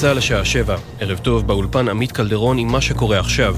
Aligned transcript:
צה"ל 0.00 0.16
לשעה 0.16 0.44
שבע. 0.44 0.76
ערב 1.00 1.18
טוב, 1.18 1.46
באולפן 1.46 1.88
עמית 1.88 2.12
קלדרון 2.12 2.58
עם 2.58 2.68
מה 2.72 2.80
שקורה 2.80 3.18
עכשיו. 3.18 3.56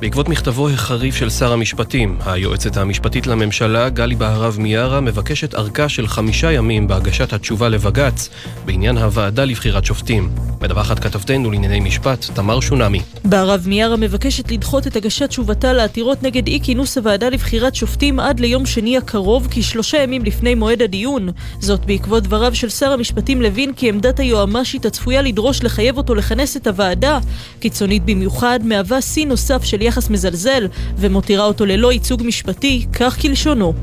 בעקבות 0.00 0.28
מכתבו 0.28 0.68
החריף 0.68 1.16
של 1.16 1.30
שר 1.30 1.52
המשפטים, 1.52 2.18
היועצת 2.26 2.76
המשפטית 2.76 3.26
לממשלה, 3.26 3.88
גלי 3.88 4.14
בהרב 4.14 4.56
מיארה, 4.58 5.00
מבקשת 5.00 5.54
ארכה 5.54 5.88
של 5.88 6.06
חמישה 6.06 6.52
ימים 6.52 6.88
בהגשת 6.88 7.32
התשובה 7.32 7.68
לבג"ץ 7.68 8.28
בעניין 8.64 8.98
הוועדה 8.98 9.44
לבחירת 9.44 9.84
שופטים. 9.84 10.30
מדווחת 10.60 10.98
כתבתנו 10.98 11.50
לענייני 11.50 11.80
משפט, 11.80 12.26
תמר 12.34 12.60
שונמי. 12.60 13.00
בהרב 13.24 13.64
מיארה 13.66 13.96
מבקשת 13.96 14.50
לדחות 14.50 14.86
את 14.86 14.96
הגשת 14.96 15.28
תשובתה 15.28 15.72
לעתירות 15.72 16.22
נגד 16.22 16.46
אי 16.46 16.60
כינוס 16.62 16.98
הוועדה 16.98 17.28
לבחירת 17.28 17.74
שופטים 17.74 18.20
עד 18.20 18.40
ליום 18.40 18.66
שני 18.66 18.96
הקרוב, 18.96 19.48
כשלושה 19.50 20.02
ימים 20.02 20.24
לפני 20.24 20.54
מועד 20.54 20.82
הדיון. 20.82 21.28
זאת 21.58 21.84
בעקבות 21.86 22.22
דבריו 22.22 22.54
של 22.54 22.68
שר 22.68 22.92
המשפטים 22.92 23.42
לוין 23.42 23.72
כי 23.72 23.88
עמדת 23.88 24.20
היועמ"שית 24.20 24.86
הצפויה 24.86 25.22
לדרוש 25.22 25.64
לחייב 25.64 25.96
אותו 25.96 26.14
לכנס 26.14 26.56
את 26.56 26.66
הוועדה, 26.66 27.18
קיצונית 27.60 28.04
במיוחד, 28.04 28.60
מהווה 28.64 29.02
שיא 29.02 29.26
נוסף 29.26 29.64
של 29.64 29.82
יחס 29.90 30.10
מזלזל 30.10 30.66
ומותירה 30.96 31.44
אותו 31.44 31.66
ללא 31.66 31.92
ייצוג 31.92 32.22
משפטי, 32.26 32.86
כך 32.92 33.20
כלשונו. 33.22 33.74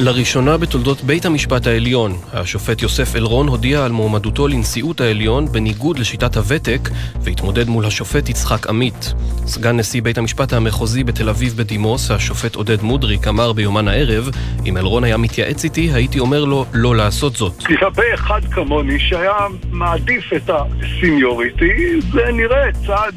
לראשונה 0.00 0.56
בתולדות 0.56 1.02
בית 1.02 1.26
המשפט 1.26 1.66
העליון, 1.66 2.12
השופט 2.32 2.82
יוסף 2.82 3.16
אלרון 3.16 3.48
הודיע 3.48 3.84
על 3.84 3.92
מועמדותו 3.92 4.48
לנשיאות 4.48 5.00
העליון 5.00 5.46
בניגוד 5.52 5.98
לשיטת 5.98 6.36
הוותק, 6.36 6.88
והתמודד 7.20 7.68
מול 7.68 7.86
השופט 7.86 8.28
יצחק 8.28 8.66
עמית. 8.66 9.14
סגן 9.46 9.76
נשיא 9.76 10.02
בית 10.02 10.18
המשפט 10.18 10.52
המחוזי 10.52 11.04
בתל 11.04 11.28
אביב 11.28 11.54
בדימוס, 11.56 12.10
השופט 12.10 12.54
עודד 12.54 12.82
מודריק, 12.82 13.28
אמר 13.28 13.52
ביומן 13.52 13.88
הערב, 13.88 14.30
אם 14.66 14.76
אלרון 14.76 15.04
היה 15.04 15.16
מתייעץ 15.16 15.64
איתי, 15.64 15.90
הייתי 15.92 16.18
אומר 16.18 16.44
לו 16.44 16.64
לא 16.72 16.96
לעשות 16.96 17.36
זאת. 17.36 17.62
לגבי 17.70 18.14
אחד 18.14 18.40
כמוני 18.50 18.98
שהיה 18.98 19.46
מעדיף 19.70 20.32
את 20.36 20.50
הסיניוריטי, 20.50 22.00
זה 22.12 22.22
נראה 22.32 22.72
צעד 22.86 23.14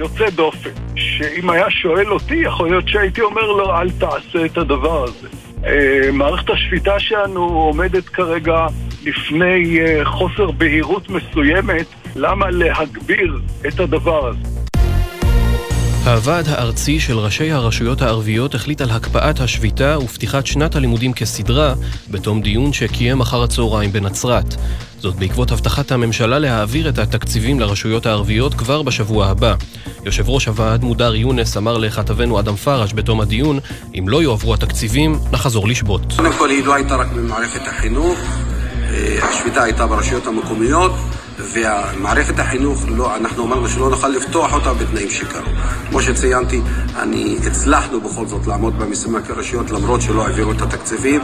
יוצא 0.00 0.30
דופן, 0.30 0.70
שאם 0.96 1.50
היה 1.50 1.70
שואל 1.70 2.12
אותי, 2.12 2.34
יכול 2.34 2.68
להיות 2.68 2.88
שהייתי 2.88 3.20
אומר 3.20 3.46
לו, 3.46 3.76
אל 3.76 3.90
תעשה 3.90 4.44
את 4.44 4.58
הדבר 4.58 5.04
הזה. 5.04 5.28
אה, 5.64 6.10
מערכת 6.12 6.50
השפיטה 6.50 7.00
שלנו 7.00 7.40
עומדת 7.40 8.04
כרגע 8.04 8.66
לפני 9.04 9.80
אה, 9.80 10.04
חוסר 10.04 10.50
בהירות 10.50 11.08
מסוימת, 11.10 11.86
למה 12.16 12.50
להגביר 12.50 13.40
את 13.68 13.80
הדבר 13.80 14.26
הזה? 14.26 14.56
הוועד 16.06 16.48
הארצי 16.48 17.00
של 17.00 17.18
ראשי 17.18 17.52
הרשויות 17.52 18.02
הערביות 18.02 18.54
החליט 18.54 18.80
על 18.80 18.90
הקפאת 18.90 19.40
השביתה 19.40 19.98
ופתיחת 19.98 20.46
שנת 20.46 20.76
הלימודים 20.76 21.12
כסדרה 21.12 21.74
בתום 22.10 22.40
דיון 22.40 22.72
שקיים 22.72 23.20
אחר 23.20 23.42
הצהריים 23.42 23.92
בנצרת. 23.92 24.54
זאת 25.06 25.16
בעקבות 25.16 25.52
הבטחת 25.52 25.92
הממשלה 25.92 26.38
להעביר 26.38 26.88
את 26.88 26.98
התקציבים 26.98 27.60
לרשויות 27.60 28.06
הערביות 28.06 28.54
כבר 28.54 28.82
בשבוע 28.82 29.26
הבא. 29.26 29.54
יושב 30.04 30.28
ראש 30.28 30.48
הוועד 30.48 30.84
מודר 30.84 31.14
יונס 31.14 31.56
אמר 31.56 31.78
לכתבנו 31.78 32.40
אדם 32.40 32.56
פרש 32.56 32.94
בתום 32.94 33.20
הדיון, 33.20 33.58
אם 33.98 34.08
לא 34.08 34.22
יועברו 34.22 34.54
התקציבים, 34.54 35.18
נחזור 35.32 35.68
לשבות. 35.68 36.12
קודם 36.16 36.32
כל 36.38 36.50
היא 36.50 36.64
לא 36.64 36.74
הייתה 36.74 36.96
רק 36.96 37.12
ממערכת 37.12 37.60
החינוך, 37.66 38.18
אה, 38.84 39.18
השביתה 39.22 39.62
הייתה 39.62 39.86
ברשויות 39.86 40.26
המקומיות. 40.26 40.92
ומערכת 41.38 42.38
החינוך, 42.38 42.84
לא, 42.88 43.16
אנחנו 43.16 43.44
אמרנו 43.44 43.68
שלא 43.68 43.90
נוכל 43.90 44.08
לפתוח 44.08 44.52
אותה 44.52 44.74
בתנאים 44.74 45.10
שקרו. 45.10 45.50
כמו 45.90 46.02
שציינתי, 46.02 46.60
אני, 46.98 47.36
הצלחנו 47.46 48.00
בכל 48.00 48.26
זאת 48.26 48.46
לעמוד 48.46 48.78
במשימה 48.78 49.20
כרשויות 49.22 49.70
למרות 49.70 50.02
שלא 50.02 50.26
העבירו 50.26 50.52
את 50.52 50.62
התקציבים, 50.62 51.20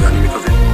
ואני 0.00 0.26
מקווה. 0.26 0.65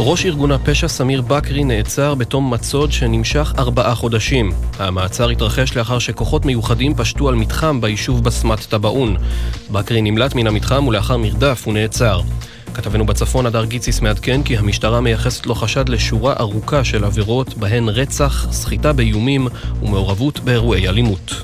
ראש 0.00 0.26
ארגון 0.26 0.52
הפשע 0.52 0.88
סמיר 0.88 1.22
בכרי 1.22 1.64
נעצר 1.64 2.14
בתום 2.14 2.54
מצוד 2.54 2.92
שנמשך 2.92 3.52
ארבעה 3.58 3.94
חודשים. 3.94 4.52
המעצר 4.78 5.28
התרחש 5.28 5.76
לאחר 5.76 5.98
שכוחות 5.98 6.44
מיוחדים 6.44 6.94
פשטו 6.94 7.28
על 7.28 7.34
מתחם 7.34 7.80
ביישוב 7.80 8.24
בסמת 8.24 8.60
טבעון. 8.60 9.16
בכרי 9.70 10.02
נמלט 10.02 10.34
מן 10.34 10.46
המתחם 10.46 10.86
ולאחר 10.86 11.16
מרדף 11.16 11.62
הוא 11.64 11.74
נעצר. 11.74 12.20
כתבנו 12.74 13.06
בצפון 13.06 13.46
הדר 13.46 13.64
גיציס 13.64 14.00
מעדכן 14.00 14.42
כי 14.42 14.56
המשטרה 14.56 15.00
מייחסת 15.00 15.46
לו 15.46 15.54
חשד 15.54 15.88
לשורה 15.88 16.34
ארוכה 16.40 16.84
של 16.84 17.04
עבירות 17.04 17.54
בהן 17.54 17.88
רצח, 17.88 18.52
סחיטה 18.52 18.92
באיומים 18.92 19.48
ומעורבות 19.82 20.40
באירועי 20.40 20.88
אלימות. 20.88 21.34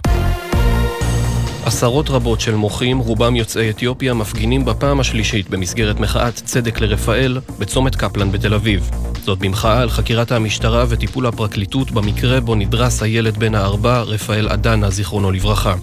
עשרות 1.67 2.11
רבות 2.11 2.41
של 2.41 2.55
מוחים, 2.55 2.99
רובם 2.99 3.37
יוצאי 3.37 3.71
אתיופיה, 3.71 4.15
מפגינים 4.15 4.65
בפעם 4.65 5.01
השלישית 5.01 5.51
במסגרת 5.51 6.01
מחאת 6.01 6.35
צדק 6.35 6.81
לרפאל 6.81 7.41
בצומת 7.59 7.97
קפלן 7.97 8.33
בתל 8.33 8.55
אביב. 8.55 8.91
זאת 9.25 9.39
במחאה 9.39 9.81
על 9.81 9.91
חקירת 9.91 10.33
המשטרה 10.33 10.85
וטיפול 10.89 11.27
הפרקליטות 11.27 11.91
במקרה 11.91 12.41
בו 12.41 12.55
נדרס 12.55 13.03
הילד 13.03 13.37
בן 13.37 13.55
הארבע, 13.55 14.01
רפאל 14.01 14.49
אדנה, 14.49 14.91
זיכרונו 14.91 15.33
לברכה. 15.33 15.75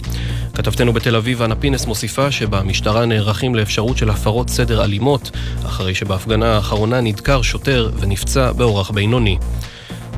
כתבתנו 0.53 0.93
בתל 0.93 1.15
אביב, 1.15 1.41
אנה 1.41 1.55
פינס, 1.55 1.85
מוסיפה 1.85 2.31
שבמשטרה 2.31 3.05
נערכים 3.05 3.55
לאפשרות 3.55 3.97
של 3.97 4.09
הפרות 4.09 4.49
סדר 4.49 4.83
אלימות, 4.83 5.31
אחרי 5.65 5.95
שבהפגנה 5.95 6.55
האחרונה 6.55 7.01
נדקר 7.01 7.41
שוטר 7.41 7.89
ונפצע 7.99 8.51
באורח 8.51 8.91
בינוני. 8.91 9.37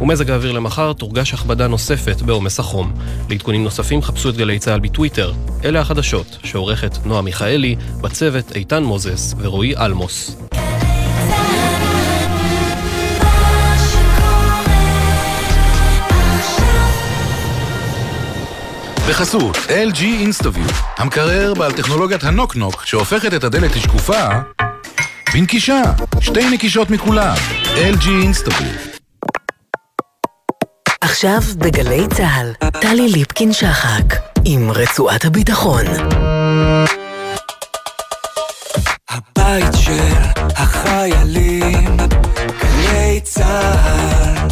ומזג 0.02 0.32
האוויר 0.32 0.52
למחר 0.52 0.94
תורגש 0.94 1.34
הכבדה 1.34 1.68
נוספת 1.68 2.22
בעומס 2.22 2.60
החום. 2.60 2.94
לעדכונים 3.30 3.64
נוספים 3.64 4.02
חפשו 4.02 4.30
את 4.30 4.38
גלי 4.38 4.60
צה"ל 4.60 4.80
בטוויטר. 4.80 5.34
אלה 5.66 5.80
החדשות 5.80 6.38
שעורכת 6.44 6.98
נועה 7.06 7.22
מיכאלי, 7.22 7.76
בצוות 8.02 8.56
איתן 8.56 8.84
מוזס 8.84 9.36
ורועי 9.38 9.78
אלמוס. 9.78 10.36
בחסות 19.10 19.56
LG 19.56 20.00
InstaView, 20.00 20.74
המקרר 20.98 21.54
בעל 21.54 21.72
טכנולוגיית 21.72 22.24
הנוק-נוק 22.24 22.86
שהופכת 22.86 23.34
את 23.34 23.44
הדלת 23.44 23.76
לשקופה 23.76 24.28
בנקישה, 25.34 25.82
שתי 26.20 26.50
נקישות 26.50 26.90
מכולם, 26.90 27.36
LG 27.76 28.04
InstaView. 28.04 28.93
עכשיו 31.04 31.42
בגלי 31.58 32.08
צה"ל, 32.08 32.70
טלי 32.82 33.08
ליפקין-שחק, 33.10 34.16
עם 34.46 34.72
רצועת 34.72 35.26
הביטחון. 35.26 35.86
הבית 39.10 39.74
של 39.76 40.14
החיילים, 40.56 41.98
גלי 42.62 43.22
צה"ל 43.24 44.43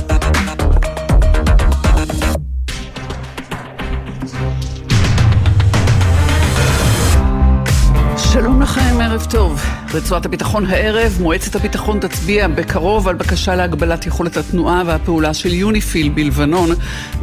שלום 8.33 8.61
לכם, 8.61 9.01
ערב 9.01 9.25
טוב. 9.29 9.61
רצועת 9.93 10.25
הביטחון 10.25 10.65
הערב, 10.65 11.17
מועצת 11.21 11.55
הביטחון 11.55 11.99
תצביע 11.99 12.47
בקרוב 12.47 13.07
על 13.07 13.15
בקשה 13.15 13.55
להגבלת 13.55 14.05
יכולת 14.05 14.37
התנועה 14.37 14.83
והפעולה 14.85 15.33
של 15.33 15.53
יוניפיל 15.53 16.09
בלבנון, 16.09 16.69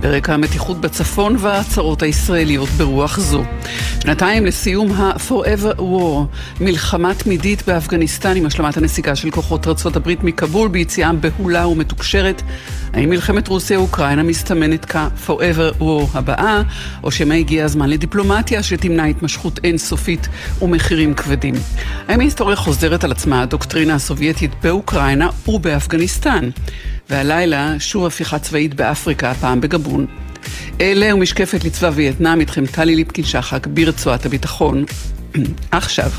ברקע 0.01 0.35
המתיחות 0.35 0.81
בצפון 0.81 1.37
וההצהרות 1.39 2.03
הישראליות 2.03 2.69
ברוח 2.69 3.19
זו. 3.21 3.43
שנתיים 4.03 4.47
לסיום 4.47 4.93
ה-Forever 4.93 5.79
War, 5.79 6.37
מלחמה 6.61 7.15
תמידית 7.15 7.63
באפגניסטן 7.67 8.37
עם 8.37 8.47
השלמת 8.47 8.77
הנסיגה 8.77 9.17
של 9.17 9.31
כוחות 9.31 9.69
ארצות 9.69 9.97
הברית 9.97 10.25
מכבול 10.25 10.69
ביציאה 10.69 11.11
בהולה 11.13 11.67
ומתוקשרת. 11.67 12.43
האם 12.93 13.11
מלחמת 13.11 13.49
רוסיה-אוקראינה 13.49 14.23
מסתמנת 14.23 14.85
כ-Forever 14.85 15.81
War 15.81 16.07
הבאה, 16.15 16.63
או 17.03 17.11
שמא 17.11 17.35
הגיע 17.35 17.65
הזמן 17.65 17.91
לדיפלומטיה 17.91 18.63
שתמנע 18.63 19.05
התמשכות 19.05 19.61
אינסופית 19.65 20.29
ומחירים 20.99 21.15
כבדים? 21.15 21.55
האם 22.09 22.21
ההיסטוריה 22.21 22.57
חוזרת 22.57 23.05
על 23.05 23.13
עצמה 23.13 23.43
הדוקטרינה 23.43 23.95
הסובייטית 23.95 24.51
באוקראינה 24.63 25.29
ובאפגניסטן? 25.49 26.51
והלילה 27.11 27.75
שוב 27.79 28.07
הפיכה 28.07 28.39
צבאית 28.39 28.75
באפריקה, 28.75 29.31
הפעם 29.31 29.61
בגבון. 29.61 30.07
אלה 30.81 31.15
ומשקפת 31.15 31.65
לצבא 31.65 31.91
וייטנאם, 31.95 32.41
איתכם 32.41 32.67
טלי 32.67 32.97
ליפקין-שחק 32.97 33.67
ברצועת 33.67 34.27
הביטחון. 34.27 34.85
עכשיו. 35.71 36.11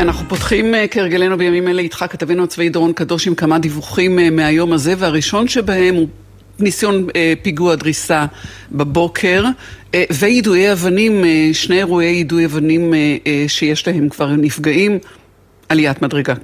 אנחנו 0.00 0.28
פותחים 0.28 0.74
אה, 0.74 0.88
כהרגלנו 0.90 1.38
בימים 1.38 1.68
אלה 1.68 1.82
איתך, 1.82 2.04
כתבנו 2.10 2.44
הצבאי 2.44 2.68
דורון 2.68 2.92
קדוש 2.92 3.26
עם 3.26 3.34
כמה 3.34 3.58
דיווחים 3.58 4.18
אה, 4.18 4.30
מהיום 4.30 4.72
הזה, 4.72 4.94
והראשון 4.98 5.48
שבהם 5.48 5.94
הוא 5.94 6.08
ניסיון 6.62 7.06
אה, 7.16 7.32
פיגוע 7.42 7.74
דריסה 7.74 8.26
בבוקר 8.72 9.44
ויידויי 10.10 10.72
אבנים, 10.72 11.24
שני 11.52 11.78
אירועי 11.78 12.06
יידוי 12.06 12.44
אבנים 12.46 12.94
שיש 13.48 13.86
להם 13.86 14.08
כבר 14.08 14.30
נפגעים, 14.30 14.98
עליית 15.68 16.02
מדרגה. 16.02 16.34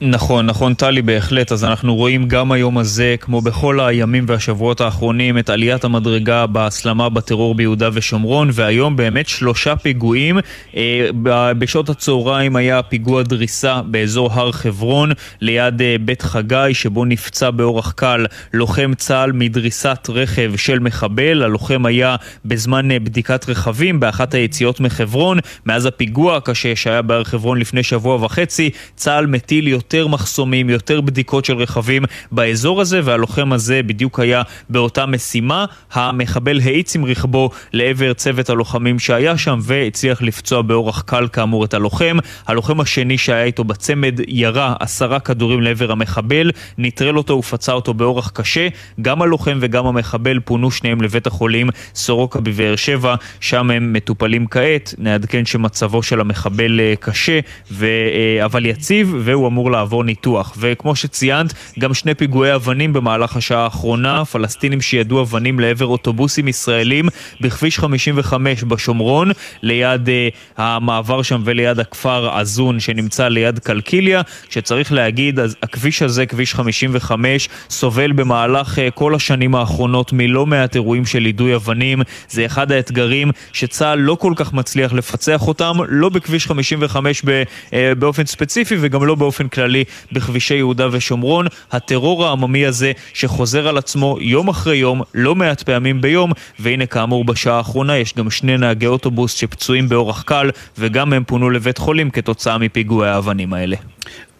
נכון, 0.00 0.46
נכון 0.46 0.74
טלי 0.74 1.02
בהחלט, 1.02 1.52
אז 1.52 1.64
אנחנו 1.64 1.94
רואים 1.94 2.28
גם 2.28 2.52
היום 2.52 2.78
הזה, 2.78 3.14
כמו 3.20 3.40
בכל 3.40 3.80
הימים 3.80 4.24
והשבועות 4.28 4.80
האחרונים, 4.80 5.38
את 5.38 5.50
עליית 5.50 5.84
המדרגה 5.84 6.46
בהסלמה 6.46 7.08
בטרור 7.08 7.54
ביהודה 7.54 7.88
ושומרון, 7.92 8.50
והיום 8.52 8.96
באמת 8.96 9.28
שלושה 9.28 9.76
פיגועים. 9.76 10.38
אה, 10.76 11.10
בשעות 11.58 11.88
הצהריים 11.88 12.56
היה 12.56 12.82
פיגוע 12.82 13.22
דריסה 13.22 13.82
באזור 13.82 14.32
הר 14.32 14.52
חברון, 14.52 15.12
ליד 15.40 15.82
אה, 15.82 15.96
בית 16.00 16.22
חגי, 16.22 16.70
שבו 16.72 17.04
נפצע 17.04 17.50
באורח 17.50 17.92
קל 17.92 18.26
לוחם 18.54 18.92
צה"ל 18.96 19.32
מדריסת 19.32 20.08
רכב 20.08 20.52
של 20.56 20.78
מחבל. 20.78 21.42
הלוחם 21.42 21.86
היה 21.86 22.16
בזמן 22.44 22.90
אה, 22.90 22.98
בדיקת 22.98 23.48
רכבים 23.48 24.00
באחת 24.00 24.34
היציאות 24.34 24.80
מחברון. 24.80 25.38
מאז 25.66 25.86
הפיגוע 25.86 26.36
הקשה 26.36 26.76
שהיה 26.76 27.02
בהר 27.02 27.24
חברון 27.24 27.58
לפני 27.58 27.82
שבוע 27.82 28.24
וחצי, 28.24 28.70
צה"ל 28.96 29.26
מטיל 29.26 29.68
יותר... 29.68 29.87
יותר 29.94 30.06
מחסומים, 30.06 30.70
יותר 30.70 31.00
בדיקות 31.00 31.44
של 31.44 31.56
רכבים 31.56 32.04
באזור 32.32 32.80
הזה, 32.80 33.00
והלוחם 33.04 33.52
הזה 33.52 33.82
בדיוק 33.82 34.20
היה 34.20 34.42
באותה 34.70 35.06
משימה. 35.06 35.64
המחבל 35.92 36.60
האיץ 36.64 36.96
עם 36.96 37.04
רכבו 37.04 37.50
לעבר 37.72 38.12
צוות 38.12 38.50
הלוחמים 38.50 38.98
שהיה 38.98 39.38
שם, 39.38 39.58
והצליח 39.62 40.22
לפצוע 40.22 40.62
באורח 40.62 41.00
קל 41.00 41.28
כאמור 41.32 41.64
את 41.64 41.74
הלוחם. 41.74 42.16
הלוחם 42.46 42.80
השני 42.80 43.18
שהיה 43.18 43.44
איתו 43.44 43.64
בצמד 43.64 44.20
ירה 44.28 44.74
עשרה 44.80 45.20
כדורים 45.20 45.62
לעבר 45.62 45.92
המחבל, 45.92 46.50
נטרל 46.78 47.18
אותו 47.18 47.34
ופצע 47.34 47.72
אותו 47.72 47.94
באורח 47.94 48.30
קשה. 48.34 48.68
גם 49.02 49.22
הלוחם 49.22 49.58
וגם 49.60 49.86
המחבל 49.86 50.40
פונו 50.44 50.70
שניהם 50.70 51.00
לבית 51.00 51.26
החולים 51.26 51.68
סורוקה 51.94 52.40
בבאר 52.40 52.76
שבע, 52.76 53.14
שם 53.40 53.70
הם 53.70 53.92
מטופלים 53.92 54.46
כעת. 54.46 54.94
נעדכן 54.98 55.44
שמצבו 55.44 56.02
של 56.02 56.20
המחבל 56.20 56.80
אה, 56.80 56.94
קשה, 57.00 57.40
ו... 57.70 57.86
אה, 57.86 58.44
אבל 58.44 58.66
יציב, 58.66 59.14
והוא 59.24 59.46
אמור 59.46 59.70
לעבור 59.78 60.04
ניתוח. 60.04 60.54
וכמו 60.58 60.96
שציינת, 60.96 61.54
גם 61.78 61.94
שני 61.94 62.14
פיגועי 62.14 62.54
אבנים 62.54 62.92
במהלך 62.92 63.36
השעה 63.36 63.64
האחרונה, 63.64 64.24
פלסטינים 64.24 64.80
שידעו 64.80 65.22
אבנים 65.22 65.60
לעבר 65.60 65.86
אוטובוסים 65.86 66.48
ישראלים 66.48 67.08
בכביש 67.40 67.78
55 67.78 68.62
בשומרון, 68.62 69.30
ליד 69.62 70.08
uh, 70.08 70.10
המעבר 70.56 71.22
שם 71.22 71.40
וליד 71.44 71.80
הכפר 71.80 72.28
עזון 72.28 72.80
שנמצא 72.80 73.28
ליד 73.28 73.58
קלקיליה, 73.58 74.22
שצריך 74.50 74.92
להגיד, 74.92 75.40
אז 75.40 75.56
הכביש 75.62 76.02
הזה, 76.02 76.26
כביש 76.26 76.54
55, 76.54 77.48
סובל 77.70 78.12
במהלך 78.12 78.78
uh, 78.78 78.80
כל 78.94 79.14
השנים 79.14 79.54
האחרונות 79.54 80.12
מלא 80.12 80.46
מעט 80.46 80.74
אירועים 80.74 81.06
של 81.06 81.26
יידוי 81.26 81.54
אבנים. 81.54 82.02
זה 82.28 82.46
אחד 82.46 82.72
האתגרים 82.72 83.30
שצה"ל 83.52 83.98
לא 83.98 84.14
כל 84.14 84.32
כך 84.36 84.52
מצליח 84.52 84.92
לפצח 84.92 85.48
אותם, 85.48 85.72
לא 85.88 86.08
בכביש 86.08 86.46
55 86.46 87.22
ב, 87.24 87.42
uh, 87.70 87.72
באופן 87.98 88.26
ספציפי 88.26 88.76
וגם 88.80 89.04
לא 89.04 89.14
באופן 89.14 89.48
כללי. 89.48 89.67
כללי 89.68 89.84
בכבישי 90.12 90.54
יהודה 90.54 90.88
ושומרון. 90.92 91.46
הטרור 91.72 92.26
העממי 92.26 92.66
הזה 92.66 92.92
שחוזר 93.14 93.68
על 93.68 93.78
עצמו 93.78 94.16
יום 94.20 94.48
אחרי 94.48 94.76
יום, 94.76 95.02
לא 95.14 95.34
מעט 95.34 95.62
פעמים 95.62 96.00
ביום, 96.00 96.32
והנה 96.58 96.86
כאמור 96.86 97.24
בשעה 97.24 97.56
האחרונה 97.56 97.98
יש 97.98 98.14
גם 98.14 98.30
שני 98.30 98.56
נהגי 98.56 98.86
אוטובוס 98.86 99.34
שפצועים 99.34 99.88
באורח 99.88 100.22
קל, 100.22 100.50
וגם 100.78 101.12
הם 101.12 101.24
פונו 101.24 101.50
לבית 101.50 101.78
חולים 101.78 102.10
כתוצאה 102.10 102.58
מפיגועי 102.58 103.10
האבנים 103.10 103.52
האלה. 103.52 103.76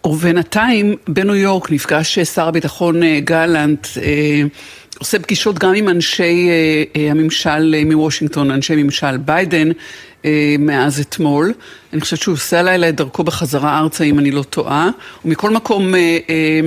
ובינתיים 0.06 0.94
בניו 1.08 1.34
יורק 1.34 1.70
נפגש 1.70 2.18
שר 2.18 2.48
הביטחון 2.48 3.02
אה, 3.02 3.20
גלנט 3.24 3.86
אה, 4.02 4.42
עושה 4.98 5.18
פגישות 5.18 5.58
גם 5.58 5.74
עם 5.74 5.88
אנשי 5.88 6.48
אה, 6.96 7.10
הממשל 7.10 7.84
מוושינגטון, 7.86 8.50
אנשי 8.50 8.82
ממשל 8.82 9.16
ביידן, 9.16 9.68
אה, 9.68 9.74
מאז 10.58 11.00
אתמול. 11.00 11.52
אני 11.92 12.00
חושבת 12.00 12.20
שהוא 12.20 12.32
עושה 12.32 12.60
הלילה 12.60 12.88
את 12.88 12.96
דרכו 12.96 13.24
בחזרה 13.24 13.78
ארצה, 13.78 14.04
אם 14.04 14.18
אני 14.18 14.30
לא 14.30 14.42
טועה. 14.42 14.90
ומכל 15.24 15.50
מקום, 15.50 15.94
אה, 15.94 16.18
אה, 16.30 16.60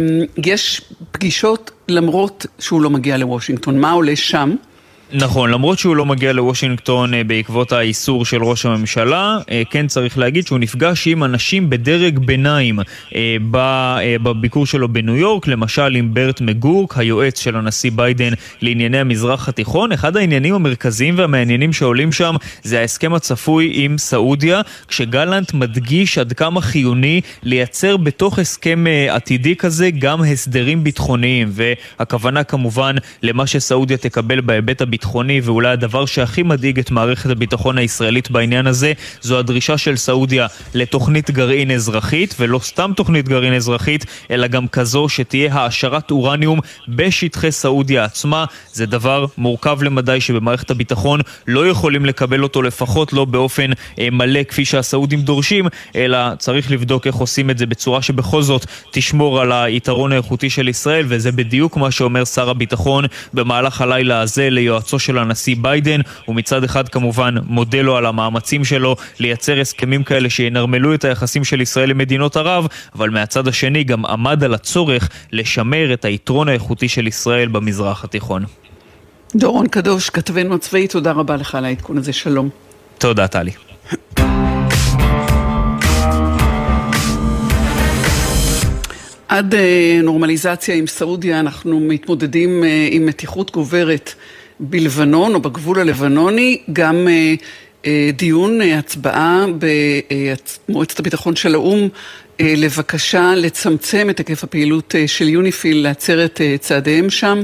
יש 0.45 0.81
פגישות 1.11 1.71
למרות 1.87 2.45
שהוא 2.59 2.81
לא 2.81 2.89
מגיע 2.89 3.17
לוושינגטון. 3.17 3.79
מה 3.79 3.91
עולה 3.91 4.15
שם? 4.15 4.55
נכון, 5.13 5.49
למרות 5.49 5.79
שהוא 5.79 5.95
לא 5.95 6.05
מגיע 6.05 6.33
לוושינגטון 6.33 7.13
אה, 7.13 7.23
בעקבות 7.23 7.71
האיסור 7.71 8.25
של 8.25 8.43
ראש 8.43 8.65
הממשלה, 8.65 9.37
אה, 9.51 9.61
כן 9.69 9.87
צריך 9.87 10.17
להגיד 10.17 10.47
שהוא 10.47 10.59
נפגש 10.59 11.07
עם 11.07 11.23
אנשים 11.23 11.69
בדרג 11.69 12.19
ביניים 12.19 12.79
אה, 13.15 13.37
בביקור 14.23 14.65
שלו 14.65 14.87
בניו 14.89 15.15
יורק, 15.15 15.47
למשל 15.47 15.95
עם 15.95 16.13
ברט 16.13 16.41
מגורק, 16.41 16.97
היועץ 16.97 17.39
של 17.39 17.55
הנשיא 17.55 17.91
ביידן 17.95 18.33
לענייני 18.61 18.99
המזרח 18.99 19.49
התיכון. 19.49 19.91
אחד 19.91 20.17
העניינים 20.17 20.55
המרכזיים 20.55 21.17
והמעניינים 21.17 21.73
שעולים 21.73 22.11
שם 22.11 22.35
זה 22.63 22.79
ההסכם 22.79 23.13
הצפוי 23.13 23.71
עם 23.73 23.97
סעודיה, 23.97 24.61
כשגלנט 24.87 25.53
מדגיש 25.53 26.17
עד 26.17 26.33
כמה 26.33 26.61
חיוני 26.61 27.21
לייצר 27.43 27.97
בתוך 27.97 28.39
הסכם 28.39 28.85
עתידי 29.09 29.55
כזה 29.55 29.89
גם 29.99 30.23
הסדרים 30.23 30.83
ביטחוניים, 30.83 31.51
והכוונה 31.51 32.43
כמובן 32.43 32.95
למה 33.23 33.47
שסעודיה 33.47 33.97
תקבל 33.97 34.41
בהיבט 34.41 34.81
הביטחוני. 34.81 35.00
הביטחוני, 35.01 35.41
ואולי 35.43 35.69
הדבר 35.69 36.05
שהכי 36.05 36.43
מדאיג 36.43 36.79
את 36.79 36.91
מערכת 36.91 37.29
הביטחון 37.29 37.77
הישראלית 37.77 38.31
בעניין 38.31 38.67
הזה, 38.67 38.93
זו 39.21 39.39
הדרישה 39.39 39.77
של 39.77 39.95
סעודיה 39.95 40.47
לתוכנית 40.73 41.31
גרעין 41.31 41.71
אזרחית, 41.71 42.35
ולא 42.39 42.59
סתם 42.59 42.91
תוכנית 42.95 43.29
גרעין 43.29 43.53
אזרחית, 43.53 44.05
אלא 44.31 44.47
גם 44.47 44.67
כזו 44.67 45.09
שתהיה 45.09 45.53
העשרת 45.53 46.11
אורניום 46.11 46.59
בשטחי 46.87 47.51
סעודיה 47.51 48.03
עצמה. 48.03 48.45
זה 48.73 48.85
דבר 48.85 49.25
מורכב 49.37 49.83
למדי 49.83 50.21
שבמערכת 50.21 50.71
הביטחון 50.71 51.19
לא 51.47 51.67
יכולים 51.67 52.05
לקבל 52.05 52.43
אותו, 52.43 52.61
לפחות 52.61 53.13
לא 53.13 53.25
באופן 53.25 53.71
אה, 53.99 54.07
מלא 54.11 54.43
כפי 54.43 54.65
שהסעודים 54.65 55.21
דורשים, 55.21 55.67
אלא 55.95 56.35
צריך 56.35 56.71
לבדוק 56.71 57.07
איך 57.07 57.15
עושים 57.15 57.49
את 57.49 57.57
זה 57.57 57.65
בצורה 57.65 58.01
שבכל 58.01 58.41
זאת 58.41 58.65
תשמור 58.91 59.41
על 59.41 59.51
היתרון 59.51 60.11
האיכותי 60.11 60.49
של 60.49 60.67
ישראל, 60.67 61.05
וזה 61.07 61.31
בדיוק 61.31 61.77
מה 61.77 61.91
שאומר 61.91 62.25
שר 62.25 62.49
הביטחון 62.49 63.05
במהלך 63.33 63.81
הלילה 63.81 64.21
הזה 64.21 64.49
ליועצו 64.49 64.90
יועצו 64.93 64.99
של 64.99 65.17
הנשיא 65.17 65.55
ביידן, 65.61 66.01
ומצד 66.27 66.63
אחד 66.63 66.89
כמובן 66.89 67.35
מודה 67.45 67.81
לו 67.81 67.97
על 67.97 68.05
המאמצים 68.05 68.65
שלו 68.65 68.95
לייצר 69.19 69.59
הסכמים 69.59 70.03
כאלה 70.03 70.29
שינרמלו 70.29 70.93
את 70.93 71.05
היחסים 71.05 71.43
של 71.43 71.61
ישראל 71.61 71.89
למדינות 71.89 72.37
ערב, 72.37 72.67
אבל 72.95 73.09
מהצד 73.09 73.47
השני 73.47 73.83
גם 73.83 74.05
עמד 74.05 74.43
על 74.43 74.53
הצורך 74.53 75.09
לשמר 75.31 75.93
את 75.93 76.05
היתרון 76.05 76.49
האיכותי 76.49 76.87
של 76.87 77.07
ישראל 77.07 77.47
במזרח 77.47 78.03
התיכון. 78.03 78.43
דורון 79.35 79.67
קדוש, 79.67 80.09
כתבנו 80.09 80.55
הצבאי, 80.55 80.87
תודה 80.87 81.11
רבה 81.11 81.35
לך 81.35 81.55
על 81.55 81.65
העדכון 81.65 81.97
הזה, 81.97 82.13
שלום. 82.13 82.49
תודה, 82.97 83.27
טלי. 83.27 83.51
עד 89.31 89.55
אה, 89.55 89.99
נורמליזציה 90.03 90.75
עם 90.75 90.87
סעודיה 90.87 91.39
אנחנו 91.39 91.79
מתמודדים 91.79 92.63
אה, 92.63 92.87
עם 92.91 93.05
מתיחות 93.05 93.51
גוברת 93.51 94.13
בלבנון 94.61 95.35
או 95.35 95.39
בגבול 95.39 95.79
הלבנוני, 95.79 96.61
גם 96.73 97.07
אה, 97.07 97.33
אה, 97.85 98.09
דיון, 98.13 98.61
אה, 98.61 98.77
הצבעה 98.77 99.45
במועצת 100.69 100.99
הביטחון 100.99 101.35
של 101.35 101.55
האו"ם 101.55 101.87
לבקשה 102.39 103.33
לצמצם 103.35 104.09
את 104.09 104.17
היקף 104.17 104.43
הפעילות 104.43 104.95
של 105.07 105.29
יוניפיל, 105.29 105.83
לעצר 105.83 106.25
את 106.25 106.41
צעדיהם 106.59 107.09
שם. 107.09 107.43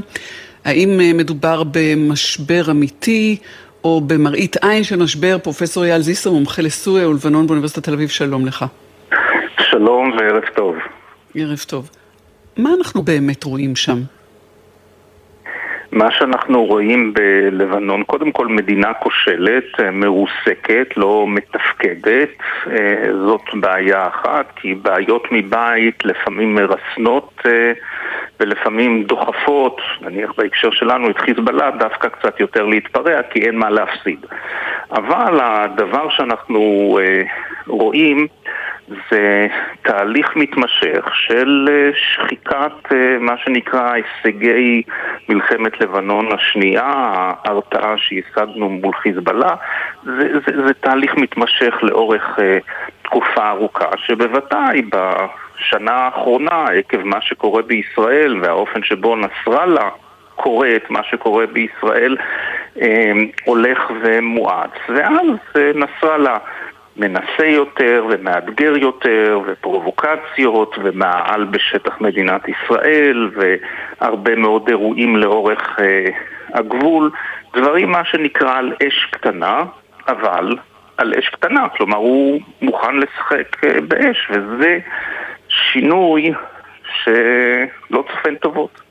האם 0.65 1.17
מדובר 1.17 1.63
במשבר 1.71 2.71
אמיתי 2.71 3.37
או 3.83 4.01
במראית 4.01 4.55
עין 4.63 4.83
של 4.83 4.95
משבר? 4.95 5.37
פרופסור 5.43 5.83
אייל 5.83 6.01
זיסר, 6.01 6.31
מומחה 6.31 6.61
לסוריה 6.61 7.09
ולבנון 7.09 7.47
באוניברסיטת 7.47 7.83
תל 7.83 7.93
אביב, 7.93 8.09
שלום 8.09 8.45
לך. 8.45 8.65
שלום 9.71 10.11
וערב 10.11 10.43
טוב. 10.55 10.75
ערב 11.35 11.63
טוב. 11.67 11.89
מה 12.57 12.69
אנחנו 12.77 13.03
באמת 13.03 13.43
רואים 13.43 13.75
שם? 13.75 14.01
מה 15.91 16.11
שאנחנו 16.11 16.65
רואים 16.65 17.13
בלבנון, 17.13 18.03
קודם 18.03 18.31
כל 18.31 18.47
מדינה 18.47 18.93
כושלת, 18.93 19.63
אה, 19.79 19.91
מרוסקת, 19.91 20.97
לא 20.97 21.25
מתפקדת, 21.27 22.29
אה, 22.71 23.05
זאת 23.25 23.41
בעיה 23.53 24.07
אחת, 24.07 24.45
כי 24.55 24.73
בעיות 24.73 25.27
מבית 25.31 26.05
לפעמים 26.05 26.55
מרסנות 26.55 27.41
אה, 27.45 27.71
ולפעמים 28.39 29.03
דוחפות, 29.03 29.81
נניח 30.01 30.33
בהקשר 30.37 30.71
שלנו 30.71 31.09
את 31.09 31.17
חיזבאללה, 31.17 31.71
דווקא 31.71 32.07
קצת 32.07 32.39
יותר 32.39 32.65
להתפרע, 32.65 33.21
כי 33.21 33.39
אין 33.39 33.55
מה 33.55 33.69
להפסיד. 33.69 34.25
אבל 34.91 35.39
הדבר 35.41 36.09
שאנחנו 36.09 36.97
רואים 37.67 38.27
זה 38.87 39.47
תהליך 39.81 40.35
מתמשך 40.35 41.09
של 41.13 41.67
אה, 41.71 41.89
שחיקת 41.93 42.93
אה, 42.93 43.17
מה 43.19 43.37
שנקרא 43.37 43.91
הישגי 43.91 44.81
מלחמת 45.29 45.81
לבנון 45.81 46.31
השנייה, 46.31 46.83
ההרתעה 46.85 47.93
שהשגנו 47.97 48.69
מול 48.69 48.93
חיזבאללה, 48.93 49.55
זה, 50.03 50.39
זה, 50.45 50.67
זה 50.67 50.73
תהליך 50.73 51.15
מתמשך 51.17 51.75
לאורך 51.81 52.39
uh, 52.39 52.41
תקופה 53.01 53.49
ארוכה, 53.49 53.89
שבוודאי 53.97 54.81
בשנה 54.81 55.91
האחרונה, 55.91 56.65
עקב 56.65 57.03
מה 57.03 57.21
שקורה 57.21 57.61
בישראל 57.61 58.39
והאופן 58.41 58.83
שבו 58.83 59.15
נסראללה 59.15 59.89
קורא 60.35 60.67
את 60.75 60.89
מה 60.89 61.03
שקורה 61.03 61.45
בישראל, 61.47 62.17
הולך 63.45 63.91
ומואץ. 64.01 64.71
ואז 64.89 65.27
נסראללה 65.75 66.37
מנסה 66.97 67.45
יותר 67.45 68.05
ומאתגר 68.09 68.77
יותר 68.77 69.39
ופרובוקציות 69.45 70.75
ומעל 70.83 71.43
בשטח 71.43 72.01
מדינת 72.01 72.41
ישראל 72.47 73.29
והרבה 73.35 74.35
מאוד 74.35 74.67
אירועים 74.67 75.15
לאורך 75.15 75.79
אה, 75.79 76.05
הגבול, 76.53 77.11
דברים 77.55 77.91
מה 77.91 78.05
שנקרא 78.05 78.57
על 78.57 78.73
אש 78.87 79.07
קטנה, 79.11 79.63
אבל 80.07 80.57
על 80.97 81.13
אש 81.19 81.29
קטנה, 81.29 81.69
כלומר 81.69 81.97
הוא 81.97 82.39
מוכן 82.61 82.95
לשחק 82.95 83.65
אה, 83.65 83.81
באש 83.87 84.27
וזה 84.29 84.79
שינוי 85.49 86.31
שלא 87.03 88.03
צופן 88.11 88.35
טובות. 88.35 88.86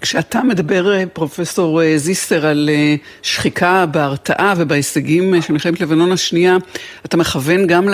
כשאתה 0.00 0.42
מדבר, 0.42 0.92
אה, 0.92 1.04
פרופסור 1.12 1.82
אה, 1.82 1.98
זיסר, 1.98 2.46
על 2.46 2.70
אה, 2.72 2.94
שחיקה 3.22 3.86
בהרתעה 3.86 4.54
ובהישגים 4.56 5.42
של 5.42 5.52
מלחמת 5.52 5.80
לבנון 5.80 6.12
השנייה, 6.12 6.56
אתה 7.04 7.16
מכוון 7.16 7.66
גם 7.66 7.88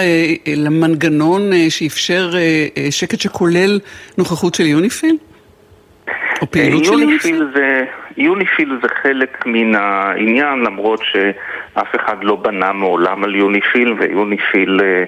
למנגנון 0.47 1.51
שאפשר 1.69 2.35
שקט 2.91 3.21
שכולל 3.21 3.81
נוכחות 4.19 4.55
של 4.55 4.67
יוניפיל? 4.67 5.17
או 6.43 6.51
פעילות 6.51 6.85
של 6.85 6.93
יוניפיל? 6.93 7.45
זה, 7.55 7.85
יוניפיל 8.17 8.79
זה 8.83 8.89
חלק 9.03 9.47
מן 9.47 9.75
העניין, 9.75 10.59
למרות 10.59 11.01
שאף 11.05 11.97
אחד 11.97 12.25
לא 12.25 12.37
בנה 12.37 12.73
מעולם 12.73 13.25
על 13.25 13.35
יוניפיל, 13.35 13.95
ויוניפיל 13.99 14.81
אה, 14.83 15.05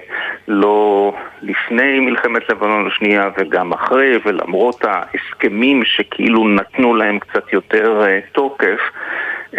לא 0.47 1.13
לפני 1.41 1.99
מלחמת 1.99 2.49
לבנון 2.49 2.87
השנייה 2.87 3.29
וגם 3.37 3.73
אחרי, 3.73 4.19
ולמרות 4.25 4.85
ההסכמים 4.85 5.85
שכאילו 5.85 6.47
נתנו 6.47 6.95
להם 6.95 7.19
קצת 7.19 7.53
יותר 7.53 8.01
אה, 8.05 8.19
תוקף, 8.31 8.79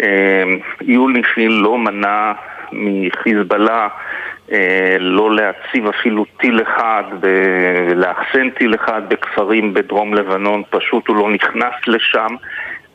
אה, 0.01 0.43
יוניפיל 0.81 1.51
לא 1.51 1.77
מנע 1.77 2.31
מחיזבאללה 2.71 3.87
לא 4.99 5.35
להציב 5.35 5.87
אפילו 5.87 6.25
טיל 6.39 6.61
אחד, 6.61 7.03
לאחסן 7.95 8.49
טיל 8.49 8.75
אחד 8.75 9.01
בכפרים 9.07 9.73
בדרום 9.73 10.13
לבנון, 10.13 10.63
פשוט 10.69 11.07
הוא 11.07 11.15
לא 11.15 11.29
נכנס 11.29 11.73
לשם. 11.87 12.35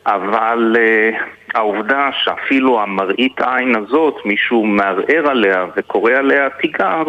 אבל 0.07 0.77
uh, 0.77 1.17
העובדה 1.55 2.09
שאפילו 2.13 2.83
המראית 2.83 3.41
עין 3.41 3.77
הזאת, 3.77 4.15
מישהו 4.25 4.67
מערער 4.67 5.31
עליה 5.31 5.67
וקורא 5.77 6.13
עליה 6.13 6.51
תיגר, 6.51 7.03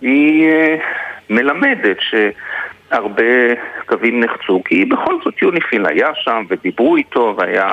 היא 0.00 0.50
uh, 0.50 0.80
מלמדת 1.30 1.96
שהרבה 2.00 3.54
קווים 3.86 4.20
נחצו, 4.20 4.62
כי 4.64 4.84
בכל 4.84 5.14
זאת 5.24 5.42
יוניפיל 5.42 5.86
היה 5.86 6.08
שם 6.14 6.44
ודיברו 6.48 6.96
איתו 6.96 7.34
והיה 7.38 7.70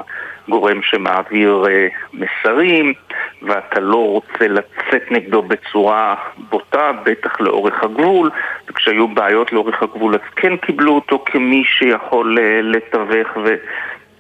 גורם 0.50 0.82
שמעביר 0.82 1.66
uh, 1.66 1.70
מסרים 2.14 2.94
ואתה 3.42 3.80
לא 3.80 4.08
רוצה 4.08 4.48
לצאת 4.48 5.12
נגדו 5.12 5.42
בצורה 5.42 6.16
בוטה, 6.38 6.92
בטח 7.04 7.40
לאורך 7.40 7.84
הגבול 7.84 8.30
וכשהיו 8.70 9.08
בעיות 9.08 9.52
לאורך 9.52 9.84
הגבול 9.84 10.16
אז 10.16 10.34
כן 10.36 10.58
קיבלו 10.58 10.96
אותו 10.96 11.24
כמי 11.26 11.64
שיכול 11.66 12.38
uh, 12.38 12.42
לתווך 12.62 13.38
ו... 13.44 13.56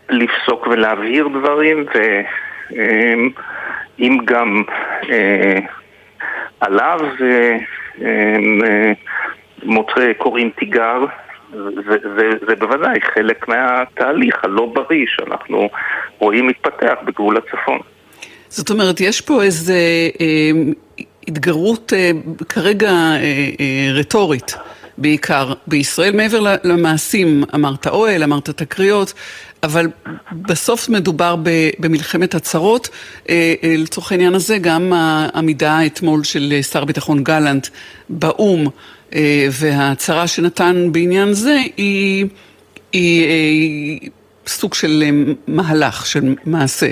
לפסוק 0.09 0.67
ולהבהיר 0.67 1.27
דברים, 1.27 1.85
ואם 3.99 4.17
גם 4.25 4.63
אה, 5.09 5.57
עליו 6.59 6.99
אה, 7.21 7.57
מוצא 9.63 10.13
קוראים 10.17 10.49
תיגר, 10.49 11.05
זה, 11.51 11.97
זה, 12.17 12.29
זה 12.47 12.55
בוודאי 12.55 12.99
חלק 13.13 13.47
מהתהליך 13.47 14.35
הלא 14.43 14.71
בריא 14.73 15.05
שאנחנו 15.07 15.69
רואים 16.19 16.47
מתפתח 16.47 16.93
בגבול 17.05 17.37
הצפון. 17.37 17.79
זאת 18.49 18.69
אומרת, 18.69 19.01
יש 19.01 19.21
פה 19.21 19.43
איזו 19.43 19.73
אה, 19.73 20.51
התגרות 21.27 21.93
אה, 21.93 22.11
כרגע 22.49 22.89
אה, 22.89 23.21
אה, 23.59 23.89
רטורית. 23.93 24.57
בעיקר 24.97 25.53
בישראל, 25.67 26.15
מעבר 26.15 26.55
למעשים, 26.63 27.43
אמרת 27.55 27.87
אוהל, 27.87 28.23
אמרת 28.23 28.49
תקריות, 28.49 29.13
אבל 29.63 29.87
בסוף 30.31 30.89
מדובר 30.89 31.35
במלחמת 31.79 32.35
הצהרות. 32.35 32.89
אה, 33.29 33.53
אה, 33.63 33.75
לצורך 33.77 34.11
העניין 34.11 34.33
הזה, 34.35 34.57
גם 34.57 34.93
העמידה 34.93 35.85
אתמול 35.85 36.23
של 36.23 36.53
שר 36.61 36.81
הביטחון 36.81 37.23
גלנט 37.23 37.67
באו"ם 38.09 38.65
וההצהרה 39.51 40.27
שנתן 40.27 40.91
בעניין 40.91 41.33
זה 41.33 41.55
היא, 41.77 42.25
היא, 42.93 43.27
היא 43.27 44.09
סוג 44.47 44.73
של 44.73 45.03
מהלך, 45.47 46.05
של 46.05 46.35
מעשה. 46.45 46.87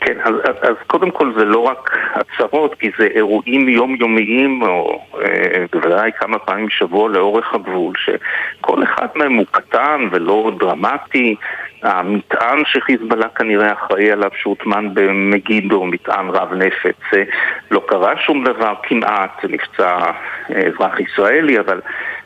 כן, 0.00 0.18
אז, 0.24 0.34
אז 0.62 0.74
קודם 0.86 1.10
כל 1.10 1.32
זה 1.38 1.44
לא 1.44 1.58
רק 1.58 1.90
הצהרות, 2.14 2.74
כי 2.74 2.90
זה 2.98 3.06
אירועים 3.14 3.68
יומיומיים, 3.68 4.62
או 4.62 5.00
אה, 5.14 5.64
בוודאי 5.72 6.10
כמה 6.18 6.38
פעמים 6.38 6.66
בשבוע 6.66 7.08
לאורך 7.08 7.54
הגבול, 7.54 7.94
שכל 7.96 8.82
אחד 8.82 9.06
מהם 9.14 9.34
הוא 9.34 9.46
קטן 9.50 10.08
ולא 10.12 10.52
דרמטי. 10.58 11.36
המטען 11.82 12.62
שחיזבאללה 12.64 13.28
כנראה 13.28 13.72
אחראי 13.72 14.12
עליו 14.12 14.30
שהוטמן 14.42 14.94
במגידו, 14.94 15.84
מטען 15.84 16.28
רב 16.28 16.52
נפץ, 16.52 17.14
אה, 17.14 17.22
לא 17.70 17.82
קרה 17.88 18.16
שום 18.16 18.44
דבר 18.44 18.74
כמעט, 18.82 19.44
נפצע 19.48 19.98
אה, 20.50 20.62
אזרח 20.66 21.00
ישראלי, 21.00 21.58
אבל, 21.58 21.80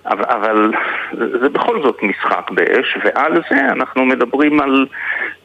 אבל, 0.07 0.25
אבל 0.25 0.73
זה 1.13 1.49
בכל 1.49 1.83
זאת 1.83 2.03
משחק 2.03 2.51
באש, 2.51 2.99
ועל 3.05 3.43
זה 3.51 3.61
אנחנו 3.61 4.05
מדברים 4.05 4.61
על 4.61 4.87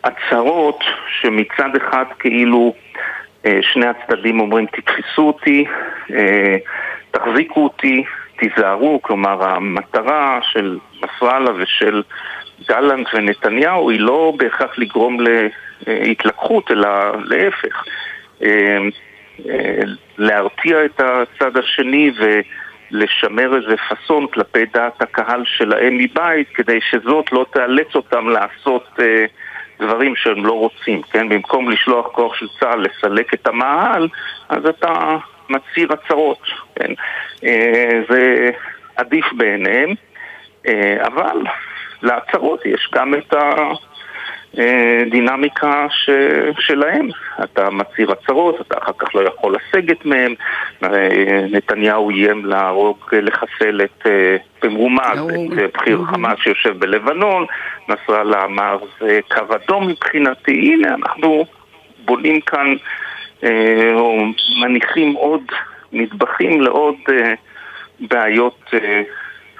הצהרות 0.04 0.84
שמצד 1.22 1.76
אחד 1.78 2.06
כאילו 2.20 2.74
אה, 3.46 3.60
שני 3.62 3.86
הצדדים 3.86 4.40
אומרים 4.40 4.66
תתפסו 4.66 5.22
אותי, 5.22 5.66
תחזיקו 7.12 7.64
אותי, 7.64 8.04
תיזהרו, 8.38 9.02
כלומר 9.02 9.44
המטרה 9.44 10.40
של 10.42 10.78
נסראללה 11.04 11.52
ושל 11.56 12.04
גלנט 12.70 13.08
ונתניהו 13.14 13.90
היא 13.90 14.00
לא 14.00 14.34
בהכרח 14.38 14.78
לגרום 14.78 15.18
להתלקחות, 15.88 16.72
אלא 16.72 16.90
להפך. 17.24 17.84
אה, 18.44 18.78
להרתיע 20.18 20.86
את 20.86 21.00
הצד 21.00 21.58
השני 21.58 22.12
ולשמר 22.92 23.56
איזה 23.56 23.76
פאסון 23.78 24.28
כלפי 24.28 24.66
דעת 24.74 25.02
הקהל 25.02 25.44
שלהם 25.46 25.98
מבית 25.98 26.48
כדי 26.54 26.80
שזאת 26.90 27.32
לא 27.32 27.46
תאלץ 27.54 27.96
אותם 27.96 28.30
לעשות 28.30 29.00
דברים 29.82 30.16
שהם 30.16 30.46
לא 30.46 30.54
רוצים, 30.54 31.02
כן? 31.02 31.30
במקום 31.30 31.70
לשלוח 31.70 32.08
כוח 32.08 32.36
של 32.36 32.48
צה"ל 32.60 32.86
לסלק 32.86 33.34
את 33.34 33.48
המאהל, 33.48 34.08
אז 34.50 34.66
אתה 34.66 35.18
מצהיר 35.50 35.94
הצהרות, 35.94 36.42
כן? 36.76 36.94
אה, 37.44 38.02
זה 38.10 38.50
עדיף 38.96 39.26
בעיניהם, 39.34 39.90
אה, 40.68 40.98
אבל 41.08 41.38
להצהרות 42.04 42.66
יש 42.66 42.90
גם 42.94 43.14
את 43.14 43.34
ה... 43.34 43.74
אה, 44.58 45.04
ש... 45.90 46.10
שלהם. 46.60 47.10
אתה 47.44 47.70
מצהיר 47.70 48.12
הצהרות, 48.12 48.62
אתה 48.62 48.78
אחר 48.78 48.92
כך 49.00 49.16
לא 49.16 49.22
יכול 49.22 49.56
לסגת 49.56 50.06
מהם. 50.06 50.34
אה, 50.84 51.46
נתניהו 51.52 52.10
איים 52.10 52.46
להרוג, 52.46 52.98
לחסל 53.12 53.82
את 53.84 54.08
אה, 54.08 54.38
במרומז, 54.64 55.20
את 55.20 55.74
בכיר 55.74 56.02
חמאס 56.06 56.40
שיושב 56.40 56.80
בלבנון. 56.80 57.46
נסראללה 57.90 58.44
אמר 58.44 58.78
זה 59.00 59.20
קו 59.32 59.56
אדום 59.56 59.88
מבחינתי. 59.88 60.52
הנה, 60.52 60.96
אנחנו 60.96 61.46
בונים 62.06 62.42
כאן, 62.42 62.76
או 63.94 64.24
מניחים 64.62 65.14
עוד 65.14 65.44
נדבכים 65.92 66.62
לעוד 66.62 66.96
בעיות 68.00 68.74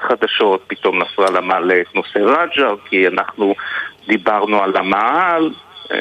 חדשות. 0.08 0.64
פתאום 0.68 1.02
נסראללה 1.02 1.42
מעלה 1.42 1.82
את 1.82 1.96
נושא 1.96 2.20
רג'ר, 2.20 2.76
כי 2.90 3.08
אנחנו 3.08 3.56
דיברנו 4.08 4.64
על 4.64 4.78
המעל, 4.78 5.54
אה, 5.92 5.98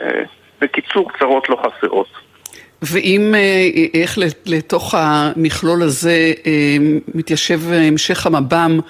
בקיצור, 0.61 1.13
קצרות 1.13 1.49
לא 1.49 1.57
חסרות. 1.57 2.07
ואם, 2.83 3.35
אה, 3.35 3.69
איך 3.95 4.19
לתוך 4.47 4.95
המכלול 4.99 5.83
הזה 5.83 6.33
אה, 6.47 6.77
מתיישב 7.15 7.61
המשך 7.73 8.27
המב"ם, 8.27 8.81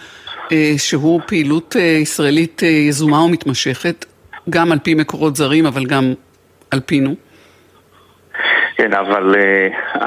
שהוא 0.77 1.21
פעילות 1.27 1.77
ישראלית 1.77 2.63
יזומה 2.63 3.25
ומתמשכת, 3.25 4.05
גם 4.51 4.73
על 4.73 4.79
פי 4.79 4.95
מקורות 4.95 5.37
זרים, 5.37 5.67
אבל 5.67 5.85
גם 5.85 6.15
על 6.71 6.81
פינו? 6.81 7.15
כן, 8.81 8.93
אבל 8.93 9.35
uh, 9.35 9.99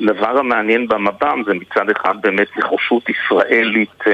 הדבר 0.00 0.38
המעניין 0.38 0.88
במב"ם 0.88 1.42
זה 1.46 1.54
מצד 1.54 1.90
אחד 1.90 2.14
באמת 2.22 2.56
נכושות 2.56 3.02
ישראלית 3.08 4.00
uh, 4.00 4.08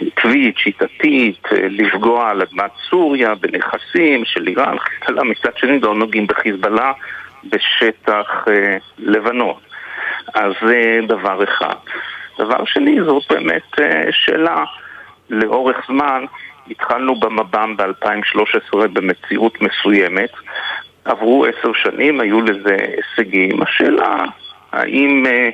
עקבית, 0.00 0.58
שיטתית, 0.58 1.46
אה, 1.52 1.68
לפגוע 1.68 2.30
על 2.30 2.42
אדמת 2.42 2.70
סוריה, 2.90 3.34
בנכסים 3.34 4.24
של 4.24 4.48
איראן, 4.48 4.76
חיזבאללה, 4.78 5.22
מצד 5.30 5.56
שני 5.56 5.80
לא 5.80 5.94
נוגעים 5.94 6.26
בחיזבאללה 6.26 6.92
בשטח 7.44 8.44
אה, 8.48 8.76
לבנון. 8.98 9.60
אז 10.34 10.52
זה 10.66 10.98
דבר 11.08 11.44
אחד. 11.44 11.76
דבר 12.38 12.64
שני, 12.64 12.96
זאת 13.04 13.22
באמת 13.30 13.80
אה, 13.80 14.02
שאלה 14.10 14.64
לאורך 15.30 15.76
זמן. 15.88 16.24
התחלנו 16.70 17.20
במב"ם 17.20 17.76
ב-2013 17.76 18.86
במציאות 18.92 19.58
מסוימת, 19.62 20.30
עברו 21.06 21.44
עשר 21.44 21.72
שנים, 21.72 22.20
היו 22.20 22.40
לזה 22.40 22.76
הישגים. 22.96 23.62
השאלה 23.62 24.24
האם 24.72 25.24
אה, 25.26 25.48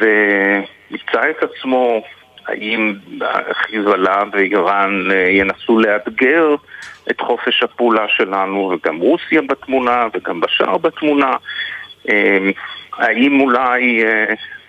זה 0.00 0.14
ימצא 0.90 1.30
את 1.30 1.42
עצמו, 1.42 2.02
האם 2.46 2.94
חיזבאללה 3.52 4.22
ואיראן 4.32 5.08
ינסו 5.30 5.78
לאתגר 5.78 6.54
את 7.10 7.20
חופש 7.20 7.62
הפעולה 7.62 8.08
שלנו, 8.08 8.72
וגם 8.74 8.96
רוסיה 8.96 9.42
בתמונה, 9.42 10.06
וגם 10.14 10.40
בשאר 10.40 10.78
בתמונה. 10.78 11.30
האם 12.92 13.40
אולי 13.40 14.04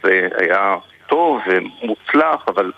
זה 0.03 0.27
היה 0.38 0.75
טוב 1.07 1.41
ומוצלח, 1.47 2.43
אבל 2.47 2.71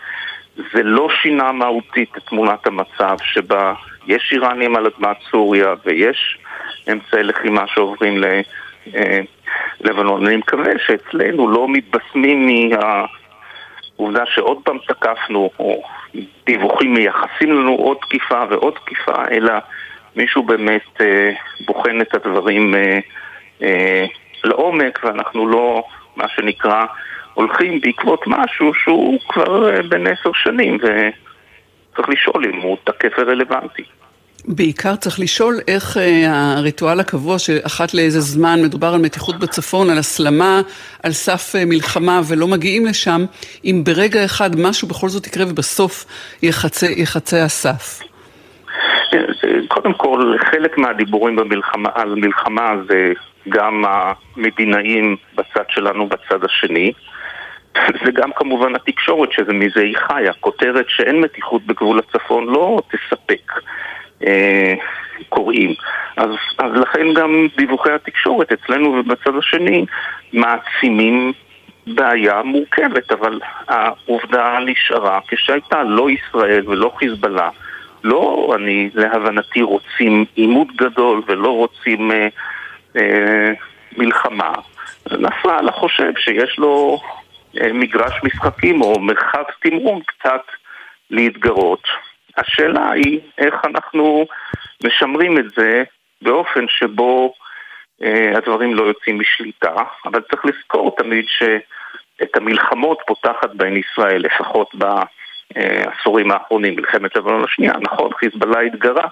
זה 0.56 0.84
לא 0.84 1.08
שינה 1.22 1.52
מהותית 1.52 2.18
את 2.18 2.24
תמונת 2.24 2.68
המצב 2.68 3.18
שבה 3.24 3.74
יש 4.08 4.30
איראנים 4.32 4.76
על 4.76 4.86
אדמת 4.86 5.18
סוריה 5.32 5.74
ויש 5.86 6.38
אמצעי 6.92 7.24
לחימה 7.24 7.68
שעוברים 7.68 8.24
ללבנון. 9.82 10.28
אני 10.28 10.36
מקווה 10.36 10.72
שאצלנו 10.86 11.48
לא 11.48 11.68
מתבשמים 11.70 12.70
מהעובדה 12.70 14.26
שעוד 14.26 14.58
פעם 14.64 14.78
תקפנו, 14.88 15.50
או 15.60 15.84
דיווחים 16.46 16.94
מייחסים 16.94 17.52
לנו 17.52 17.76
עוד 17.76 17.98
תקיפה 18.02 18.44
ועוד 18.50 18.74
תקיפה, 18.74 19.24
אלא 19.32 19.54
מישהו 20.16 20.44
באמת 20.44 21.02
אה, 21.02 21.32
בוחן 21.66 22.02
את 22.02 22.16
הדברים 22.16 22.76
אה, 22.76 23.00
אה, 23.64 24.06
לעומק, 24.44 25.00
ואנחנו 25.04 25.48
לא, 25.48 25.84
מה 26.16 26.28
שנקרא, 26.28 26.86
הולכים 27.34 27.82
בעקבות 27.82 28.28
משהו 28.28 28.74
שהוא 28.74 29.20
כבר 29.30 29.74
אה, 29.74 29.82
בן 29.82 30.08
עשר 30.08 30.32
שנים, 30.34 30.78
וצריך 30.78 32.10
לשאול 32.10 32.46
אם 32.46 32.62
הוא 32.62 32.78
תקף 32.84 33.12
ורלוונטי. 33.18 33.84
בעיקר 34.48 34.96
צריך 34.96 35.20
לשאול 35.20 35.56
איך 35.68 35.98
אה, 35.98 36.54
הריטואל 36.58 37.00
הקבוע 37.00 37.40
שאחת 37.40 37.94
לאיזה 37.94 38.20
זמן 38.20 38.62
מדובר 38.64 38.88
על 38.88 39.02
מתיחות 39.02 39.40
בצפון, 39.40 39.90
על 39.90 39.98
הסלמה, 39.98 40.62
על 41.04 41.12
סף 41.12 41.56
אה, 41.56 41.66
מלחמה 41.66 42.22
ולא 42.28 42.48
מגיעים 42.48 42.86
לשם, 42.86 43.26
אם 43.66 43.82
ברגע 43.86 44.26
אחד 44.26 44.50
משהו 44.60 44.88
בכל 44.88 45.10
זאת 45.10 45.28
יקרה 45.28 45.46
ובסוף 45.50 46.06
יחצה, 46.44 46.88
יחצה 46.98 47.44
הסף. 47.44 48.02
קודם 49.68 49.94
כל, 49.94 50.36
חלק 50.52 50.78
מהדיבורים 50.78 51.36
במלחמה, 51.36 51.90
על 51.96 52.16
מלחמה 52.16 52.74
זה 52.90 53.14
גם 53.50 53.84
המדינאים 53.88 55.16
בצד 55.36 55.64
שלנו, 55.70 56.08
בצד 56.08 56.44
השני. 56.44 56.92
וגם 58.06 58.32
כמובן 58.36 58.76
התקשורת 58.76 59.32
שמזה 59.32 59.82
היא 59.82 59.98
חיה. 59.98 60.34
כותרת 60.34 60.86
שאין 60.90 61.22
מתיחות 61.22 61.66
בגבול 61.66 62.00
הצפון 62.00 62.46
לא 62.46 62.82
תספק 62.92 63.52
אה, 64.28 64.74
קוראים. 65.30 65.74
אז, 66.18 66.30
אז 66.58 66.72
לכן 66.76 67.14
גם 67.14 67.48
דיווחי 67.58 67.92
התקשורת 67.92 68.52
אצלנו 68.52 68.90
ובצד 68.90 69.36
השני 69.36 69.86
מעצימים 70.34 71.34
בעיה 71.88 72.42
מורכבת, 72.44 73.12
אבל 73.12 73.40
העובדה 73.68 74.58
נשארה 74.66 75.20
כשהייתה 75.28 75.84
לא 75.84 76.08
ישראל 76.10 76.70
ולא 76.70 76.92
חיזבאללה. 76.98 77.50
לא 78.04 78.54
אני, 78.56 78.90
להבנתי, 78.94 79.62
רוצים 79.62 80.26
עימות 80.36 80.68
גדול 80.76 81.22
ולא 81.28 81.50
רוצים 81.56 82.12
אה, 82.12 82.28
אה, 82.96 83.52
מלחמה. 83.98 84.52
נסראללה 85.12 85.72
חושב 85.72 86.12
שיש 86.18 86.60
לו 86.60 87.02
מגרש 87.74 88.14
משחקים 88.24 88.82
או 88.82 89.00
מרחב 89.00 89.44
תמרון 89.62 90.02
קצת 90.08 90.42
להתגרות. 91.10 91.88
השאלה 92.38 92.92
היא 92.92 93.20
איך 93.38 93.56
אנחנו 93.66 94.26
משמרים 94.86 95.38
את 95.38 95.46
זה 95.56 95.84
באופן 96.22 96.66
שבו 96.68 97.34
אה, 98.04 98.38
הדברים 98.38 98.76
לא 98.76 98.84
יוצאים 98.84 99.20
משליטה, 99.20 99.76
אבל 100.06 100.22
צריך 100.22 100.46
לזכור 100.46 100.96
תמיד 100.98 101.26
שאת 101.28 102.36
המלחמות 102.36 103.02
פותחת 103.08 103.50
בהן 103.54 103.78
ישראל, 103.78 104.22
לפחות 104.22 104.76
בעשורים 104.76 106.32
האחרונים, 106.32 106.76
מלחמת 106.76 107.16
לבנון 107.16 107.44
השנייה, 107.44 107.74
נכון, 107.82 108.14
חיזבאללה 108.14 108.60
התגרה, 108.60 109.08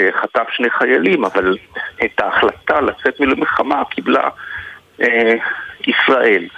אה, 0.00 0.08
חטף 0.12 0.46
שני 0.50 0.70
חיילים, 0.70 1.24
אבל 1.24 1.56
את 2.04 2.20
ההחלטה 2.20 2.80
לצאת 2.80 3.20
מלמלחמה 3.20 3.84
קיבלה 3.84 4.28
אה, 5.02 5.34
ישראל. 5.86 6.48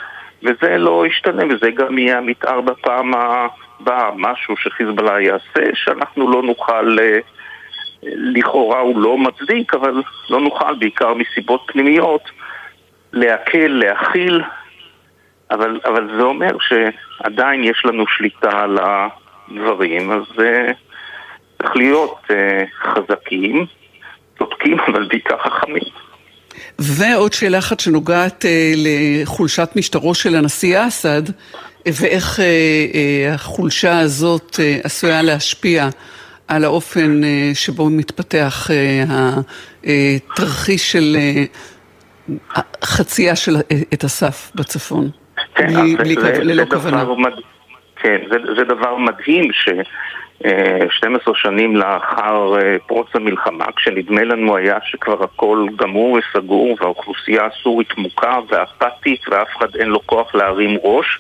וזה 0.43 0.79
לא 0.79 1.07
ישתנה, 1.07 1.43
וזה 1.51 1.71
גם 1.71 1.99
יהיה 1.99 2.19
המתאר 2.19 2.61
בפעם 2.61 3.13
הבאה, 3.15 4.11
משהו 4.17 4.57
שחיזבאללה 4.57 5.21
יעשה, 5.21 5.75
שאנחנו 5.75 6.31
לא 6.31 6.43
נוכל, 6.43 6.99
אה, 7.01 7.19
לכאורה 8.03 8.81
הוא 8.81 9.01
לא 9.01 9.19
מצדיק, 9.19 9.75
אבל 9.75 10.03
לא 10.31 10.41
נוכל, 10.41 10.75
בעיקר 10.75 11.15
מסיבות 11.15 11.63
פנימיות, 11.67 12.31
להקל, 13.13 13.67
להכיל, 13.69 14.43
אבל, 15.51 15.81
אבל 15.85 16.17
זה 16.17 16.23
אומר 16.23 16.57
שעדיין 16.61 17.65
יש 17.65 17.83
לנו 17.85 18.07
שליטה 18.07 18.63
על 18.63 18.79
הדברים, 18.83 20.13
אז 20.13 20.23
uh, 20.37 20.73
צריך 21.59 21.77
להיות 21.77 22.19
uh, 22.29 22.35
חזקים, 22.75 23.67
צודקים, 24.39 24.81
אבל 24.81 25.05
בעיקר 25.09 25.39
חכמים. 25.39 26.10
ועוד 26.79 27.33
שאלה 27.33 27.59
אחת 27.59 27.81
שנוגעת 27.81 28.45
אה, 28.45 28.73
לחולשת 28.77 29.69
משטרו 29.77 30.15
של 30.15 30.37
הנשיא 30.37 30.87
אסד, 30.87 31.23
ואיך 31.87 32.41
אה, 32.41 32.45
אה, 32.45 33.35
החולשה 33.35 33.99
הזאת 33.99 34.61
עשויה 34.85 35.23
להשפיע 35.23 35.89
על 36.49 36.65
האופן 36.65 37.21
שבו 37.55 37.91
מתפתח 37.91 38.71
התרחיש 39.85 40.93
של 40.93 41.17
חצייה 42.85 43.37
של 43.37 43.57
את 43.95 44.05
הסף 44.05 44.51
בצפון, 44.55 45.11
כן, 45.55 45.67
בלי, 45.67 45.97
בלי, 45.97 46.15
זה, 46.15 46.45
ללא 46.45 46.65
זה 46.65 46.71
כוונה. 46.71 47.05
מד... 47.05 47.33
כן, 47.97 48.17
זה, 48.31 48.37
זה 48.57 48.65
דבר 48.65 48.97
מדהים 48.97 49.53
ש... 49.53 49.69
12 50.45 51.35
שנים 51.35 51.77
לאחר 51.77 52.59
אה, 52.59 52.77
פרוץ 52.87 53.09
המלחמה, 53.15 53.65
כשנדמה 53.77 54.25
לנו 54.25 54.57
היה 54.57 54.79
שכבר 54.85 55.25
הכל 55.25 55.67
גמור 55.77 56.19
וסגור 56.19 56.77
והאוכלוסייה 56.81 57.47
הסורית 57.47 57.99
מוכה 57.99 58.39
ואפתית 58.49 59.29
ואף 59.29 59.49
אחד 59.57 59.77
אין 59.77 59.89
לו 59.89 60.07
כוח 60.07 60.35
להרים 60.35 60.79
ראש 60.83 61.19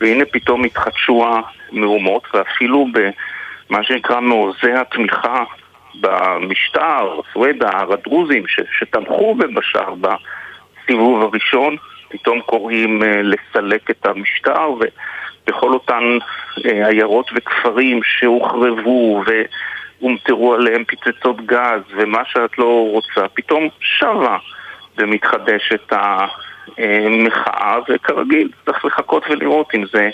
והנה 0.00 0.24
פתאום 0.24 0.64
התחדשו 0.64 1.24
המהומות 1.72 2.22
ואפילו 2.34 2.86
במה 2.92 3.82
שנקרא 3.82 4.20
מעוזי 4.20 4.72
התמיכה 4.72 5.44
במשטר, 6.00 7.20
סוודה, 7.32 7.70
הדרוזים 7.74 8.46
ש- 8.46 8.78
שתמכו 8.78 9.34
בבשאר 9.34 9.94
בסיבוב 9.94 11.22
הראשון, 11.22 11.76
פתאום 12.08 12.40
קוראים 12.40 13.02
אה, 13.02 13.20
לסלק 13.22 13.90
את 13.90 14.06
המשטר 14.06 14.70
ו... 14.70 14.84
בכל 15.46 15.72
אותן 15.72 16.18
אה, 16.66 16.88
עיירות 16.88 17.30
וכפרים 17.34 18.00
שהוחרבו 18.02 19.22
והומטרו 20.00 20.54
עליהם 20.54 20.84
פצצות 20.84 21.46
גז 21.46 21.80
ומה 21.96 22.22
שאת 22.24 22.58
לא 22.58 22.88
רוצה, 22.90 23.28
פתאום 23.34 23.68
שבה 23.80 24.36
ומתחדשת 24.98 25.92
המחאה, 26.78 27.78
וכרגיל 27.88 28.48
צריך 28.64 28.84
לחכות 28.84 29.24
ולראות 29.30 29.74
אם 29.74 29.84
זה 29.92 30.10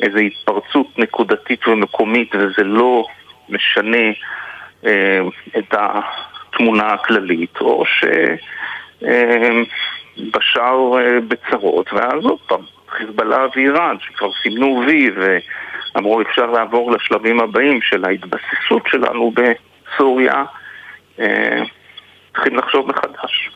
איזו 0.00 0.18
התפרצות 0.18 0.98
נקודתית 0.98 1.68
ומקומית 1.68 2.34
וזה 2.34 2.64
לא 2.64 3.04
משנה 3.48 4.06
אה, 4.86 5.20
את 5.58 5.74
התמונה 5.74 6.92
הכללית, 6.92 7.60
או 7.60 7.84
שבשאר 9.00 10.98
אה, 10.98 11.18
בצרות, 11.28 11.92
ואז 11.92 12.24
עוד 12.24 12.38
פעם 12.46 12.60
חיזבאללה 12.98 13.46
ואיראן, 13.56 13.96
שכבר 14.00 14.30
סימנו 14.42 14.82
וי 14.86 15.10
ואמרו 15.10 16.22
אפשר 16.22 16.46
לעבור 16.46 16.92
לשלבים 16.92 17.40
הבאים 17.40 17.82
של 17.82 18.04
ההתבססות 18.04 18.82
שלנו 18.86 19.32
בסוריה, 19.32 20.44
אה, 21.20 21.62
צריכים 22.34 22.56
לחשוב 22.56 22.88
מחדש. 22.88 23.50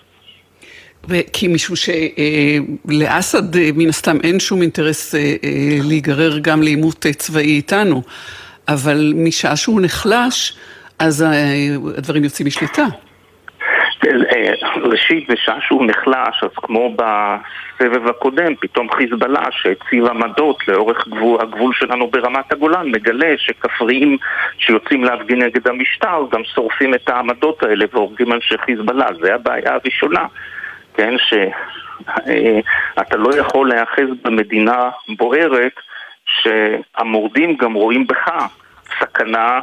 כי 1.33 1.49
משום 1.49 1.77
שלאסד 1.77 3.57
אה, 3.57 3.71
מן 3.75 3.89
הסתם 3.89 4.17
אין 4.23 4.41
שום 4.41 4.63
אינטרס 4.63 5.15
אה, 5.15 5.21
להיגרר 5.89 6.39
גם 6.39 6.63
לעימות 6.63 7.07
צבאי 7.17 7.57
איתנו, 7.57 8.03
אבל 8.69 9.13
משעה 9.17 9.57
שהוא 9.57 9.81
נחלש, 9.81 10.59
אז 10.99 11.25
הדברים 11.97 12.25
יוצאים 12.25 12.47
משליטה. 12.47 12.87
ראשית, 14.83 15.31
בשעה 15.31 15.61
שהוא 15.61 15.87
נחלש, 15.87 16.43
אז 16.43 16.51
כמו 16.57 16.97
בסבב 16.97 18.09
הקודם, 18.09 18.55
פתאום 18.61 18.93
חיזבאללה 18.93 19.45
שהציב 19.51 20.07
עמדות 20.07 20.69
לאורך 20.69 21.09
גבול, 21.09 21.41
הגבול 21.41 21.73
שלנו 21.75 22.11
ברמת 22.11 22.53
הגולן, 22.53 22.89
מגלה 22.89 23.35
שכפריים 23.37 24.17
שיוצאים 24.59 25.05
להפגין 25.05 25.43
נגד 25.43 25.69
המשטר 25.69 26.23
גם 26.31 26.45
שורפים 26.55 26.95
את 26.95 27.09
העמדות 27.09 27.63
האלה 27.63 27.85
והורגים 27.93 28.33
אנשי 28.33 28.59
חיזבאללה. 28.59 29.07
זה 29.21 29.35
הבעיה 29.35 29.75
הראשונה, 29.75 30.27
כן, 30.95 31.15
שאתה 31.19 33.17
לא 33.17 33.37
יכול 33.37 33.69
להיאחז 33.69 34.09
במדינה 34.25 34.91
בוערת 35.09 35.75
שהמורדים 36.25 37.57
גם 37.57 37.73
רואים 37.73 38.07
בך 38.07 38.29
סכנה 39.01 39.61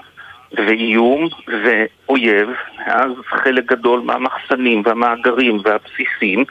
ואיום 0.52 1.30
ואויב, 1.48 2.50
אז 2.86 3.12
חלק 3.26 3.66
גדול 3.66 4.00
מהמחסנים 4.00 4.82
והמאגרים 4.86 5.58
והבסיסים 5.64 6.46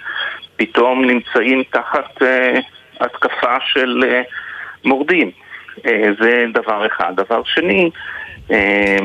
פתאום 0.57 1.05
נמצאים 1.05 1.63
תחת 1.71 2.23
אה, 2.23 2.59
התקפה 3.01 3.57
של 3.61 4.05
אה, 4.09 4.23
מורדים. 4.85 5.31
אה, 5.87 6.09
זה 6.21 6.45
דבר 6.53 6.87
אחד. 6.87 7.13
דבר 7.17 7.43
שני, 7.45 7.91
אה, 8.51 8.97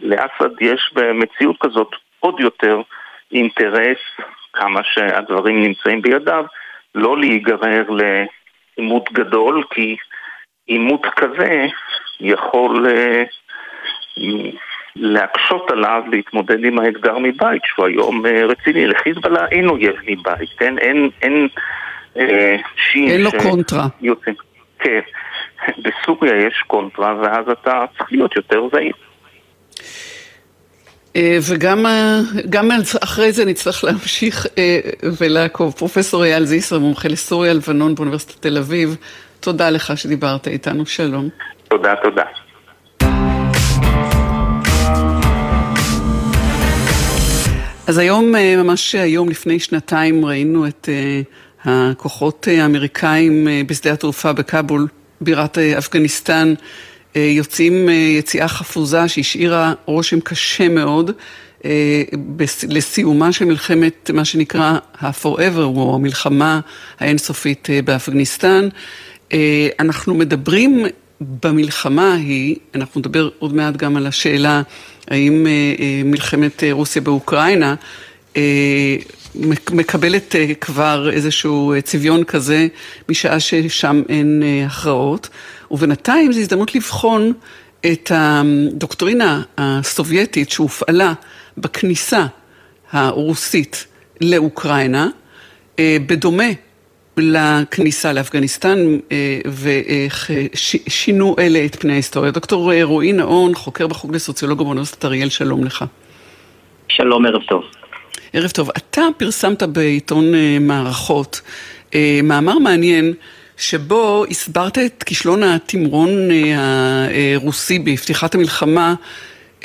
לאסד 0.00 0.60
יש 0.60 0.90
במציאות 0.94 1.56
כזאת 1.60 1.88
עוד 2.20 2.40
יותר 2.40 2.80
אינטרס, 3.32 3.98
כמה 4.52 4.80
שהדברים 4.84 5.62
נמצאים 5.62 6.02
בידיו, 6.02 6.44
לא 6.94 7.18
להיגרר 7.18 7.82
לעימות 7.88 9.12
גדול, 9.12 9.64
כי 9.70 9.96
עימות 10.66 11.06
כזה 11.16 11.66
יכול 12.20 12.86
אה, 12.88 13.22
להקשות 14.96 15.70
עליו 15.70 16.02
להתמודד 16.10 16.64
עם 16.64 16.78
האתגר 16.78 17.18
מבית, 17.18 17.62
שהוא 17.64 17.86
היום 17.86 18.26
אה, 18.26 18.44
רציני. 18.46 18.86
לחיזבאללה 18.86 19.46
אין 19.46 19.68
אויב 19.68 19.94
מבית, 20.06 20.50
אין, 20.62 20.78
אין, 20.78 21.10
אין 21.22 21.48
אה, 22.16 22.56
אין 22.94 23.22
לו 23.22 23.30
קונטרה. 23.42 23.86
יוצאים. 24.00 24.34
כן, 24.78 25.00
בסוריה 25.82 26.46
יש 26.46 26.64
קונטרה, 26.66 27.14
ואז 27.22 27.44
אתה 27.52 27.84
צריך 27.98 28.12
להיות 28.12 28.36
יותר 28.36 28.62
זהיר. 28.72 28.94
אה, 31.16 31.38
וגם 31.50 31.86
גם 32.50 32.70
אחרי 33.04 33.32
זה 33.32 33.44
נצטרך 33.44 33.84
להמשיך 33.84 34.46
אה, 34.58 34.80
ולעקוב. 35.18 35.74
פרופסור 35.78 36.24
אייל 36.24 36.44
זיסר, 36.44 36.78
מומחה 36.78 37.08
לסוריה, 37.08 37.52
לבנון 37.52 37.94
באוניברסיטת 37.94 38.42
תל 38.42 38.58
אביב, 38.58 38.96
תודה 39.40 39.70
לך 39.70 39.92
שדיברת 39.96 40.48
איתנו, 40.48 40.86
שלום. 40.86 41.28
תודה, 41.68 41.94
תודה. 42.02 42.24
אז 47.86 47.98
היום, 47.98 48.36
אה, 48.36 48.56
ממש 48.56 48.94
היום 48.94 49.28
לפני 49.28 49.60
שנתיים, 49.60 50.24
ראינו 50.24 50.66
את 50.66 50.88
הכוחות 51.64 52.48
האמריקאים 52.50 53.48
בשדה 53.66 53.92
התעופה 53.92 54.32
בכאבול, 54.32 54.88
בירת 55.20 55.58
אפגניסטן. 55.58 56.54
אה, 57.16 57.22
יוצאים 57.22 57.88
אה, 57.88 57.94
יציאה 57.94 58.48
חפוזה 58.48 59.08
שהשאירה 59.08 59.74
רושם 59.84 60.20
קשה 60.20 60.68
מאוד 60.68 61.10
אה, 61.64 62.02
לסיומה 62.68 63.32
של 63.32 63.44
מלחמת 63.44 64.10
מה 64.14 64.24
שנקרא 64.24 64.78
ה-forever, 65.00 65.58
או 65.58 65.94
המלחמה 65.94 66.60
האינסופית 67.00 67.68
באפגניסטן. 67.84 68.68
אנחנו 69.80 70.14
מדברים 70.14 70.86
במלחמה 71.42 72.12
ההיא, 72.12 72.56
אנחנו 72.74 73.00
נדבר 73.00 73.28
עוד 73.38 73.54
מעט 73.54 73.76
גם 73.76 73.96
על 73.96 74.06
השאלה 74.06 74.62
האם 75.08 75.46
מלחמת 76.04 76.62
רוסיה 76.72 77.02
באוקראינה 77.02 77.74
מקבלת 79.70 80.34
כבר 80.60 81.10
איזשהו 81.12 81.74
צביון 81.84 82.24
כזה 82.24 82.66
משעה 83.08 83.40
ששם 83.40 84.02
אין 84.08 84.42
הכרעות. 84.66 85.28
ובינתיים 85.70 86.32
זו 86.32 86.40
הזדמנות 86.40 86.74
לבחון 86.74 87.32
את 87.86 88.12
הדוקטרינה 88.14 89.42
הסובייטית 89.58 90.50
שהופעלה 90.50 91.12
בכניסה 91.56 92.26
הרוסית 92.92 93.86
לאוקראינה, 94.20 95.08
אה, 95.78 95.96
בדומה 96.06 96.48
לכניסה 97.16 98.12
לאפגניסטן 98.12 98.78
אה, 99.12 99.40
ואיך 99.44 100.30
שינו 100.88 101.36
אלה 101.38 101.64
את 101.64 101.76
פני 101.76 101.92
ההיסטוריה. 101.92 102.30
דוקטור 102.30 102.82
רועי 102.82 103.12
נאון, 103.12 103.54
חוקר 103.54 103.86
בחוג 103.86 104.14
לסוציולוגיה 104.14 104.64
באוניברסיטת 104.64 105.04
אריאל, 105.04 105.28
שלום 105.28 105.64
לך. 105.64 105.84
שלום, 106.88 107.26
ערב 107.26 107.42
טוב. 107.48 107.62
ערב 108.32 108.50
טוב. 108.50 108.70
אתה 108.76 109.02
פרסמת 109.16 109.62
בעיתון 109.62 110.34
אה, 110.34 110.58
מערכות 110.60 111.40
מאמר 112.22 112.58
מעניין 112.58 113.14
שבו 113.56 114.24
הסברת 114.30 114.78
את 114.78 115.02
כישלון 115.02 115.42
התמרון 115.42 116.30
אה, 116.30 117.34
הרוסי 117.34 117.78
בפתיחת 117.78 118.34
המלחמה, 118.34 118.94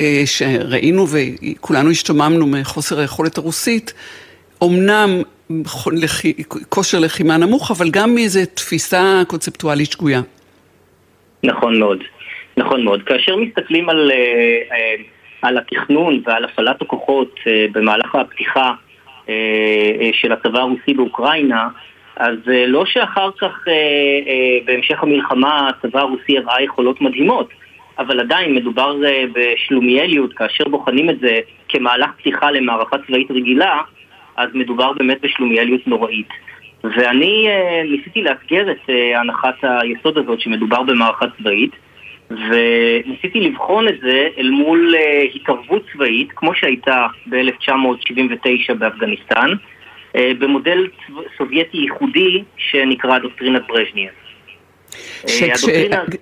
אה, 0.00 0.22
שראינו 0.26 1.06
וכולנו 1.08 1.90
השתוממנו 1.90 2.46
מחוסר 2.46 2.98
היכולת 2.98 3.38
הרוסית, 3.38 3.92
אמנם 4.62 5.22
כושר 6.68 6.98
לחימה 7.00 7.36
נמוך, 7.36 7.70
אבל 7.70 7.90
גם 7.90 8.14
מאיזו 8.14 8.40
תפיסה 8.54 9.22
קונספטואלית 9.26 9.90
שגויה. 9.90 10.20
נכון 11.42 11.78
מאוד, 11.78 11.98
נכון 12.56 12.84
מאוד. 12.84 13.02
כאשר 13.02 13.36
מסתכלים 13.36 13.88
על, 13.88 14.10
אה, 14.10 14.94
על 15.42 15.58
התכנון 15.58 16.22
ועל 16.26 16.44
הפעלת 16.44 16.82
הכוחות 16.82 17.34
במהלך 17.72 18.14
הפתיחה 18.14 18.72
של 20.12 20.32
הצבא 20.32 20.58
הרוסי 20.58 20.94
באוקראינה, 20.94 21.68
אז 22.18 22.36
אה, 22.48 22.66
לא 22.66 22.86
שאחר 22.86 23.30
כך, 23.40 23.68
אה, 23.68 23.72
אה, 23.72 24.58
בהמשך 24.64 25.02
המלחמה, 25.02 25.68
הצבא 25.68 26.00
הרוסי 26.00 26.38
הראה 26.38 26.62
יכולות 26.62 27.00
מדהימות, 27.00 27.48
אבל 27.98 28.20
עדיין 28.20 28.54
מדובר 28.54 28.96
בשלומיאליות, 29.32 30.32
כאשר 30.32 30.64
בוחנים 30.68 31.10
את 31.10 31.20
זה 31.20 31.40
כמהלך 31.68 32.10
פתיחה 32.18 32.50
למערכה 32.50 32.96
צבאית 33.06 33.30
רגילה, 33.30 33.80
אז 34.38 34.48
מדובר 34.54 34.92
באמת 34.92 35.18
בשלומיאליות 35.22 35.86
נוראית. 35.86 36.28
ואני 36.84 37.48
ניסיתי 37.84 38.22
לאתגר 38.22 38.70
את 38.70 38.90
הנחת 39.16 39.54
היסוד 39.62 40.18
הזאת 40.18 40.40
שמדובר 40.40 40.82
במערכה 40.82 41.26
צבאית, 41.38 41.70
וניסיתי 42.30 43.40
לבחון 43.40 43.88
את 43.88 43.94
זה 44.02 44.28
אל 44.38 44.50
מול 44.50 44.94
התערבות 45.34 45.82
צבאית, 45.92 46.28
כמו 46.36 46.54
שהייתה 46.54 47.06
ב-1979 47.26 48.74
באפגניסטן, 48.78 49.50
אה, 50.16 50.32
במודל 50.38 50.86
סובייטי 51.38 51.76
ייחודי 51.76 52.42
שנקרא 52.56 53.18
דוקטרינת 53.18 53.62
ברז'ניאב. 53.68 54.12
שכש... 55.26 55.64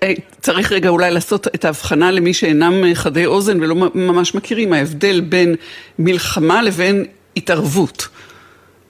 אה, 0.02 0.12
צריך 0.40 0.72
רגע 0.72 0.88
אולי 0.88 1.11
לעשות 1.11 1.46
את 1.46 1.64
ההבחנה 1.64 2.11
למי 2.11 2.35
שאינם 2.35 2.94
חדי 2.94 3.26
אוזן 3.26 3.62
ולא 3.62 3.74
ממש 3.94 4.35
מכירים, 4.35 4.72
ההבדל 4.72 5.20
בין 5.20 5.55
מלחמה 5.98 6.62
לבין 6.62 7.05
התערבות. 7.37 8.09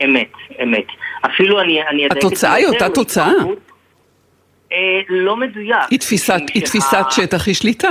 אמת, 0.04 0.32
אמת. 0.62 0.86
אפילו 1.26 1.60
אני... 1.60 1.82
אני 1.88 2.06
התוצאה 2.06 2.52
היא 2.52 2.66
אותה 2.66 2.88
תוצאה. 2.88 3.32
אה, 4.72 5.00
לא 5.08 5.36
מדויק. 5.36 5.90
היא 5.90 5.98
תפיסת, 5.98 6.40
היא 6.54 6.62
תפיסת 6.62 7.04
שטח, 7.10 7.46
היא 7.46 7.54
שליטה. 7.54 7.90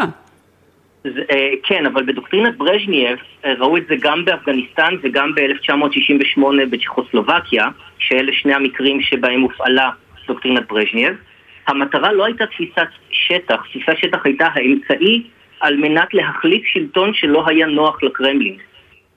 אה, 1.06 1.50
כן, 1.64 1.86
אבל 1.86 2.04
בדוקטרינת 2.04 2.58
ברז'נייב 2.58 3.20
אה, 3.46 3.54
ראו 3.54 3.78
את 3.78 3.84
זה 3.90 3.96
גם 4.02 4.26
באפגניסטן 4.26 4.96
וגם 5.04 5.36
ב-1968 5.36 6.42
בצ'כוסלובקיה, 6.70 7.66
שאלה 8.00 8.32
שני 8.34 8.54
המקרים 8.54 9.02
שבהם 9.02 9.42
הופעלה 9.42 9.90
דוקטרינת 10.28 10.68
ברז'נייב. 10.68 11.16
המטרה 11.68 12.14
לא 12.14 12.26
הייתה 12.26 12.46
תפיסת 12.46 12.88
שטח, 13.12 13.56
תפיסת 13.70 13.98
שטח 13.98 14.26
הייתה 14.26 14.48
האמצעי 14.54 15.24
על 15.60 15.78
מנת 15.78 16.14
להחליף 16.14 16.64
שלטון 16.66 17.14
שלא 17.14 17.44
היה 17.48 17.68
נוח 17.68 18.04
לקרמלין. 18.04 18.58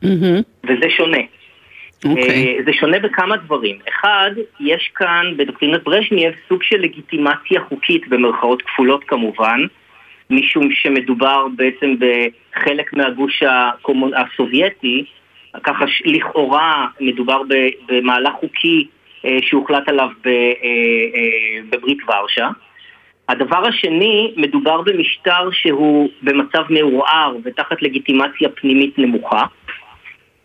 Mm-hmm. 0.05 0.43
וזה 0.65 0.91
שונה. 0.97 1.19
Okay. 1.19 2.09
אוקיי. 2.09 2.59
Uh, 2.61 2.65
זה 2.65 2.73
שונה 2.73 2.99
בכמה 2.99 3.37
דברים. 3.37 3.79
אחד, 3.89 4.31
יש 4.61 4.91
כאן 4.95 5.35
בדוקטרינת 5.37 5.85
ברז'נייב 5.85 6.35
סוג 6.49 6.63
של 6.63 6.77
לגיטימציה 6.77 7.61
חוקית, 7.69 8.09
במרכאות 8.09 8.63
כפולות 8.63 9.05
כמובן, 9.05 9.61
משום 10.31 10.69
שמדובר 10.73 11.47
בעצם 11.57 11.95
בחלק 11.99 12.93
מהגוש 12.93 13.43
הקומונ... 13.43 14.11
הסובייטי, 14.15 15.05
ככה 15.63 15.85
לכאורה 16.05 16.87
מדובר 17.01 17.43
במהלך 17.89 18.33
חוקי 18.41 18.87
אה, 19.25 19.37
שהוחלט 19.43 19.89
עליו 19.89 20.09
אה, 20.27 20.33
אה, 20.33 21.61
בברית 21.71 21.99
ורשה. 22.09 22.49
הדבר 23.29 23.67
השני, 23.67 24.33
מדובר 24.37 24.83
במשטר 24.83 25.51
שהוא 25.53 26.09
במצב 26.23 26.63
מעורער 26.71 27.37
ותחת 27.45 27.83
לגיטימציה 27.83 28.49
פנימית 28.49 28.99
נמוכה. 28.99 29.45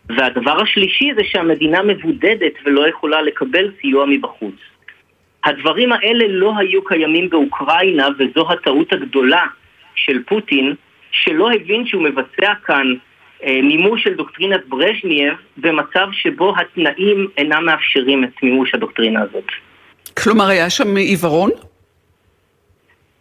והדבר 0.08 0.60
השלישי 0.62 1.10
זה 1.16 1.22
שהמדינה 1.24 1.82
מבודדת 1.82 2.52
ולא 2.64 2.88
יכולה 2.88 3.22
לקבל 3.22 3.70
סיוע 3.80 4.06
מבחוץ. 4.06 4.54
הדברים 5.44 5.92
האלה 5.92 6.24
לא 6.28 6.52
היו 6.58 6.84
קיימים 6.84 7.30
באוקראינה 7.30 8.08
וזו 8.18 8.52
הטעות 8.52 8.92
הגדולה 8.92 9.42
של 9.94 10.22
פוטין, 10.26 10.74
שלא 11.10 11.50
הבין 11.52 11.86
שהוא 11.86 12.02
מבצע 12.02 12.52
כאן 12.64 12.94
אה, 13.44 13.60
מימוש 13.62 14.04
של 14.04 14.14
דוקטרינת 14.14 14.60
ברז'נייב 14.68 15.34
במצב 15.56 16.06
שבו 16.12 16.54
התנאים 16.56 17.28
אינם 17.36 17.64
מאפשרים 17.66 18.24
את 18.24 18.42
מימוש 18.42 18.74
הדוקטרינה 18.74 19.22
הזאת. 19.22 19.44
כלומר, 20.22 20.48
היה 20.48 20.70
שם 20.70 20.96
עיוורון? 20.96 21.50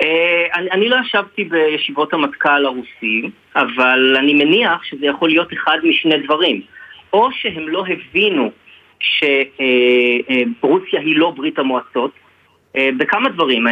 אה, 0.03 0.45
אני, 0.53 0.71
אני 0.71 0.89
לא 0.89 0.97
ישבתי 1.05 1.43
בישיבות 1.43 2.13
המטכ"ל 2.13 2.65
הרוסי, 2.65 3.29
אבל 3.55 4.15
אני 4.19 4.33
מניח 4.33 4.83
שזה 4.83 5.05
יכול 5.05 5.29
להיות 5.29 5.53
אחד 5.53 5.77
משני 5.83 6.17
דברים. 6.17 6.61
או 7.13 7.29
שהם 7.31 7.69
לא 7.69 7.83
הבינו 7.87 8.51
שרוסיה 8.99 10.99
אה, 10.99 11.05
היא 11.05 11.17
לא 11.17 11.31
ברית 11.31 11.59
המועצות, 11.59 12.11
בכמה 12.97 13.29
דברים, 13.29 13.67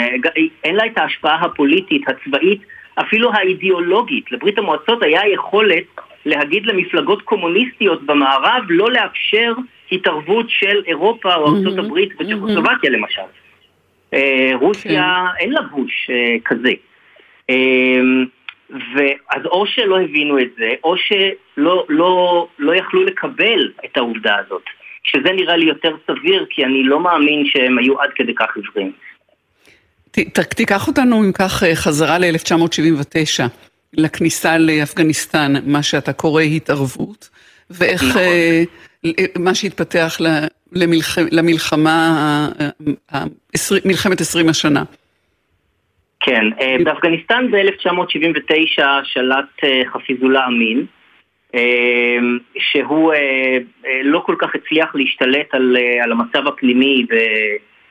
אין 0.63 0.75
לה 0.75 0.85
את 0.85 0.97
ההשפעה 0.97 1.45
הפוליטית, 1.45 2.01
הצבאית, 2.09 2.61
אפילו 2.95 3.33
האידיאולוגית. 3.33 4.31
לברית 4.31 4.57
המועצות 4.57 5.03
היה 5.03 5.21
יכולת 5.33 5.83
להגיד 6.25 6.65
למפלגות 6.65 7.21
קומוניסטיות 7.21 8.03
במערב 8.03 8.63
לא 8.69 8.91
לאפשר 8.91 9.53
התערבות 9.91 10.45
של 10.49 10.81
אירופה 10.87 11.35
או 11.35 11.55
ארצות 11.55 11.77
הברית 11.77 12.09
וצ'כוסלובקיה 12.19 12.89
למשל. 12.89 13.21
אה, 14.13 14.52
רוסיה 14.60 15.26
אין 15.39 15.52
לה 15.52 15.62
בוש 15.62 16.10
אה, 16.10 16.36
כזה. 16.45 16.71
אה, 17.50 18.00
ואז 18.69 19.45
או 19.45 19.65
שלא 19.67 20.02
הבינו 20.02 20.39
את 20.39 20.50
זה, 20.58 20.69
או 20.84 20.95
שלא 20.97 21.86
לא, 21.89 22.47
לא 22.60 22.76
יכלו 22.76 23.04
לקבל 23.04 23.71
את 23.86 23.97
העובדה 23.97 24.36
הזאת. 24.45 24.63
שזה 25.04 25.32
נראה 25.32 25.58
לי 25.58 25.65
יותר 25.65 25.95
סביר, 26.08 26.45
כי 26.50 26.65
אני 26.65 26.84
לא 26.84 27.00
מאמין 27.00 27.45
שהם 27.45 27.78
היו 27.78 28.02
עד 28.02 28.10
כדי 28.15 28.36
כך 28.36 28.56
עיוורים. 28.56 28.91
תיקח 30.56 30.88
אותנו 30.88 31.24
אם 31.24 31.32
כך 31.32 31.63
חזרה 31.74 32.17
ל-1979, 32.19 33.43
לכניסה 33.93 34.58
לאפגניסטן, 34.58 35.54
מה 35.65 35.84
שאתה 35.84 36.13
קורא 36.13 36.41
התערבות, 36.41 37.30
ואיך 37.69 38.04
נכון. 38.04 38.21
מה 39.39 39.55
שהתפתח 39.55 40.17
למלחמה, 40.71 41.25
למלחמה, 41.31 42.47
מלחמת 43.85 44.21
עשרים 44.21 44.49
השנה. 44.49 44.83
כן, 46.19 46.43
אה, 46.61 46.75
באפגניסטן 46.83 47.51
ב-1979 47.51 48.83
שלט 49.03 49.63
אה, 49.63 49.81
חפיזולה 49.93 50.47
אמין, 50.47 50.85
אה, 51.55 52.17
שהוא 52.57 53.13
לא 54.03 54.19
כל 54.25 54.35
כך 54.39 54.55
הצליח 54.55 54.95
להשתלט 54.95 55.53
על, 55.53 55.77
על 56.03 56.11
המצב 56.11 56.47
הפנימי 56.47 57.05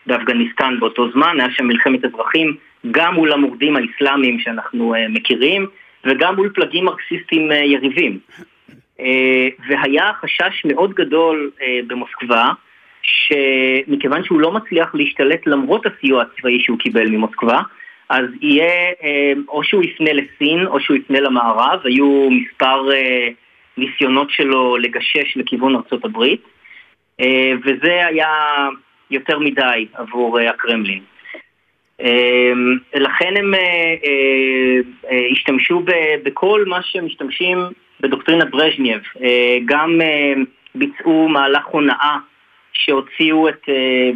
באפגניסטן 0.07 0.75
באותו 0.81 1.11
זמן, 1.11 1.37
היה 1.41 1.51
שם 1.51 1.67
מלחמת 1.67 2.05
אזרחים 2.05 2.57
גם 2.91 3.15
מול 3.15 3.33
המורדים 3.33 3.77
האסלאמיים 3.77 4.39
שאנחנו 4.39 4.95
מכירים 5.09 5.67
וגם 6.05 6.37
מול 6.37 6.51
פלגים 6.55 6.85
מרקסיסטים 6.85 7.53
יריבים. 7.53 8.19
והיה 9.69 10.11
חשש 10.21 10.65
מאוד 10.65 10.95
גדול 10.95 11.51
במוסקבה 11.87 12.53
שמכיוון 13.03 14.25
שהוא 14.25 14.41
לא 14.41 14.53
מצליח 14.53 14.95
להשתלט 14.95 15.47
למרות 15.47 15.87
הסיוע 15.87 16.23
הצבאי 16.23 16.61
שהוא 16.61 16.79
קיבל 16.79 17.07
ממוסקבה, 17.09 17.61
אז 18.09 18.25
יהיה 18.41 18.93
אה, 19.03 19.33
או 19.49 19.65
שהוא 19.65 19.85
יפנה 19.85 20.13
לסין 20.13 20.67
או 20.67 20.81
שהוא 20.81 20.97
יפנה 20.97 21.21
למערב, 21.21 21.81
היו 21.85 22.29
מספר 22.31 22.93
אה, 22.93 23.29
ניסיונות 23.77 24.31
שלו 24.31 24.77
לגשש 24.77 25.37
לכיוון 25.37 25.77
ארצות 25.77 26.05
הברית, 26.05 26.43
אה, 27.21 27.53
וזה 27.65 28.07
היה 28.07 28.29
יותר 29.11 29.39
מדי 29.39 29.87
עבור 29.95 30.39
הקרמלין. 30.39 31.03
לכן 32.95 33.37
הם 33.37 33.55
השתמשו 35.33 35.83
בכל 36.23 36.65
מה 36.67 36.83
שמשתמשים 36.83 37.59
בדוקטרינת 38.01 38.51
ברז'נייב, 38.51 39.01
גם 39.65 40.01
ביצעו 40.75 41.29
מהלך 41.29 41.67
הונאה 41.67 42.17
שהוציאו 42.73 43.49
את 43.49 43.63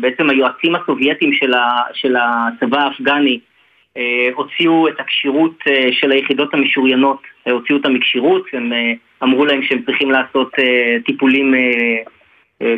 בעצם 0.00 0.30
היועצים 0.30 0.74
הסובייטים 0.74 1.30
של 1.92 2.16
הצבא 2.16 2.78
האפגני 2.78 3.38
אה, 3.96 4.28
הוציאו 4.34 4.88
את 4.88 5.00
הכשירות 5.00 5.54
אה, 5.66 5.88
של 5.92 6.12
היחידות 6.12 6.54
המשוריינות, 6.54 7.22
אה, 7.46 7.52
הוציאו 7.52 7.78
אותם 7.78 7.94
מכשירות, 7.94 8.46
הם 8.52 8.72
אמרו 9.22 9.44
להם 9.44 9.62
שהם 9.62 9.82
צריכים 9.86 10.10
לעשות 10.10 10.52
טיפולים, 11.06 11.54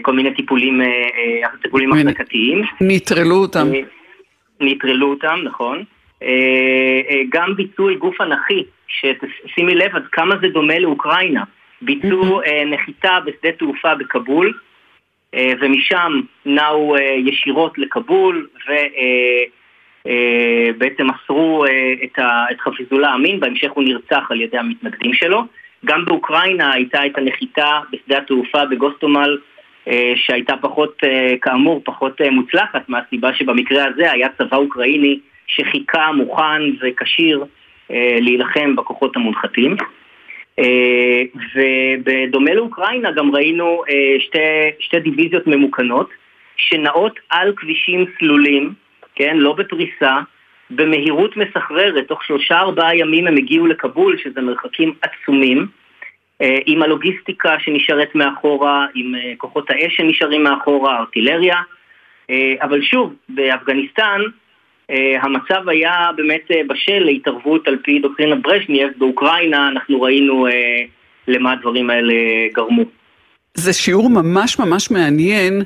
כל 0.03 0.13
מיני 0.13 0.35
טיפולים, 0.35 0.81
טיפולים 1.63 1.93
החזקתיים. 1.93 2.63
נטרלו 2.81 3.35
אותם. 3.35 3.67
נטרלו 4.61 5.11
אותם, 5.11 5.39
נכון. 5.45 5.85
גם 7.29 7.57
ביצעו 7.57 7.89
גוף 7.99 8.21
אנכי, 8.21 8.65
ששימי 8.89 9.75
לב 9.75 9.97
עד 9.97 10.07
כמה 10.13 10.35
זה 10.41 10.49
דומה 10.49 10.79
לאוקראינה. 10.79 11.45
ביצעו 11.83 12.41
נחיתה 12.67 13.19
בשדה 13.27 13.53
תעופה 13.53 13.95
בכבול, 13.95 14.59
ומשם 15.61 16.21
נעו 16.47 16.97
ישירות 17.17 17.79
לכבול, 17.79 18.47
ו... 18.69 18.73
אה, 20.07 20.73
בעצם 20.79 21.07
אסרו 21.11 21.65
אה, 21.65 21.93
את 22.51 22.61
חפיזולה 22.61 23.15
אמין, 23.15 23.41
בהמשך 23.41 23.71
הוא 23.71 23.85
נרצח 23.85 24.31
על 24.31 24.41
ידי 24.41 24.59
המתנגדים 24.59 25.15
שלו. 25.15 25.43
גם 25.85 26.05
באוקראינה 26.05 26.73
הייתה 26.73 27.07
את 27.07 27.19
הנחיתה 27.19 27.81
בשדה 27.93 28.19
התעופה 28.19 28.65
בגוסטומל, 28.65 29.39
אה, 29.89 30.13
שהייתה 30.17 30.55
פחות, 30.61 31.03
כאמור, 31.41 31.83
פחות 31.85 32.21
מוצלחת, 32.31 32.89
מהסיבה 32.89 33.35
שבמקרה 33.35 33.85
הזה 33.85 34.13
היה 34.13 34.29
צבא 34.39 34.57
אוקראיני 34.57 35.19
שחיכה, 35.47 36.13
מוכן 36.13 36.63
וכשיר 36.81 37.45
להילחם 38.21 38.77
בכוחות 38.77 39.17
המונחתים. 39.17 39.77
ובדומה 41.55 42.55
לאוקראינה 42.55 43.11
גם 43.11 43.35
ראינו 43.35 43.83
שתי, 44.19 44.39
שתי 44.81 45.01
דיוויזיות 45.01 45.47
ממוכנות 45.47 46.11
שנעות 46.57 47.21
על 47.31 47.53
כבישים 47.57 48.05
סלולים 48.19 48.75
כן, 49.17 49.37
לא 49.37 49.53
בפריסה, 49.53 50.17
במהירות 50.71 51.37
מסחררת, 51.37 52.09
תוך 52.09 52.25
שלושה 52.25 52.59
ארבעה 52.59 52.97
ימים 52.97 53.27
הם 53.27 53.37
הגיעו 53.37 53.67
לכבול, 53.67 54.19
שזה 54.19 54.41
מרחקים 54.41 54.95
עצומים, 55.03 55.67
אה, 56.43 56.59
עם 56.67 56.83
הלוגיסטיקה 56.83 57.57
שנשארת 57.59 58.15
מאחורה, 58.15 58.87
עם 58.95 59.15
אה, 59.15 59.33
כוחות 59.39 59.71
האש 59.71 59.97
שנשארים 59.97 60.43
מאחורה, 60.43 60.99
ארטילריה, 60.99 61.57
אה, 62.31 62.55
אבל 62.63 62.83
שוב, 62.83 63.15
באפגניסטן 63.29 64.21
המצב 65.23 65.69
היה 65.69 66.11
באמת 66.17 66.51
בשל 66.69 66.99
להתערבות 66.99 67.69
על 67.69 67.77
פי 67.83 67.99
דוקטרינת 67.99 68.43
ברז'נייב, 68.43 68.91
באוקראינה 68.99 69.69
אנחנו 69.69 70.03
ראינו 70.03 70.47
למה 71.29 71.53
הדברים 71.53 71.91
האלה 71.91 72.15
גרמו. 72.55 72.83
זה 73.55 73.73
שיעור 73.73 74.11
ממש 74.11 74.59
ממש 74.59 74.91
מעניין. 74.91 75.63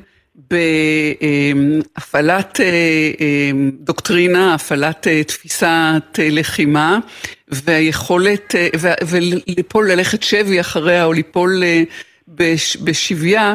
בהפעלת 1.96 2.61
אה, 2.61 2.66
אה, 3.20 3.50
דוקטרינה, 3.80 4.54
הפעלת 4.54 5.06
אה, 5.06 5.24
תפיסת 5.24 6.18
לחימה 6.18 6.98
והיכולת, 7.48 8.54
וליפול 9.09 9.92
ללכת 9.92 10.22
שבי 10.22 10.61
אחריה 10.61 11.04
או 11.04 11.12
ליפול 11.12 11.62
בשביה 12.85 13.54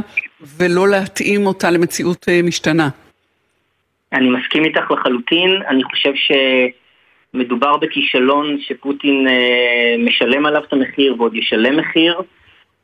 ולא 0.57 0.87
להתאים 0.87 1.47
אותה 1.47 1.71
למציאות 1.71 2.25
משתנה. 2.43 2.89
אני 4.15 4.29
מסכים 4.29 4.63
איתך 4.63 4.91
לחלוטין, 4.91 5.61
אני 5.67 5.83
חושב 5.83 6.13
שמדובר 7.33 7.77
בכישלון 7.77 8.57
שפוטין 8.59 9.27
משלם 9.99 10.45
עליו 10.45 10.63
את 10.63 10.73
המחיר 10.73 11.15
ועוד 11.17 11.35
ישלם 11.35 11.77
מחיר. 11.77 12.21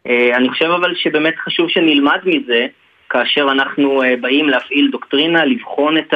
אני 0.05 0.49
חושב 0.49 0.65
אבל 0.65 0.95
שבאמת 0.95 1.33
חשוב 1.37 1.69
שנלמד 1.69 2.19
מזה. 2.25 2.67
כאשר 3.11 3.47
אנחנו 3.51 4.03
אה, 4.03 4.15
באים 4.21 4.49
להפעיל 4.49 4.89
דוקטרינה, 4.91 5.45
לבחון 5.45 5.97
את, 5.97 6.13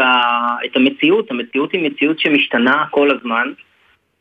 המציאות. 0.75 1.32
המציאות 1.32 1.71
היא 1.71 1.91
מציאות 1.91 2.19
שמשתנה 2.19 2.86
כל 2.91 3.12
הזמן, 3.12 3.51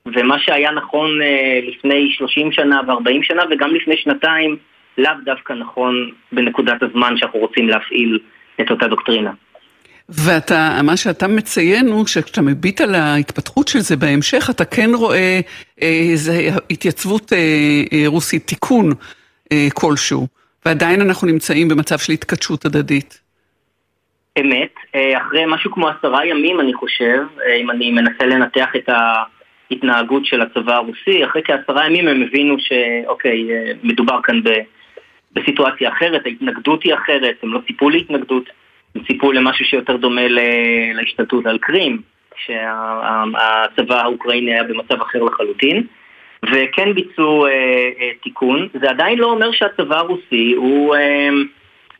ומה 0.06 0.38
שהיה 0.38 0.70
נכון 0.70 1.22
אה, 1.22 1.60
לפני 1.62 2.12
30 2.12 2.52
שנה 2.52 2.80
ו-40 2.86 3.22
שנה 3.22 3.42
וגם 3.50 3.74
לפני 3.74 3.96
שנתיים, 3.96 4.56
לאו 4.98 5.12
דווקא 5.24 5.52
נכון 5.52 6.10
בנקודת 6.32 6.82
הזמן 6.82 7.16
שאנחנו 7.16 7.38
רוצים 7.40 7.68
להפעיל 7.68 8.18
את 8.60 8.70
אותה 8.70 8.86
דוקטרינה. 8.86 9.30
ואתה, 10.08 10.80
מה 10.82 10.96
שאתה 10.96 11.28
מציין 11.28 11.88
הוא 11.88 12.06
שכשאתה 12.06 12.42
מביט 12.42 12.80
על 12.80 12.94
ההתפתחות 12.94 13.68
של 13.68 13.78
זה 13.78 13.96
בהמשך, 13.96 14.50
אתה 14.50 14.64
כן 14.64 14.90
רואה 14.94 15.40
אה, 15.82 16.14
התייצבות 16.70 17.32
אה, 17.32 17.38
אה, 17.92 18.04
רוסית, 18.06 18.46
תיקון 18.46 18.92
אה, 19.52 19.68
כלשהו. 19.74 20.26
ועדיין 20.66 21.00
אנחנו 21.00 21.26
נמצאים 21.26 21.68
במצב 21.68 21.98
של 21.98 22.12
התכתשות 22.12 22.64
הדדית. 22.64 23.20
אמת, 24.40 24.74
אה, 24.94 25.18
אחרי 25.18 25.44
משהו 25.46 25.72
כמו 25.72 25.88
עשרה 25.88 26.26
ימים 26.26 26.60
אני 26.60 26.74
חושב, 26.74 27.22
אה, 27.46 27.54
אם 27.54 27.70
אני 27.70 27.90
מנסה 27.90 28.26
לנתח 28.26 28.68
את 28.76 28.88
ההתנהגות 28.88 30.26
של 30.26 30.40
הצבא 30.40 30.74
הרוסי, 30.74 31.24
אחרי 31.24 31.42
כעשרה 31.44 31.86
ימים 31.86 32.08
הם 32.08 32.22
הבינו 32.22 32.56
שאוקיי, 32.58 33.48
מדובר 33.82 34.20
כאן 34.22 34.42
ב, 34.42 34.50
בסיטואציה 35.32 35.92
אחרת, 35.92 36.26
ההתנגדות 36.26 36.82
היא 36.82 36.94
אחרת, 36.94 37.36
הם 37.42 37.52
לא 37.52 37.60
ציפו 37.66 37.90
להתנגדות, 37.90 38.44
הם 38.94 39.02
ציפו 39.04 39.32
למשהו 39.32 39.64
שיותר 39.64 39.96
דומה 39.96 40.22
להשתלטות 40.94 41.46
על 41.46 41.58
קרים, 41.58 42.02
שהצבא 42.36 44.02
האוקראיני 44.02 44.52
היה 44.52 44.62
במצב 44.64 45.00
אחר 45.02 45.22
לחלוטין. 45.22 45.86
וכן 46.52 46.94
ביצעו 46.94 47.46
אה, 47.46 47.50
אה, 48.00 48.10
תיקון. 48.22 48.68
זה 48.80 48.90
עדיין 48.90 49.18
לא 49.18 49.26
אומר 49.26 49.52
שהצבא 49.52 49.98
הרוסי 49.98 50.52
הוא, 50.56 50.96
אה, 50.96 51.28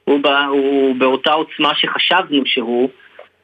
הוא, 0.04 0.20
בא, 0.20 0.44
הוא 0.44 0.96
באותה 0.96 1.33
עוצמה 1.33 1.74
שחשבנו 1.74 2.42
שהוא, 2.46 2.90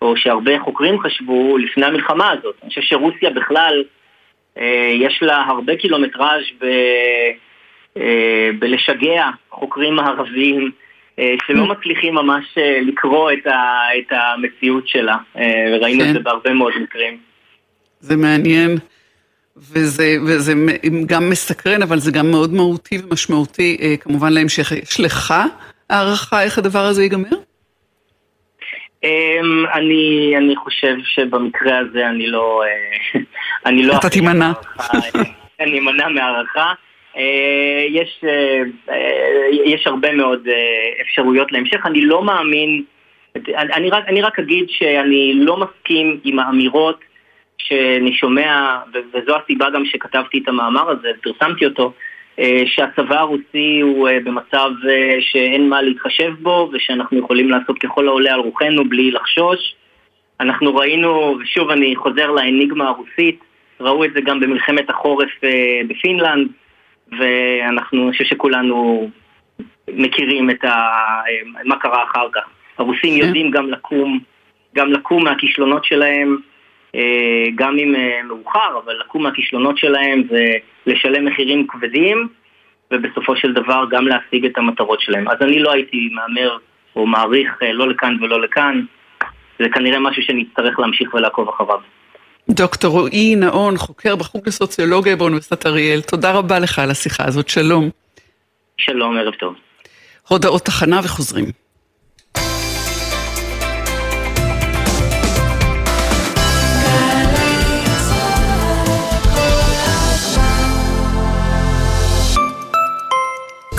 או 0.02 0.16
שהרבה 0.16 0.60
חוקרים 0.60 1.00
חשבו 1.00 1.58
לפני 1.58 1.86
המלחמה 1.86 2.30
הזאת. 2.30 2.54
אני 2.62 2.68
חושב 2.68 2.80
שרוסיה 2.80 3.30
בכלל, 3.30 3.84
אה, 4.58 4.90
יש 4.94 5.22
לה 5.22 5.42
הרבה 5.48 5.76
קילומטראז' 5.76 6.44
ב, 6.60 6.64
אה, 7.96 8.50
בלשגע 8.58 9.28
חוקרים 9.50 9.94
מערביים. 9.94 10.70
אה, 11.20 11.34
שלא 11.46 11.66
מצליחים 11.66 12.14
ממש 12.14 12.44
אה, 12.58 12.80
לקרוא 12.86 13.32
את, 13.32 13.46
ה, 13.46 13.82
את 13.98 14.12
המציאות 14.12 14.88
שלה, 14.88 15.16
אה, 15.36 15.42
וראינו 15.72 16.02
את 16.02 16.06
כן. 16.06 16.12
זה 16.12 16.18
בהרבה 16.18 16.52
מאוד 16.52 16.72
מקרים. 16.82 17.18
זה 18.00 18.16
מעניין. 18.16 18.76
וזה, 19.56 20.16
וזה 20.26 20.52
גם 21.06 21.30
מסקרן, 21.30 21.82
אבל 21.82 21.98
זה 21.98 22.12
גם 22.12 22.30
מאוד 22.30 22.52
מהותי 22.54 22.98
ומשמעותי 22.98 23.96
כמובן 24.00 24.32
להמשך. 24.32 24.72
יש 24.72 25.00
לך 25.00 25.34
הערכה 25.90 26.42
איך 26.42 26.58
הדבר 26.58 26.78
הזה 26.78 27.02
ייגמר? 27.02 27.36
אמ, 29.04 29.66
אני, 29.72 30.34
אני 30.36 30.56
חושב 30.56 30.94
שבמקרה 31.04 31.78
הזה 31.78 32.08
אני 32.08 32.26
לא... 32.26 32.62
אני 33.66 33.82
לא... 33.82 33.96
אתה 33.96 34.10
תימנע. 34.10 34.52
אני 35.60 35.78
אמנע 35.78 36.08
מהערכה. 36.08 36.72
אה, 37.16 37.84
יש, 37.88 38.24
יש 39.64 39.86
הרבה 39.86 40.12
מאוד 40.12 40.48
אפשרויות 41.02 41.52
להמשך. 41.52 41.86
אני 41.86 42.00
לא 42.00 42.22
מאמין... 42.22 42.82
אני 43.56 43.90
רק, 43.90 44.04
אני 44.08 44.22
רק 44.22 44.38
אגיד 44.38 44.64
שאני 44.68 45.32
לא 45.34 45.56
מסכים 45.56 46.20
עם 46.24 46.38
האמירות 46.38 47.00
שאני 47.58 48.12
שומע, 48.12 48.78
וזו 49.12 49.36
הסיבה 49.36 49.70
גם 49.70 49.84
שכתבתי 49.84 50.38
את 50.42 50.48
המאמר 50.48 50.90
הזה, 50.90 51.08
פרסמתי 51.22 51.64
אותו, 51.64 51.92
אה, 52.38 52.62
שהצבא 52.66 53.18
הרוסי 53.18 53.80
הוא 53.80 54.08
אה, 54.08 54.18
במצב 54.24 54.70
אה, 54.88 55.16
שאין 55.20 55.68
מה 55.68 55.82
להתחשב 55.82 56.32
בו 56.40 56.70
ושאנחנו 56.72 57.18
יכולים 57.18 57.50
לעשות 57.50 57.78
ככל 57.78 58.08
העולה 58.08 58.34
על 58.34 58.40
רוחנו 58.40 58.88
בלי 58.88 59.10
לחשוש. 59.10 59.74
אנחנו 60.40 60.76
ראינו, 60.76 61.36
ושוב 61.40 61.70
אני 61.70 61.96
חוזר 61.96 62.30
לאניגמה 62.30 62.88
הרוסית, 62.88 63.40
ראו 63.80 64.04
את 64.04 64.10
זה 64.14 64.20
גם 64.20 64.40
במלחמת 64.40 64.90
החורף 64.90 65.30
בפינלנד, 65.88 66.48
ואנחנו, 67.18 68.02
אני 68.02 68.12
חושב 68.12 68.24
שכולנו 68.24 69.10
מכירים 69.88 70.50
את 70.50 70.64
ה... 70.64 70.76
מה 71.64 71.76
קרה 71.76 72.04
אחר 72.04 72.26
כך. 72.32 72.48
הרוסים 72.78 73.20
כן. 73.20 73.26
יודעים 73.26 73.50
גם 73.50 73.70
לקום, 73.70 74.18
גם 74.74 74.92
לקום 74.92 75.24
מהכישלונות 75.24 75.84
שלהם, 75.84 76.36
אה, 76.94 77.46
גם 77.54 77.78
אם 77.78 77.94
אה, 77.94 78.20
מאוחר, 78.24 78.78
אבל 78.84 78.94
לקום 79.00 79.22
מהכישלונות 79.22 79.78
שלהם 79.78 80.22
זה 80.30 80.44
לשלם 80.86 81.24
מחירים 81.24 81.66
כבדים, 81.66 82.28
ובסופו 82.90 83.36
של 83.36 83.52
דבר 83.52 83.84
גם 83.90 84.06
להשיג 84.06 84.44
את 84.44 84.58
המטרות 84.58 85.00
שלהם. 85.00 85.28
אז 85.28 85.36
אני 85.40 85.58
לא 85.58 85.72
הייתי 85.72 86.08
מהמר 86.12 86.56
או 86.96 87.06
מעריך 87.06 87.62
אה, 87.62 87.72
לא 87.72 87.88
לכאן 87.88 88.16
ולא 88.20 88.40
לכאן, 88.40 88.80
זה 89.58 89.68
כנראה 89.68 90.00
משהו 90.00 90.22
שנצטרך 90.22 90.78
להמשיך 90.78 91.14
ולעקוב 91.14 91.48
אחריו. 91.48 91.80
דוקטור 92.48 93.00
רועי 93.00 93.36
נאון, 93.36 93.76
חוקר 93.76 94.16
בחוג 94.16 94.42
לסוציולוגיה 94.48 95.16
באוניברסיטת 95.16 95.66
אריאל, 95.66 96.00
תודה 96.00 96.32
רבה 96.32 96.58
לך 96.58 96.78
על 96.78 96.90
השיחה 96.90 97.24
הזאת, 97.24 97.48
שלום. 97.48 97.90
שלום, 98.76 99.16
ערב 99.16 99.34
טוב. 99.34 99.54
הודעות 100.28 100.62
תחנה 100.64 101.00
וחוזרים. 101.04 101.50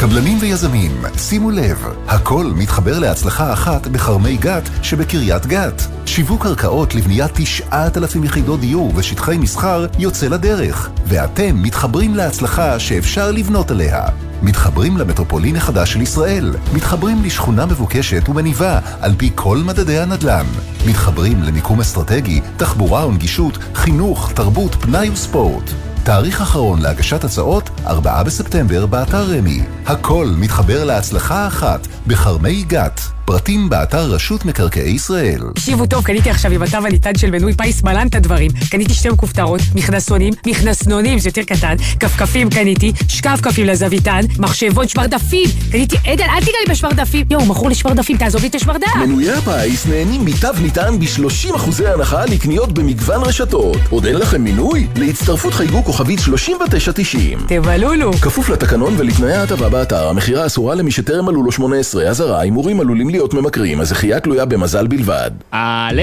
קבלנים 0.02 0.38
ויזמים, 0.42 0.92
שימו 1.18 1.52
לב, 1.52 1.86
הכל 2.08 2.52
מתחבר 2.56 3.00
להצלחה 3.00 3.54
אחת 3.54 3.88
בכרמי 3.88 4.38
גת 4.38 4.70
שבקריית 4.84 5.46
גת. 5.46 5.82
שיווק 6.06 6.44
קרקעות 6.44 6.96
לבניית 6.96 7.32
9,000 7.34 8.24
יחידות 8.24 8.60
דיור 8.60 8.92
ושטחי 8.96 9.38
מסחר 9.38 9.86
יוצא 10.00 10.28
לדרך, 10.28 10.90
ואתם 11.06 11.64
מתחברים 11.64 12.16
להצלחה 12.16 12.80
שאפשר 12.80 13.32
לבנות 13.32 13.72
עליה. 13.72 14.04
מתחברים 14.42 14.98
למטרופולין 14.98 15.56
החדש 15.56 15.94
של 15.94 16.02
ישראל, 16.02 16.56
מתחברים 16.74 17.24
לשכונה 17.24 17.66
מבוקשת 17.66 18.30
ומניבה 18.30 18.80
על 19.02 19.16
פי 19.18 19.32
כל 19.36 19.58
מדדי 19.58 20.00
הנדל"ן, 20.00 20.46
מתחברים 20.88 21.44
למיקום 21.44 21.80
אסטרטגי, 21.80 22.42
תחבורה 22.58 23.08
ונגישות, 23.08 23.58
חינוך, 23.74 24.32
תרבות, 24.32 24.76
פנאי 24.76 25.10
וספורט. 25.10 25.91
תאריך 26.04 26.42
אחרון 26.42 26.82
להגשת 26.82 27.24
הצעות, 27.24 27.70
4 27.88 28.24
בספטמבר 28.24 28.86
באתר 28.86 29.24
רמי. 29.24 29.64
הכל 29.86 30.28
מתחבר 30.38 30.84
להצלחה 30.84 31.48
אחת, 31.48 31.88
בכרמי 32.08 32.64
גת. 32.64 33.02
פרטים 33.32 33.70
באתר 33.70 34.02
רשות 34.02 34.46
מקרקעי 34.46 34.92
ישראל. 34.92 35.42
תקשיבו 35.56 35.86
טוב, 35.86 36.04
קניתי 36.04 36.30
עכשיו 36.30 36.52
עם 36.52 36.62
התו 36.62 36.78
הניתן 36.78 37.16
של 37.18 37.32
מנוי 37.32 37.54
פיס 37.54 37.84
מלן 37.84 38.08
את 38.08 38.16
הדברים. 38.16 38.52
קניתי 38.72 38.94
שתי 38.94 39.10
מכופתרות, 39.10 39.62
מכנסונים, 39.76 40.34
מכנסנונים, 40.48 41.20
זה 41.20 41.30
יותר 41.30 41.42
קטן, 41.44 41.76
כפכפים 42.00 42.50
קניתי, 42.50 42.92
שקף 43.08 43.40
כפים 43.42 43.68
לזוויתן, 43.68 44.22
מחשבון, 44.40 44.88
שמרדפים. 44.88 45.50
קניתי, 45.72 45.96
עדן, 46.06 46.24
אל 46.24 46.40
תיגע 46.40 46.58
לי 46.68 46.74
בשמרדפים. 46.74 47.26
יואו, 47.30 47.46
מכור 47.46 47.70
לשמרדפים, 47.70 48.18
תעזוב 48.18 48.42
לי 48.42 48.48
את 48.48 48.56
השמרדף. 48.56 48.96
מנויי 48.96 49.32
הפיס 49.32 49.86
נהנים 49.86 50.26
מתו 50.26 50.48
ניתן 50.62 51.00
ב-30% 51.00 51.88
הנחה 51.88 52.26
לקניות 52.26 52.72
במגוון 52.72 53.22
רשתות. 53.22 53.78
עוד 53.90 54.06
אין 54.06 54.16
לכם 54.16 54.42
מינוי? 54.42 54.88
להצטרפות 54.96 55.54
חייגו 55.54 55.84
כוכבית 55.84 56.20
3990. 56.20 57.40
תבלולו. 57.48 58.14
כפוף 58.14 58.50
לתקנון 58.50 58.94
ולתנאי 58.98 59.34
ההטבה 59.34 59.70
באתר, 59.70 60.08
המכירה 60.08 60.46
אסורה 60.46 60.76
למי 60.76 60.92
שטרם 60.92 61.26
מלאו 61.26 61.44
לו 61.44 61.52
18, 61.52 62.04
אזהרה, 62.04 62.40
הימורים 62.42 62.80
עלולים 62.80 63.10
להיות 63.10 63.21
ממכרים, 63.34 63.82
הזכייה 63.82 64.20
תלויה 64.20 64.46
במזל 64.46 64.88
בלבד. 64.88 65.32
א', 65.52 66.02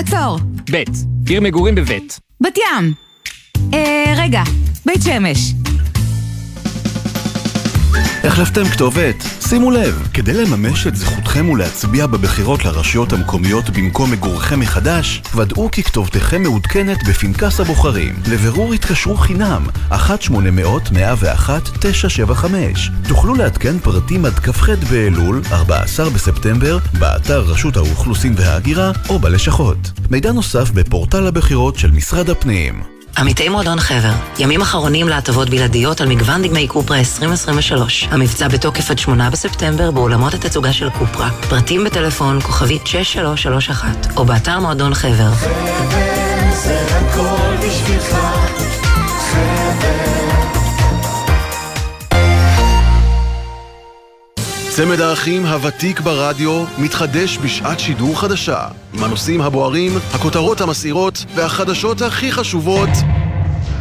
עצור. 0.00 0.38
ב', 0.72 0.82
עיר 1.28 1.40
מגורים 1.40 1.74
בבית. 1.74 2.20
בת 2.40 2.58
ים. 2.58 2.92
אה, 3.74 4.14
רגע, 4.16 4.42
בית 4.86 5.02
שמש. 5.02 5.52
החלפתם 8.28 8.64
כתובת? 8.64 9.24
שימו 9.48 9.70
לב, 9.70 10.08
כדי 10.14 10.34
לממש 10.34 10.86
את 10.86 10.96
זכותכם 10.96 11.48
ולהצביע 11.48 12.06
בבחירות 12.06 12.64
לרשויות 12.64 13.12
המקומיות 13.12 13.70
במקום 13.70 14.10
מגוריכם 14.10 14.60
מחדש, 14.60 15.22
ודאו 15.36 15.70
כי 15.70 15.82
כתובתכם 15.82 16.42
מעודכנת 16.42 17.08
בפנקס 17.08 17.60
הבוחרים. 17.60 18.14
לבירור 18.30 18.74
התקשרו 18.74 19.16
חינם, 19.16 19.66
1-800-101-975. 19.90 19.94
תוכלו 23.08 23.34
לעדכן 23.34 23.78
פרטים 23.78 24.24
עד 24.24 24.38
כ"ח 24.38 24.68
באלול, 24.90 25.42
14 25.52 26.10
בספטמבר, 26.10 26.78
באתר 26.98 27.40
רשות 27.40 27.76
האוכלוסין 27.76 28.34
וההגירה 28.36 28.92
או 29.08 29.18
בלשכות. 29.18 29.92
מידע 30.10 30.32
נוסף 30.32 30.70
בפורטל 30.70 31.26
הבחירות 31.26 31.78
של 31.78 31.90
משרד 31.90 32.30
הפנים. 32.30 32.97
עמיתי 33.18 33.48
מועדון 33.48 33.80
חבר, 33.80 34.12
ימים 34.38 34.60
אחרונים 34.60 35.08
להטבות 35.08 35.50
בלעדיות 35.50 36.00
על 36.00 36.08
מגוון 36.08 36.42
דגמי 36.42 36.66
קופרה 36.66 36.98
2023. 36.98 38.08
המבצע 38.10 38.48
בתוקף 38.48 38.90
עד 38.90 38.98
8 38.98 39.30
בספטמבר 39.30 39.90
באולמות 39.90 40.34
התצוגה 40.34 40.72
של 40.72 40.90
קופרה. 40.90 41.30
פרטים 41.48 41.84
בטלפון 41.84 42.40
כוכבית 42.40 42.86
6331 42.86 44.06
או 44.16 44.24
באתר 44.24 44.60
מועדון 44.60 44.94
חבר. 44.94 45.30
חבר 45.34 46.50
זה 46.52 46.86
הכל 46.90 47.66
בשבילך 47.66 48.16
צמד 54.78 55.00
האחים 55.00 55.46
הוותיק 55.46 56.00
ברדיו 56.00 56.64
מתחדש 56.78 57.38
בשעת 57.38 57.80
שידור 57.80 58.20
חדשה 58.20 58.66
עם 58.94 59.04
הנושאים 59.04 59.40
הבוערים, 59.40 59.92
הכותרות 60.14 60.60
המסעירות 60.60 61.24
והחדשות 61.34 62.02
הכי 62.02 62.32
חשובות 62.32 62.88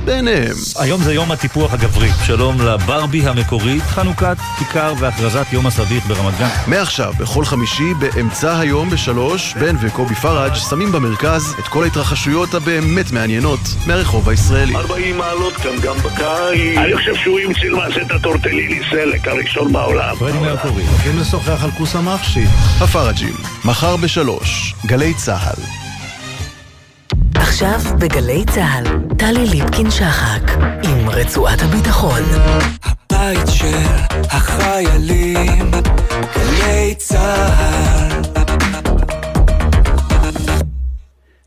ביניהם. 0.08 0.56
היום 0.80 1.02
זה 1.02 1.13
יום 1.13 1.32
הטיפוח 1.32 1.74
הגברי. 1.74 2.10
שלום 2.26 2.62
לברבי 2.62 3.28
המקורית, 3.28 3.84
חנוכת 3.84 4.38
כיכר 4.60 4.93
והכרזת 5.00 5.46
יום 5.52 5.67
הסביך 5.67 6.08
ברמת 6.08 6.38
גן. 6.39 6.50
מעכשיו, 6.67 7.13
בכל 7.20 7.46
חמישי, 7.46 7.93
באמצע 7.93 8.60
היום 8.60 8.89
בשלוש, 8.89 9.54
בן 9.54 9.76
וקובי 9.80 10.15
פראג' 10.15 10.54
שמים 10.54 10.91
במרכז 10.91 11.56
את 11.60 11.67
כל 11.67 11.84
ההתרחשויות 11.84 12.54
הבאמת 12.54 13.12
מעניינות 13.12 13.60
מהרחוב 13.88 14.30
הישראלי. 14.30 14.76
40 14.76 15.17
מעלות 15.17 15.54
כאן 15.54 15.80
גם 15.84 15.96
בקיץ. 15.98 16.78
אני 16.78 16.96
חושב 16.96 17.15
שהוא 17.15 17.39
ימציא 17.39 17.70
למעשה 17.70 18.02
את 18.02 18.12
הטורטליני 18.12 18.80
סלק 18.91 19.28
הראשון 19.28 19.74
בעולם. 19.74 20.15
פרדי 20.15 20.38
מהקורי. 20.38 20.84
הולכים 20.84 21.20
לשוחח 21.20 21.63
על 21.63 21.72
כוס 21.72 21.96
המחשי. 21.96 22.46
הפראג'ים, 22.82 23.34
מחר 23.65 23.98
בשלוש, 23.98 24.74
גלי 24.86 25.13
צה"ל. 25.13 25.87
עכשיו 27.58 27.98
בגלי 28.02 28.46
צה"ל, 28.46 28.84
טלי 29.20 29.46
ליפקין-שחק, 29.52 30.52
עם 30.84 31.10
רצועת 31.10 31.60
הביטחון. 31.62 32.22
הבית 32.84 33.48
של 33.48 33.78
החיילים, 34.24 35.72
גלי 36.36 36.96
צה"ל. 36.98 38.22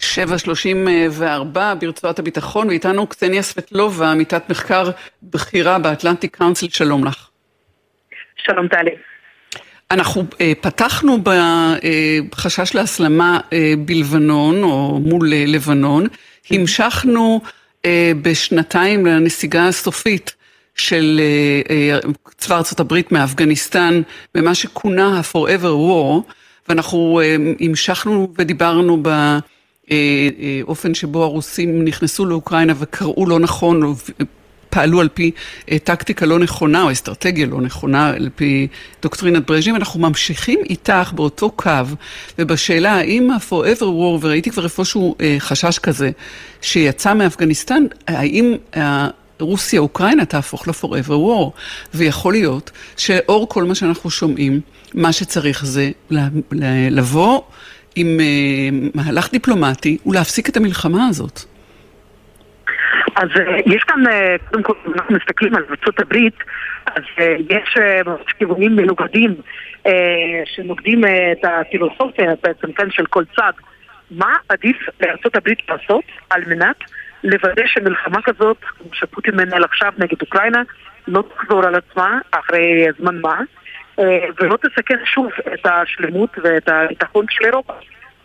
7.34 0.00 1.58
ברצועת 1.80 2.18
הביטחון, 2.18 2.68
ואיתנו 2.68 3.06
קסניה 3.06 3.42
סבטלובה, 3.42 4.10
עמיתת 4.10 4.50
מחקר 4.50 4.90
בכירה 5.22 5.78
באטלנטיק 5.78 6.36
קאונסל, 6.36 6.68
שלום 6.68 7.04
לך. 7.04 7.28
שלום 8.36 8.68
טלי. 8.68 9.09
אנחנו 9.90 10.24
אה, 10.40 10.52
פתחנו 10.60 11.18
בחשש 12.30 12.74
להסלמה 12.74 13.40
אה, 13.52 13.74
בלבנון, 13.78 14.62
או 14.62 15.00
מול 15.04 15.32
אה, 15.32 15.44
לבנון, 15.46 16.06
המשכנו 16.50 17.40
אה, 17.84 18.12
בשנתיים 18.22 19.06
לנסיגה 19.06 19.68
הסופית 19.68 20.34
של 20.74 21.20
אה, 21.20 21.76
אה, 21.94 21.98
צבא 22.36 22.60
הברית 22.78 23.12
מאפגניסטן, 23.12 24.02
במה 24.34 24.54
שכונה 24.54 25.18
ה-Forever 25.18 25.62
War, 25.62 26.32
ואנחנו 26.68 27.20
אה, 27.20 27.36
המשכנו 27.60 28.32
ודיברנו 28.38 28.98
ב... 29.02 29.38
אופן 30.62 30.94
שבו 30.94 31.24
הרוסים 31.24 31.84
נכנסו 31.84 32.26
לאוקראינה 32.26 32.72
וקראו 32.78 33.26
לא 33.26 33.38
נכון, 33.38 33.94
פעלו 34.70 35.00
על 35.00 35.08
פי 35.08 35.30
אה, 35.70 35.78
טקטיקה 35.78 36.26
לא 36.26 36.38
נכונה 36.38 36.82
או 36.82 36.92
אסטרטגיה 36.92 37.46
לא 37.46 37.60
נכונה 37.60 38.08
על 38.08 38.28
פי 38.34 38.68
דוקטרינת 39.02 39.46
ברז'ים, 39.46 39.76
אנחנו 39.76 40.00
ממשיכים 40.00 40.60
איתך 40.70 41.12
באותו 41.14 41.50
קו 41.50 41.70
ובשאלה 42.38 42.92
האם 42.92 43.30
ה-forever 43.30 43.82
war, 43.82 44.18
וראיתי 44.20 44.50
כבר 44.50 44.64
איפשהו 44.64 45.14
אה, 45.20 45.36
חשש 45.38 45.78
כזה, 45.78 46.10
שיצא 46.62 47.14
מאפגניסטן, 47.14 47.84
האם 48.08 48.54
רוסיה 49.40 49.80
אוקראינה 49.80 50.24
תהפוך 50.24 50.68
ל-forever 50.68 51.08
war, 51.08 51.50
ויכול 51.94 52.32
להיות 52.32 52.70
שאור 52.96 53.48
כל 53.48 53.64
מה 53.64 53.74
שאנחנו 53.74 54.10
שומעים, 54.10 54.60
מה 54.94 55.12
שצריך 55.12 55.66
זה 55.66 55.90
לבוא 56.90 57.40
עם 57.96 58.20
אה, 58.20 58.88
מהלך 58.94 59.30
דיפלומטי 59.32 59.98
ולהפסיק 60.06 60.48
את 60.48 60.56
המלחמה 60.56 61.06
הזאת. 61.06 61.44
אז 63.16 63.28
אה, 63.40 63.56
יש 63.66 63.84
כאן, 63.84 64.06
אה, 64.06 64.36
קודם 64.50 64.62
כל, 64.62 64.72
אם 64.86 64.92
אנחנו 64.94 65.16
מסתכלים 65.16 65.54
על 65.54 65.64
ארצות 65.70 66.00
הברית, 66.00 66.36
אז 66.86 67.02
אה, 67.18 67.36
יש 67.50 67.74
כיוונים 68.38 68.76
מנוגדים 68.76 69.34
שנוגדים 70.44 71.04
את 71.04 71.44
הפילוסופיה 71.44 72.32
בעצם, 72.42 72.72
כן, 72.72 72.90
של 72.90 73.06
כל 73.06 73.24
צד. 73.36 73.52
מה 74.10 74.36
עדיף 74.48 74.76
לארצות 75.00 75.36
הברית 75.36 75.58
לעשות 75.68 76.04
על 76.30 76.42
מנת 76.46 76.76
לוודא 77.24 77.62
שמלחמה 77.66 78.22
כזאת, 78.22 78.56
שפוטין 78.92 79.36
מנהל 79.36 79.64
עכשיו 79.64 79.92
נגד 79.98 80.20
אוקראינה, 80.20 80.62
לא 81.08 81.22
תחזור 81.34 81.66
על 81.66 81.74
עצמה 81.74 82.18
אחרי 82.30 82.86
זמן 82.98 83.20
מה, 83.20 83.40
ולא 84.40 84.56
תסכן 84.56 84.98
שוב 85.04 85.30
את 85.54 85.66
השלמות 85.66 86.30
ואת 86.42 86.68
הביטחון 86.68 87.26
של 87.30 87.44
אירופה. 87.44 87.72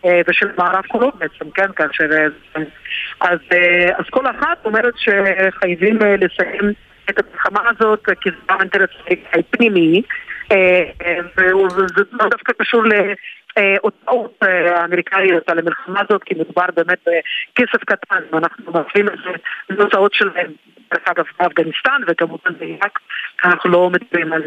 אה, 0.05 0.21
ושל 0.27 0.47
מערב 0.57 0.83
כולו 0.87 1.11
בעצם, 1.11 1.51
כן, 1.53 1.71
כאשר... 1.75 2.11
אה, 2.11 2.61
אז, 3.19 3.39
אה, 3.51 3.89
אז 3.97 4.05
כל 4.09 4.27
אחת 4.27 4.65
אומרת 4.65 4.93
שחייבים 4.97 5.99
לסיים 5.99 6.73
את 7.09 7.19
המלחמה 7.19 7.69
הזאת 7.69 8.05
כי 8.21 8.29
זה 8.29 8.35
גם 8.49 8.59
אינטרס 8.59 8.89
פנימי, 9.49 10.01
וזה 11.37 12.03
לא 12.11 12.29
דווקא 12.29 12.53
קשור 12.57 12.83
להוצאות 13.59 14.37
האמריקאיות 14.41 15.49
על 15.49 15.59
המלחמה 15.59 16.01
הזאת, 16.09 16.23
כי 16.23 16.35
מדובר 16.35 16.65
באמת 16.75 17.07
בכסף 17.07 17.83
קטן, 17.85 18.19
ואנחנו 18.31 18.71
מפעילים 18.71 19.13
את 19.13 19.19
זה 19.23 19.29
להוצאות 19.69 20.13
שלהם 20.13 20.51
דרך 20.93 21.03
אגב 21.05 21.25
באפגניסטן 21.39 22.01
וכמובן 22.07 22.53
בעיראק, 22.59 22.99
אנחנו 23.45 23.69
לא 23.69 23.89
מדברים 23.89 24.33
על 24.33 24.41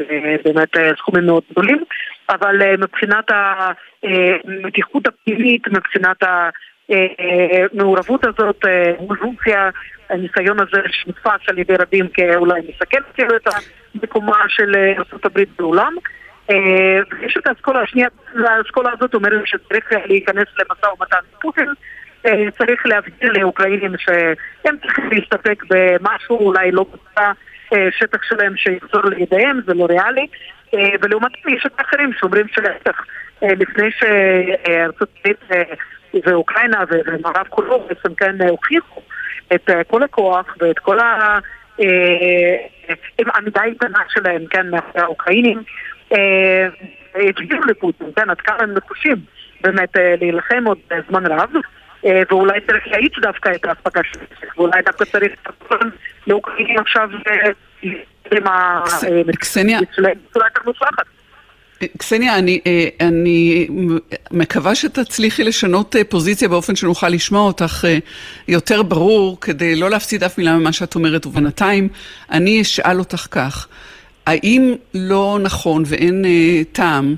באמת 0.44 0.76
סכומים 0.98 1.26
מאוד 1.26 1.42
גדולים, 1.50 1.84
אבל 2.30 2.76
מבחינת 2.78 3.30
המתיחות 3.30 5.06
הפנימית, 5.06 5.68
מבחינת 5.68 6.16
המעורבות 6.92 8.24
הזאת 8.24 8.64
מול 9.00 9.18
רוסיה, 9.22 9.70
הניסיון 10.10 10.60
הזה 10.60 10.82
שנתפס 10.90 11.48
על 11.48 11.58
ידי 11.58 11.74
רבים 11.76 12.08
כאולי 12.08 12.60
מסכן 12.68 12.98
את 13.36 13.48
המקומה 13.94 14.44
של 14.48 14.74
ארה"ב 14.76 15.42
בעולם. 15.58 15.94
ויש 16.48 17.36
את 17.36 17.46
האסכולה 17.46 17.80
השנייה, 17.80 18.08
האסכולה 18.46 18.90
הזאת 18.92 19.14
אומרת 19.14 19.46
שצריך 19.46 19.92
להיכנס 20.06 20.46
למשא 20.58 20.86
ומתן 20.86 21.16
עם 21.16 21.40
פוטין 21.40 21.72
צריך 22.58 22.86
להבהיר 22.86 23.32
לאוקראינים 23.32 23.92
שהם 23.98 24.76
צריכים 24.82 25.10
להסתפק 25.10 25.62
במשהו, 25.70 26.38
אולי 26.38 26.72
לא 26.72 26.86
בצע 26.92 27.32
שטח 27.90 28.22
שלהם 28.22 28.56
שיחזור 28.56 29.02
לידיהם, 29.04 29.60
זה 29.66 29.74
לא 29.74 29.84
ריאלי. 29.84 30.26
ולעומת 31.02 31.30
זאת 31.36 31.52
יש 31.52 31.66
את 31.66 31.72
האחרים 31.78 32.12
שאומרים 32.12 32.46
שלהפך, 32.48 33.04
לפני 33.42 33.90
שארצות 33.90 35.08
הברית 35.18 35.36
ואוקראינה 36.26 36.84
ומערב 36.88 37.46
כולו 37.48 37.86
בעצם 37.88 38.14
כן 38.14 38.48
הוכיחו 38.48 39.00
את 39.54 39.70
כל 39.88 40.02
הכוח 40.02 40.56
ואת 40.60 40.78
כל 40.78 40.98
העמידה 43.26 43.64
איתנה 43.64 43.98
שלהם, 44.08 44.46
כן, 44.50 44.70
מאחורי 44.70 45.04
האוקראינים, 45.04 45.62
הצביעו 47.14 47.62
לפוטין, 47.68 48.06
כן, 48.16 48.30
עד 48.30 48.40
כמה 48.40 48.56
הם 48.60 48.74
נחושים 48.74 49.16
באמת 49.60 49.96
להילחם 50.20 50.64
עוד 50.66 50.78
זמן 51.08 51.26
רב. 51.26 51.50
ואולי 52.30 52.60
צריך 52.66 52.86
להאיץ 52.86 53.12
דווקא 53.22 53.48
את 53.54 53.64
ההספקה 53.64 54.00
של 54.12 54.18
הכסף, 54.20 54.58
ואולי 54.58 54.82
דווקא 54.82 55.04
צריך 55.04 55.32
לאוקראינים 56.26 56.78
עכשיו 56.78 57.08
עם 58.32 58.46
ה... 58.46 58.80
קסניה. 59.38 59.80
בצורה 59.80 60.46
יותר 60.46 60.60
מוצלחת. 60.66 61.04
קסניה, 61.98 62.38
אני, 62.38 62.60
אני 63.00 63.68
מקווה 64.30 64.74
שתצליחי 64.74 65.44
לשנות 65.44 65.96
פוזיציה 66.08 66.48
באופן 66.48 66.76
שנוכל 66.76 67.08
לשמוע 67.08 67.42
אותך 67.42 67.84
יותר 68.48 68.82
ברור, 68.82 69.40
כדי 69.40 69.76
לא 69.76 69.90
להפסיד 69.90 70.24
אף 70.24 70.38
מילה 70.38 70.56
ממה 70.56 70.72
שאת 70.72 70.94
אומרת, 70.94 71.26
ובינתיים 71.26 71.88
אני 72.30 72.62
אשאל 72.62 72.98
אותך 72.98 73.26
כך, 73.30 73.68
האם 74.28 74.74
לא 74.94 75.38
נכון 75.42 75.82
ואין 75.86 76.24
טעם 76.72 77.16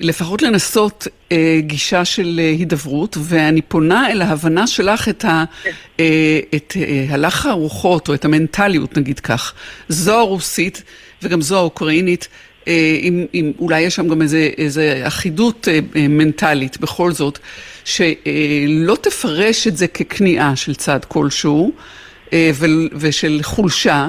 לפחות 0.00 0.42
לנסות 0.42 1.06
אה, 1.32 1.58
גישה 1.60 2.04
של 2.04 2.40
אה, 2.42 2.50
הידברות, 2.50 3.16
ואני 3.20 3.62
פונה 3.62 4.10
אל 4.10 4.22
ההבנה 4.22 4.66
שלך 4.66 5.08
את, 5.08 5.24
ה, 5.24 5.44
אה, 6.00 6.40
את 6.54 6.76
אה, 6.76 7.06
הלך 7.08 7.46
הרוחות, 7.46 8.08
או 8.08 8.14
את 8.14 8.24
המנטליות, 8.24 8.96
נגיד 8.96 9.20
כך. 9.20 9.54
זו 9.88 10.18
הרוסית 10.18 10.82
וגם 11.22 11.40
זו 11.40 11.56
האוקראינית. 11.56 12.28
אה, 12.68 12.98
אם, 13.02 13.26
אם 13.34 13.52
אולי 13.58 13.80
יש 13.80 13.94
שם 13.94 14.08
גם 14.08 14.22
איזה, 14.22 14.50
איזה 14.58 15.02
אחידות 15.06 15.68
אה, 15.68 15.78
אה, 15.96 16.08
מנטלית 16.08 16.80
בכל 16.80 17.12
זאת, 17.12 17.38
שלא 17.84 18.96
תפרש 19.00 19.66
את 19.66 19.76
זה 19.76 19.86
ככניעה 19.86 20.56
של 20.56 20.74
צד 20.74 21.04
כלשהו 21.04 21.72
אה, 22.32 22.50
ו, 22.54 22.66
ושל 22.94 23.40
חולשה, 23.42 24.08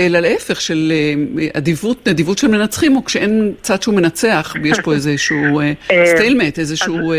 אלא 0.00 0.18
להפך, 0.18 0.60
של 0.60 0.92
אה, 0.92 1.48
אדיבות, 1.58 2.08
נדיבות 2.08 2.38
של 2.38 2.48
מנצחים, 2.48 2.96
או 2.96 3.04
כשאין 3.04 3.54
צד 3.60 3.82
שהוא 3.82 3.94
מנצח, 3.94 4.54
ויש 4.62 4.80
פה 4.80 4.92
איזשהו 4.92 5.60
סטיילמט, 6.04 6.58
אה, 6.58 6.62
איזשהו 6.62 7.12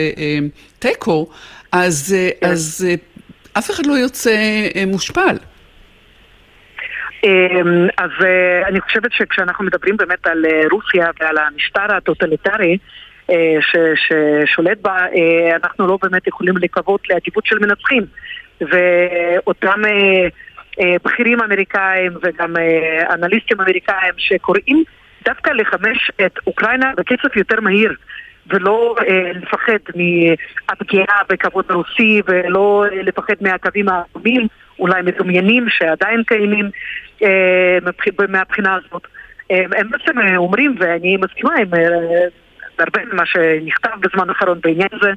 תיקו, 0.80 1.30
אז, 1.72 2.16
כן. 2.42 2.48
אז 2.48 2.88
אף 3.58 3.72
אחד 3.72 3.86
לא 3.86 3.94
יוצא 3.94 4.36
מושפל. 4.88 5.36
אמ, 7.24 7.88
אז 7.98 8.12
אני 8.68 8.82
חושבת 8.82 9.12
שכשאנחנו 9.12 9.66
מדברים 9.66 9.98
באמת 9.98 10.28
על 10.28 10.46
רוסיה 10.72 11.08
ועל 11.20 11.38
המשטר 11.38 11.96
הטוטליטרי 11.96 12.78
ששולט 13.62 14.78
בה, 14.82 14.98
אנחנו 15.64 15.88
לא 15.88 15.98
באמת 16.02 16.28
יכולים 16.28 16.58
לקוות 16.58 17.10
לאדיבות 17.10 17.46
של 17.46 17.60
מנצחים. 17.60 18.06
ואותם 18.62 19.86
אה, 19.86 20.28
בכירים 21.04 21.42
אמריקאים 21.42 22.12
וגם 22.22 22.58
אה, 22.58 23.14
אנליסטים 23.14 23.62
אמריקאים 23.62 24.14
שקוראים 24.18 24.84
דווקא 25.26 25.50
לחמש 25.50 26.12
את 26.26 26.40
אוקראינה 26.48 26.92
בקצב 26.98 27.28
יותר 27.36 27.62
מהיר 27.62 27.96
ולא 28.48 28.96
אה, 29.08 29.32
לפחד 29.34 29.78
מהפגיעה 29.96 31.22
בכבוד 31.30 31.66
הרוסי 31.70 32.22
ולא 32.28 32.86
אה, 32.92 33.02
לפחד 33.02 33.34
מהקווים 33.42 33.86
האדומים, 33.90 34.48
אולי 34.80 35.02
מדומיינים 35.02 35.66
שעדיין 35.70 36.24
קיימים 36.24 36.70
אה, 37.24 37.78
מהבחינה 38.30 38.76
הזאת. 38.76 39.08
אה, 39.52 39.64
הם 39.78 39.90
בעצם 39.90 40.20
אומרים, 40.38 40.76
ואני 40.80 41.18
מסכימה 41.18 41.54
עם 41.56 41.74
אה, 41.74 42.28
הרבה 42.80 43.06
ממה 43.14 43.26
שנכתב 43.26 43.90
בזמן 44.00 44.30
האחרון 44.30 44.60
בעניין 44.64 44.90
הזה, 44.92 45.12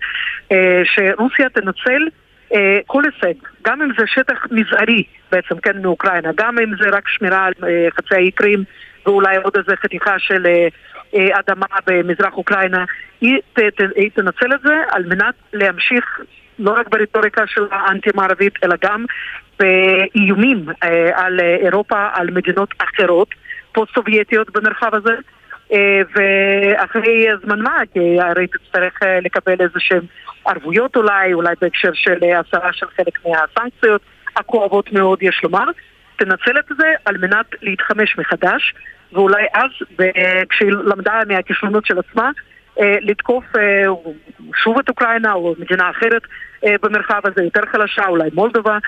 אה, 0.52 0.82
שרוסיה 0.84 1.48
תנצל 1.48 2.02
אה, 2.02 2.23
כל 2.86 3.02
הישג, 3.04 3.34
גם 3.66 3.82
אם 3.82 3.88
זה 3.98 4.04
שטח 4.06 4.46
מזערי 4.50 5.02
בעצם, 5.32 5.58
כן, 5.58 5.82
מאוקראינה, 5.82 6.30
גם 6.34 6.58
אם 6.58 6.76
זה 6.76 6.88
רק 6.92 7.08
שמירה 7.08 7.44
על 7.44 7.52
אה, 7.62 7.88
חצי 7.90 8.14
האי 8.14 8.30
קרים 8.30 8.64
ואולי 9.06 9.36
עוד 9.36 9.56
איזה 9.56 9.76
חתיכה 9.76 10.18
של 10.18 10.46
אה, 10.46 11.28
אדמה 11.38 11.66
במזרח 11.86 12.34
אוקראינה, 12.36 12.84
היא 13.20 13.40
תנצל 14.14 14.54
את 14.54 14.60
זה 14.64 14.74
על 14.90 15.06
מנת 15.06 15.34
להמשיך 15.52 16.20
לא 16.58 16.70
רק 16.70 16.88
ברטוריקה 16.88 17.46
של 17.46 17.66
האנטי-מערבית, 17.70 18.54
אלא 18.64 18.74
גם 18.84 19.04
באיומים 19.58 20.66
על 21.14 21.40
אירופה, 21.40 22.08
על 22.14 22.30
מדינות 22.30 22.68
אחרות, 22.78 23.28
פוסט-סובייטיות 23.72 24.50
במרחב 24.50 24.94
הזה. 24.94 25.14
ואחרי 26.14 27.26
זמן 27.44 27.60
מה, 27.60 27.78
כי 27.92 28.20
הרי 28.20 28.46
תצטרך 28.46 28.98
לקבל 29.22 29.56
איזה 29.60 29.78
שהם 29.78 30.02
ערבויות 30.46 30.96
אולי, 30.96 31.32
אולי 31.32 31.54
בהקשר 31.60 31.90
של 31.94 32.18
הסרה 32.24 32.72
של 32.72 32.86
חלק 32.96 33.18
מהסנקציות 33.26 34.02
הכואבות 34.36 34.92
מאוד, 34.92 35.22
יש 35.22 35.40
לומר. 35.42 35.64
תנצל 36.16 36.58
את 36.58 36.76
זה 36.78 36.86
על 37.04 37.18
מנת 37.18 37.46
להתחמש 37.62 38.18
מחדש, 38.18 38.74
ואולי 39.12 39.44
אז, 39.54 39.70
כשהיא 40.48 40.70
למדה 40.70 41.20
מהכישלונות 41.28 41.86
של 41.86 41.98
עצמה, 41.98 42.30
אה, 42.80 42.96
לתקוף 43.00 43.44
אה, 43.58 43.84
שוב 44.54 44.78
את 44.78 44.88
אוקראינה 44.88 45.32
או 45.32 45.54
מדינה 45.58 45.90
אחרת 45.90 46.22
אה, 46.64 46.74
במרחב 46.82 47.20
הזה 47.24 47.42
יותר 47.42 47.60
חלשה, 47.72 48.06
אולי 48.06 48.28
מולדובה, 48.34 48.78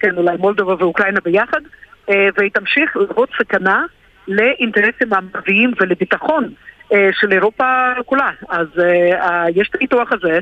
כן, 0.00 0.16
אולי 0.16 0.36
מולדובה 0.38 0.74
ואוקראינה 0.78 1.20
ביחד, 1.24 1.60
והיא 2.08 2.50
תמשיך 2.54 2.96
לראות 2.96 3.28
סכנה 3.38 3.84
לאינטרסים 4.30 5.12
המערביים 5.12 5.72
ולביטחון 5.80 6.48
של 7.12 7.32
אירופה 7.32 7.92
כולה. 8.06 8.30
אז 8.48 8.66
יש 9.54 9.68
את 9.68 9.74
הניתוח 9.74 10.12
הזה. 10.12 10.38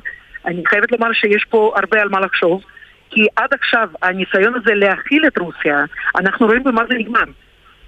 אני 0.47 0.63
חייבת 0.67 0.93
לומר 0.93 1.13
שיש 1.13 1.45
פה 1.45 1.75
הרבה 1.77 2.01
על 2.01 2.09
מה 2.09 2.21
לחשוב, 2.21 2.63
כי 3.11 3.27
עד 3.37 3.55
עכשיו 3.55 3.89
הניסיון 4.03 4.55
הזה 4.55 4.75
להכיל 4.75 5.27
את 5.27 5.39
רוסיה, 5.39 5.85
אנחנו 6.17 6.47
רואים 6.47 6.65
במה 6.65 6.83
זה 6.89 6.95
נגמר. 6.95 7.25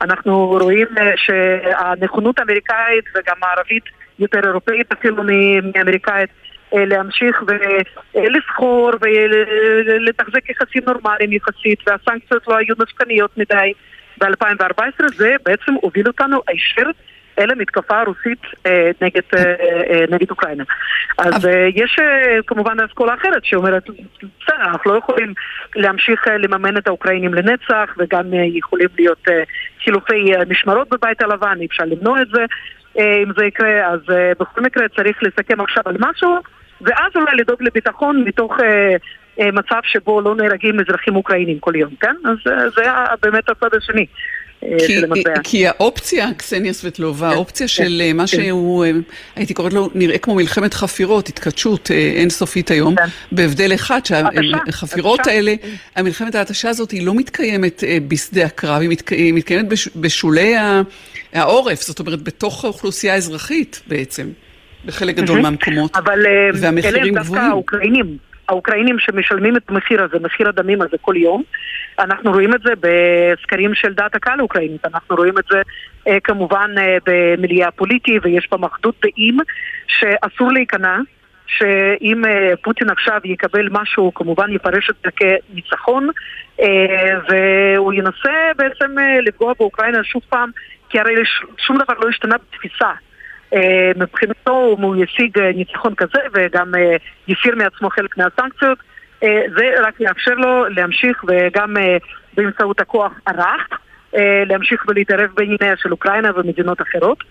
אנחנו 0.03 0.47
רואים 0.47 0.87
אה, 0.99 1.13
שהנכונות 1.17 2.39
האמריקאית 2.39 3.05
וגם 3.15 3.37
הערבית 3.43 3.85
יותר 4.19 4.41
אירופאית 4.45 4.93
אפילו 4.93 5.25
מאמריקאית 5.75 6.31
אה, 6.75 6.85
להמשיך 6.85 7.43
ולסחור 8.15 8.91
ולתחזק 9.01 10.51
יחסים 10.51 10.83
נורמליים 10.87 11.33
יחסית 11.33 11.79
והסנקציות 11.87 12.49
לא 12.49 12.57
היו 12.57 12.75
נפקניות 12.79 13.39
מדי 13.39 13.73
ב-2014 14.21 15.17
זה 15.17 15.37
בעצם 15.45 15.75
הוביל 15.75 16.07
אותנו 16.07 16.41
הישר 16.49 16.91
אל 17.39 17.51
המתקפה 17.51 18.01
הרוסית 18.01 18.43
אה, 18.67 18.91
נגד, 19.01 19.21
אה, 19.37 19.55
אה, 19.91 20.05
נגד 20.11 20.31
אוקראינה. 20.31 20.65
אז 21.19 21.47
אה, 21.47 21.69
יש 21.75 21.99
אה, 21.99 22.43
כמובן 22.47 22.77
אסכולה 22.81 23.15
אחרת 23.15 23.45
שאומרת, 23.45 23.83
בסדר, 24.43 24.65
אנחנו 24.65 24.93
לא 24.93 24.99
יכולים 24.99 25.35
להמשיך 25.77 26.29
אה, 26.29 26.37
לממן 26.39 26.77
את 26.77 26.87
האוקראינים 26.87 27.35
לנצח 27.35 27.95
וגם 27.99 28.35
אה, 28.35 28.45
יכולים 28.45 28.89
להיות 28.99 29.29
אה, 29.29 29.43
חילופי 29.85 30.35
אה, 30.35 30.43
משמרות 30.49 30.89
בבית 30.89 31.23
הלבן, 31.23 31.57
אי 31.61 31.67
אפשר 31.67 31.85
למנוע 31.85 32.23
את 32.23 32.29
זה. 32.29 32.45
אה, 32.99 33.23
אם 33.23 33.33
זה 33.39 33.45
יקרה, 33.45 33.87
אז 33.87 34.01
אה, 34.11 34.33
בכל 34.41 34.61
מקרה 34.61 34.89
צריך 34.89 35.23
לסכם 35.23 35.61
עכשיו 35.61 35.83
על 35.87 35.97
משהו, 36.01 36.39
ואז 36.81 37.13
אולי 37.17 37.37
לדאוג 37.37 37.63
לביטחון 37.63 38.25
מתוך 38.27 38.53
אה, 38.61 38.97
אה, 39.41 39.51
מצב 39.53 39.81
שבו 39.85 40.21
לא 40.21 40.35
נהרגים 40.37 40.81
אזרחים 40.81 41.17
אוקראינים 41.17 41.59
כל 41.59 41.73
יום, 41.77 41.91
כן? 42.01 42.15
אז 42.25 42.53
אה, 42.53 42.71
זה 42.77 42.83
באמת 43.23 43.49
הצד 43.49 43.75
השני. 43.77 44.07
כי. 44.87 45.01
כי 45.45 45.67
האופציה, 45.69 46.27
קסניה 46.37 46.73
סבטלובה, 46.73 47.29
כן, 47.31 47.35
האופציה 47.35 47.67
כן, 47.67 47.73
של 47.73 48.03
מה 48.15 48.23
כן. 48.23 48.27
שהוא, 48.27 48.85
הייתי 49.37 49.55
קוראת 49.55 49.73
לו, 49.73 49.91
נראה 49.95 50.19
כמו 50.19 50.35
מלחמת 50.35 50.75
חפירות, 50.75 51.29
התכתשות 51.29 51.91
אינסופית 51.91 52.71
היום, 52.71 52.95
בהבדל 53.33 53.75
אחד, 53.75 54.01
שהחפירות. 54.07 55.27
האלה, 55.27 55.55
המלחמת 55.97 56.35
ההתשה 56.35 56.69
הזאת 56.69 56.91
היא 56.91 57.07
לא 57.07 57.15
מתקיימת 57.15 57.85
בשדה 58.09 58.45
הקרב, 58.45 58.81
היא 58.81 58.89
מתק- 58.89 59.13
היא 59.13 59.35
מתקיימת 59.35 59.69
בש- 59.69 59.89
בשולי 59.97 60.55
העורף, 61.33 61.83
זאת 61.83 61.99
אומרת, 62.01 62.23
בתוך 62.23 62.65
האוכלוסייה 62.65 63.15
האזרחית 63.15 63.81
בעצם, 63.87 64.27
בחלק 64.87 65.15
גדול 65.15 65.37
מהמם. 65.37 65.43
מהמקומות, 65.43 65.97
אבל 65.97 66.27
אה, 66.27 66.33
אלה 66.33 66.59
והמחירים 66.63 67.03
הם 67.03 67.15
דווקא 67.15 67.33
גבוהים. 67.33 67.51
האוקראינים, 67.51 68.17
האוקראינים 68.49 68.99
שמשלמים 68.99 69.57
את 69.57 69.63
המחיר 69.69 70.03
הזה, 70.03 70.17
מחיר 70.21 70.49
הדמים 70.49 70.83
הזה 70.83 70.97
כל 71.01 71.17
יום. 71.17 71.43
אנחנו 71.99 72.33
רואים 72.33 72.55
את 72.55 72.61
זה 72.63 72.73
בסקרים 72.81 73.75
של 73.75 73.93
דעת 73.93 74.15
הקהל 74.15 74.39
האוקראינית, 74.41 74.87
אנחנו 74.87 75.17
רואים 75.17 75.39
את 75.39 75.45
זה 75.51 75.63
אה, 76.09 76.21
כמובן 76.21 76.71
אה, 76.79 76.97
במיליה 77.07 77.69
הפוליטי 77.69 78.19
ויש 78.23 78.47
פעם 78.47 78.65
אחדות 78.65 78.95
דעים 79.03 79.39
שאסור 79.87 80.53
להיכנע. 80.53 80.99
שאם 81.59 82.23
פוטין 82.63 82.91
עכשיו 82.91 83.21
יקבל 83.25 83.69
משהו, 83.71 84.03
הוא 84.03 84.13
כמובן 84.15 84.53
יפרש 84.53 84.91
את 84.91 84.95
זה 85.05 85.11
כניצחון, 85.11 86.11
והוא 87.29 87.93
ינסה 87.93 88.33
בעצם 88.57 88.97
לפגוע 89.23 89.53
באוקראינה 89.59 90.05
שוב 90.05 90.23
פעם, 90.29 90.51
כי 90.89 90.99
הרי 90.99 91.15
שום 91.59 91.79
דבר 91.79 91.95
לא 92.03 92.09
השתנה 92.09 92.37
בתפיסה. 92.39 92.91
אה, 93.55 93.91
מבחינתו 93.97 94.77
אם 94.79 94.83
הוא 94.83 94.97
ישיג 94.97 95.39
אה, 95.39 95.51
ניצחון 95.55 95.95
כזה 95.95 96.19
וגם 96.33 96.75
אה, 96.75 96.97
יסיר 97.29 97.57
מעצמו 97.57 97.91
חלק 97.91 98.19
מהסנקציות, 98.19 98.79
זה 99.57 99.71
רק 99.83 100.01
יאפשר 100.01 100.35
לו 100.35 100.65
להמשיך 100.69 101.25
וגם 101.29 101.77
באמצעות 102.35 102.81
הכוח 102.81 103.13
הרך 103.27 103.69
להמשיך 104.47 104.85
ולהתערב 104.89 105.31
בענייניה 105.35 105.77
של 105.77 105.93
אוקראינה 105.93 106.31
ומדינות 106.35 106.83
אחרות. 106.83 107.25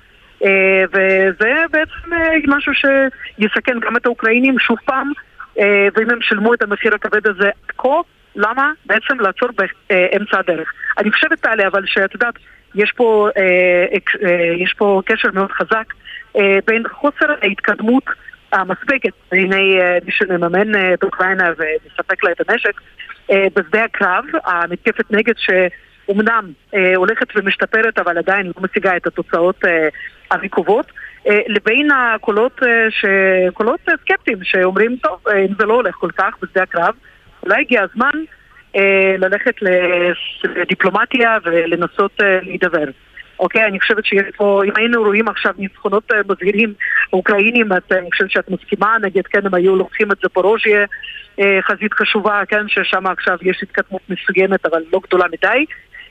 וזה 0.92 1.66
בעצם 1.72 2.10
משהו 2.48 2.74
שיסכן 2.74 3.80
גם 3.80 3.98
את 3.98 4.06
האוקראינים 4.06 4.60
שוב 4.60 4.78
פעם, 4.86 5.12
ואם 5.96 6.10
הם 6.10 6.22
שילמו 6.22 6.54
את 6.54 6.62
המחיר 6.62 6.96
הכבד 6.96 7.28
הזה 7.28 7.50
כה, 7.78 8.00
למה 8.36 8.72
בעצם 8.86 9.20
לעצור 9.20 9.50
באמצע 9.90 10.40
הדרך? 10.40 10.74
אני 10.98 11.12
חושבת, 11.12 11.40
טלי, 11.40 11.68
אבל 11.68 11.84
שאת 11.86 12.14
יודעת, 12.14 12.36
יש 12.76 12.92
פה, 12.92 13.30
יש 14.64 14.74
פה 14.78 15.02
קשר 15.06 15.30
מאוד 15.34 15.52
חזק 15.52 15.94
בין 16.66 16.84
חוסר 16.88 17.26
ההתקדמות 17.42 18.04
המספקת 18.52 19.14
בעיני 19.32 19.82
אה, 19.82 19.98
מי 20.06 20.12
שמממן 20.12 20.76
אה, 20.76 20.94
את 20.94 21.04
אוקראינה 21.04 21.52
ומספק 21.58 22.24
לה 22.24 22.32
את 22.32 22.50
הנשק 22.50 22.82
אה, 23.32 23.48
בשדה 23.56 23.84
הקרב, 23.84 24.26
המתקפת 24.46 25.12
נגד 25.12 25.34
שאומנם 25.38 26.52
אה, 26.76 26.96
הולכת 26.96 27.28
ומשתפרת 27.36 28.00
אבל 28.00 28.18
עדיין 28.18 28.46
לא 28.46 28.54
משיגה 28.62 28.98
את 28.98 29.08
התוצאות 29.08 29.66
אה, 29.66 29.88
המקוות, 30.32 30.92
אה, 31.28 31.40
לבין 31.48 31.92
הקולות, 31.92 32.64
אה, 32.64 32.92
ש... 32.92 33.06
קולות 33.54 33.80
אה, 33.90 33.94
סקפטיים 34.02 34.38
שאומרים, 34.44 34.96
טוב, 35.04 35.20
אה, 35.28 35.40
אם 35.40 35.54
זה 35.60 35.66
לא 35.66 35.74
הולך 35.74 35.96
כל 35.96 36.12
כך 36.18 36.34
בשדה 36.42 36.64
הקרב, 36.64 36.94
אולי 37.44 37.62
הגיע 37.62 37.84
הזמן 37.84 38.24
אה, 38.76 39.16
ללכת 39.18 39.56
לדיפלומטיה 40.44 41.38
ולנסות 41.44 42.12
אה, 42.24 42.40
להידבר. 42.42 42.86
אוקיי, 43.40 43.66
אני 43.66 43.80
חושבת 43.80 44.06
שיש 44.06 44.36
פה, 44.38 44.62
אם 44.66 44.72
היינו 44.76 45.04
רואים 45.04 45.28
עכשיו 45.28 45.54
ניצחונות 45.58 46.12
אה, 46.12 46.18
מזהירים 46.30 46.74
אוקראינים, 47.14 47.74
את, 47.74 47.92
אה, 47.92 47.98
אני 47.98 48.12
חושבת 48.12 48.32
שאת 48.32 48.50
מסכימה, 48.50 48.98
נגיד, 49.02 49.28
כן, 49.28 49.46
הם 49.46 49.54
היו 49.54 49.76
לוקחים 49.76 50.12
את 50.12 50.18
זפורוז'יה, 50.24 50.86
אה, 51.40 51.60
חזית 51.62 51.94
חשובה, 51.94 52.42
כן, 52.48 52.68
ששם 52.68 53.08
עכשיו 53.08 53.38
יש 53.42 53.64
התקדמות 53.64 54.02
מסוימת, 54.10 54.66
אבל 54.66 54.82
לא 54.94 55.00
גדולה 55.08 55.26
מדי. 55.28 55.66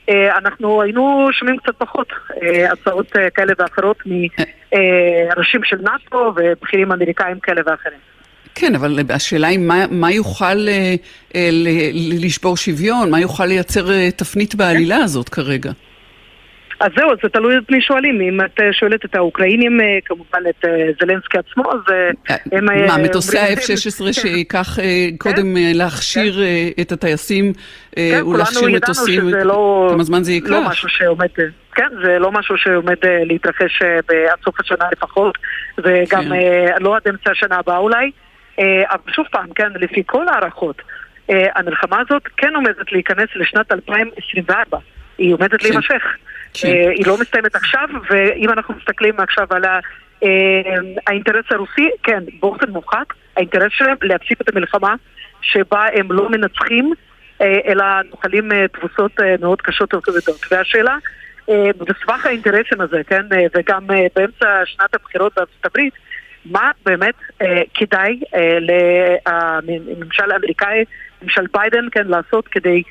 אה, 0.09 0.37
אנחנו 0.37 0.81
היינו 0.81 1.29
שומעים 1.31 1.57
קצת 1.57 1.75
פחות 1.77 2.07
אה, 2.43 2.71
הצעות 2.71 3.15
אה, 3.15 3.29
כאלה 3.29 3.53
ואחרות 3.59 3.97
מראשים 4.05 5.63
של 5.63 5.77
נאט"ו 5.81 6.33
ובכירים 6.35 6.91
אמריקאים 6.91 7.39
כאלה 7.39 7.61
ואחרים. 7.65 7.99
כן, 8.55 8.75
אבל 8.75 8.99
השאלה 9.09 9.47
היא 9.47 9.59
מה, 9.59 9.85
מה 9.91 10.11
יוכל 10.11 10.67
אה, 10.67 10.95
אה, 11.35 11.49
לשבור 12.21 12.57
שוויון, 12.57 13.11
מה 13.11 13.19
יוכל 13.19 13.45
לייצר 13.45 13.91
אה, 13.91 14.11
תפנית 14.11 14.55
בעלילה 14.55 14.97
הזאת 14.97 15.29
כרגע. 15.29 15.71
אז 16.79 16.91
זהו, 16.97 17.09
זה 17.23 17.29
תלוי 17.29 17.57
את 17.57 17.71
מי 17.71 17.81
שואלים. 17.81 18.21
אם 18.21 18.41
את 18.45 18.59
אה, 18.61 18.73
שואלת 18.73 19.05
את 19.05 19.15
האוקראינים, 19.15 19.81
אה, 19.81 19.97
כמובן 20.05 20.39
את 20.49 20.65
אה, 20.65 20.87
זלנסקי 21.01 21.37
עצמו, 21.37 21.71
אז 21.71 21.79
הם... 22.51 22.65
מה, 22.65 22.97
מטוסי 22.97 23.37
אומרים- 23.37 23.57
ה-F-16 23.57 24.05
כן. 24.05 24.13
שייקח 24.13 24.79
אה, 24.79 25.07
קודם 25.17 25.55
להכשיר 25.73 26.41
אה, 26.41 26.69
את 26.81 26.91
הטייסים 26.91 27.53
כן, 27.95 28.23
ולהכשיר 28.27 28.69
מטוסים, 28.69 29.29
שזה 29.29 29.43
לא... 29.43 29.89
כמה 29.93 30.03
זמן 30.03 30.23
זה 30.23 30.31
ייקח? 30.31 30.49
לא 30.49 30.61
משהו 30.69 30.89
שעומד... 30.89 31.27
כן, 31.75 31.87
זה 32.03 32.19
לא 32.19 32.31
משהו 32.31 32.57
שעומד 32.57 32.95
להתרחש 33.03 33.81
עד 34.07 34.39
סוף 34.43 34.59
השנה 34.59 34.85
לפחות, 34.91 35.37
וגם 35.77 36.23
כן. 36.23 36.29
לא 36.79 36.95
עד 36.95 37.01
אמצע 37.09 37.31
השנה 37.31 37.55
הבאה 37.55 37.77
אולי. 37.77 38.11
אבל 38.59 39.13
שוב 39.15 39.25
פעם, 39.31 39.47
כן, 39.55 39.69
לפי 39.75 40.03
כל 40.05 40.27
ההערכות, 40.27 40.81
המלחמה 41.29 41.97
הזאת 42.01 42.23
כן 42.37 42.55
עומדת 42.55 42.91
להיכנס 42.91 43.27
לשנת 43.35 43.71
2024. 43.71 44.77
היא 45.17 45.33
עומדת 45.33 45.61
כן. 45.61 45.69
להימשך. 45.69 46.03
כן. 46.53 46.67
אה, 46.67 46.89
היא 46.89 47.07
לא 47.07 47.17
מסתיימת 47.21 47.55
עכשיו, 47.55 47.87
ואם 48.09 48.49
אנחנו 48.49 48.73
מסתכלים 48.73 49.19
עכשיו 49.19 49.47
על 49.49 49.65
אה, 49.65 49.79
האינטרס 51.07 51.45
הרוסי, 51.51 51.89
כן, 52.03 52.23
באופן 52.39 52.69
מובהק, 52.69 53.13
האינטרס 53.37 53.71
שלהם 53.71 53.97
להפסיק 54.01 54.41
את 54.41 54.49
המלחמה 54.49 54.95
שבה 55.41 55.85
הם 55.93 56.11
לא 56.11 56.29
מנצחים, 56.29 56.93
אה, 57.41 57.57
אלא 57.65 57.85
נוחלים 58.09 58.49
תבוסות 58.67 59.11
מאוד 59.41 59.61
קשות 59.61 59.93
וכבדות. 59.93 60.45
והשאלה, 60.51 60.97
בסבך 61.77 62.25
האינטרסים 62.25 62.81
הזה, 62.81 63.01
כן, 63.07 63.25
וגם 63.57 63.87
באמצע 64.15 64.61
שנת 64.65 64.95
הבחירות 64.95 65.33
בארצות 65.35 65.65
הברית, 65.65 65.93
מה 66.45 66.71
באמת 66.85 67.15
כדאי 67.73 68.19
לממשל 68.61 70.31
האמריקאי, 70.31 70.83
ממשל 71.21 71.45
ביידן, 71.53 71.85
כן, 71.91 72.07
לעשות 72.07 72.47
כדי 72.47 72.83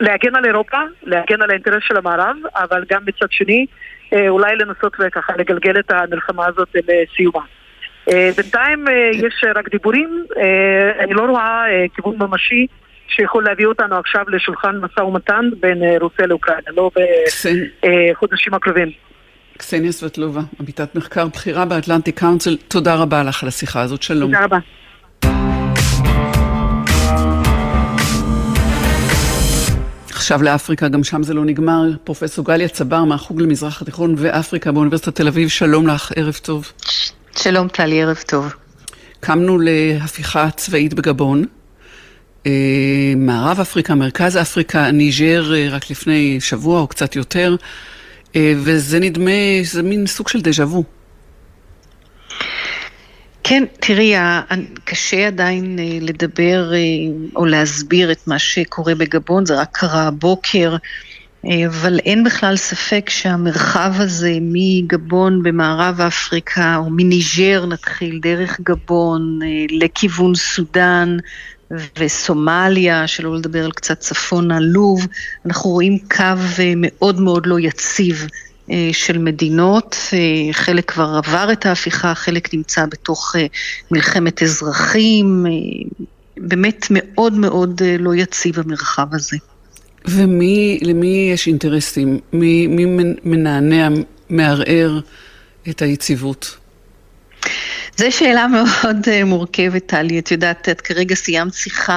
להגן 0.00 0.36
על 0.36 0.44
אירופה, 0.44 0.78
להגן 1.02 1.42
על 1.42 1.50
האינטרס 1.50 1.82
של 1.88 1.96
המערב, 1.96 2.36
אבל 2.56 2.84
גם 2.90 3.02
מצד 3.06 3.26
שני, 3.30 3.66
אה, 4.12 4.28
אולי 4.28 4.56
לנסות 4.56 4.96
וככה 5.00 5.32
לגלגל 5.38 5.78
את 5.78 5.90
המלחמה 5.90 6.46
הזאת 6.46 6.68
לסיומה. 6.74 7.40
אה, 8.12 8.30
בינתיים 8.36 8.88
אה, 8.88 9.10
יש 9.12 9.44
רק 9.54 9.68
דיבורים, 9.68 10.24
אני 11.00 11.14
לא 11.14 11.22
רואה 11.22 11.64
אה, 11.70 11.84
כיוון 11.94 12.16
ממשי 12.18 12.66
שיכול 13.08 13.44
להביא 13.44 13.66
אותנו 13.66 13.96
עכשיו 13.96 14.24
לשולחן 14.28 14.76
משא 14.76 15.00
ומתן 15.00 15.50
בין 15.60 15.82
רוסיה 16.00 16.26
לאוקראינה, 16.26 16.70
לא 16.76 16.90
בחודשים 18.12 18.54
הקרובים. 18.54 18.90
קסניה 19.58 19.92
סבטלובה, 19.92 20.40
עמיתת 20.60 20.94
מחקר 20.94 21.26
בכירה 21.26 21.64
באטלנטיק 21.64 22.18
קאונסיל, 22.18 22.56
תודה 22.68 22.94
רבה 22.94 23.22
לך 23.22 23.42
על 23.42 23.48
השיחה 23.48 23.80
הזאת, 23.80 24.02
שלום. 24.02 24.30
תודה 24.32 24.44
רבה. 24.44 24.58
עכשיו 30.18 30.42
לאפריקה, 30.42 30.88
גם 30.88 31.04
שם 31.04 31.22
זה 31.22 31.34
לא 31.34 31.44
נגמר. 31.44 31.82
פרופסור 32.04 32.44
גליה 32.44 32.68
צבר 32.68 33.04
מהחוג 33.04 33.40
למזרח 33.40 33.82
התיכון 33.82 34.14
ואפריקה 34.18 34.72
באוניברסיטת 34.72 35.14
תל 35.14 35.28
אביב, 35.28 35.48
שלום 35.48 35.86
לך, 35.86 36.12
ערב 36.16 36.38
טוב. 36.42 36.72
שלום 37.36 37.68
טלי, 37.68 38.02
ערב 38.02 38.16
טוב. 38.26 38.54
קמנו 39.20 39.58
להפיכה 39.58 40.50
צבאית 40.50 40.94
בגבון. 40.94 41.44
אה, 42.46 43.12
מערב 43.16 43.60
אפריקה, 43.60 43.94
מרכז 43.94 44.36
אפריקה, 44.36 44.90
ניג'ר 44.90 45.54
אה, 45.54 45.68
רק 45.70 45.90
לפני 45.90 46.40
שבוע 46.40 46.80
או 46.80 46.86
קצת 46.86 47.16
יותר, 47.16 47.56
אה, 48.36 48.52
וזה 48.56 49.00
נדמה, 49.00 49.62
זה 49.62 49.82
מין 49.82 50.06
סוג 50.06 50.28
של 50.28 50.40
דז'ה 50.40 50.64
וו. 50.64 50.84
כן, 53.48 53.64
תראי, 53.80 54.14
קשה 54.84 55.26
עדיין 55.26 55.78
אה, 55.78 55.98
לדבר 56.00 56.72
אה, 56.74 56.78
או 57.36 57.46
להסביר 57.46 58.12
את 58.12 58.26
מה 58.26 58.38
שקורה 58.38 58.94
בגבון, 58.94 59.46
זה 59.46 59.60
רק 59.60 59.68
קרה 59.72 60.02
הבוקר, 60.02 60.76
אה, 61.44 61.66
אבל 61.66 61.98
אין 61.98 62.24
בכלל 62.24 62.56
ספק 62.56 63.10
שהמרחב 63.10 63.92
הזה 63.94 64.32
מגבון 64.40 65.42
במערב 65.42 66.00
אפריקה, 66.00 66.76
או 66.76 66.90
מניג'ר 66.90 67.66
נתחיל, 67.66 68.18
דרך 68.22 68.60
גבון, 68.60 69.38
לכיוון 69.70 70.34
סודאן, 70.34 71.16
וסומליה, 71.98 73.06
שלא 73.06 73.36
לדבר 73.36 73.64
על 73.64 73.72
קצת 73.72 74.00
צפונה, 74.00 74.60
לוב, 74.60 75.06
אנחנו 75.46 75.70
רואים 75.70 75.98
קו 75.98 76.64
מאוד 76.76 77.20
מאוד 77.20 77.46
לא 77.46 77.60
יציב 77.60 78.26
של 78.92 79.18
מדינות, 79.18 79.96
אה, 80.12 80.52
חלק 80.52 80.90
כבר 80.90 81.20
עבר 81.24 81.48
את 81.52 81.66
ההפיכה, 81.66 82.14
חלק 82.14 82.54
נמצא 82.54 82.86
בתוך 82.86 83.36
אה, 83.38 83.46
מלחמת 83.90 84.42
אזרחים, 84.42 85.46
באמת 86.36 86.86
מאוד 86.90 87.32
מאוד 87.32 87.82
לא 87.98 88.14
יציב 88.14 88.58
המרחב 88.58 89.14
הזה. 89.14 89.36
ולמי 90.04 91.30
יש 91.32 91.46
אינטרסים? 91.46 92.18
מי, 92.32 92.66
מי 92.66 93.14
מנענע, 93.24 93.88
מערער 94.30 95.00
את 95.68 95.82
היציבות? 95.82 96.56
זו 97.98 98.06
שאלה 98.10 98.46
מאוד 98.46 98.96
אה, 99.08 99.24
מורכבת, 99.24 99.86
טלי. 99.86 100.18
את 100.18 100.30
יודעת, 100.30 100.68
את 100.68 100.80
כרגע 100.80 101.14
סיימת 101.14 101.54
שיחה 101.54 101.92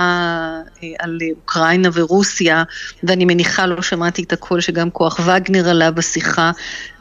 אה, 0.84 0.90
על 1.00 1.18
אוקראינה 1.32 1.90
ורוסיה, 1.94 2.64
ואני 3.04 3.26
מניחה, 3.26 3.66
לא 3.66 3.82
שמעתי 3.82 4.24
את 4.24 4.34
הקול 4.34 4.62
שגם 4.62 4.90
כוח 4.90 5.20
וגנר 5.20 5.70
עלה 5.70 5.92
בשיחה. 5.92 6.52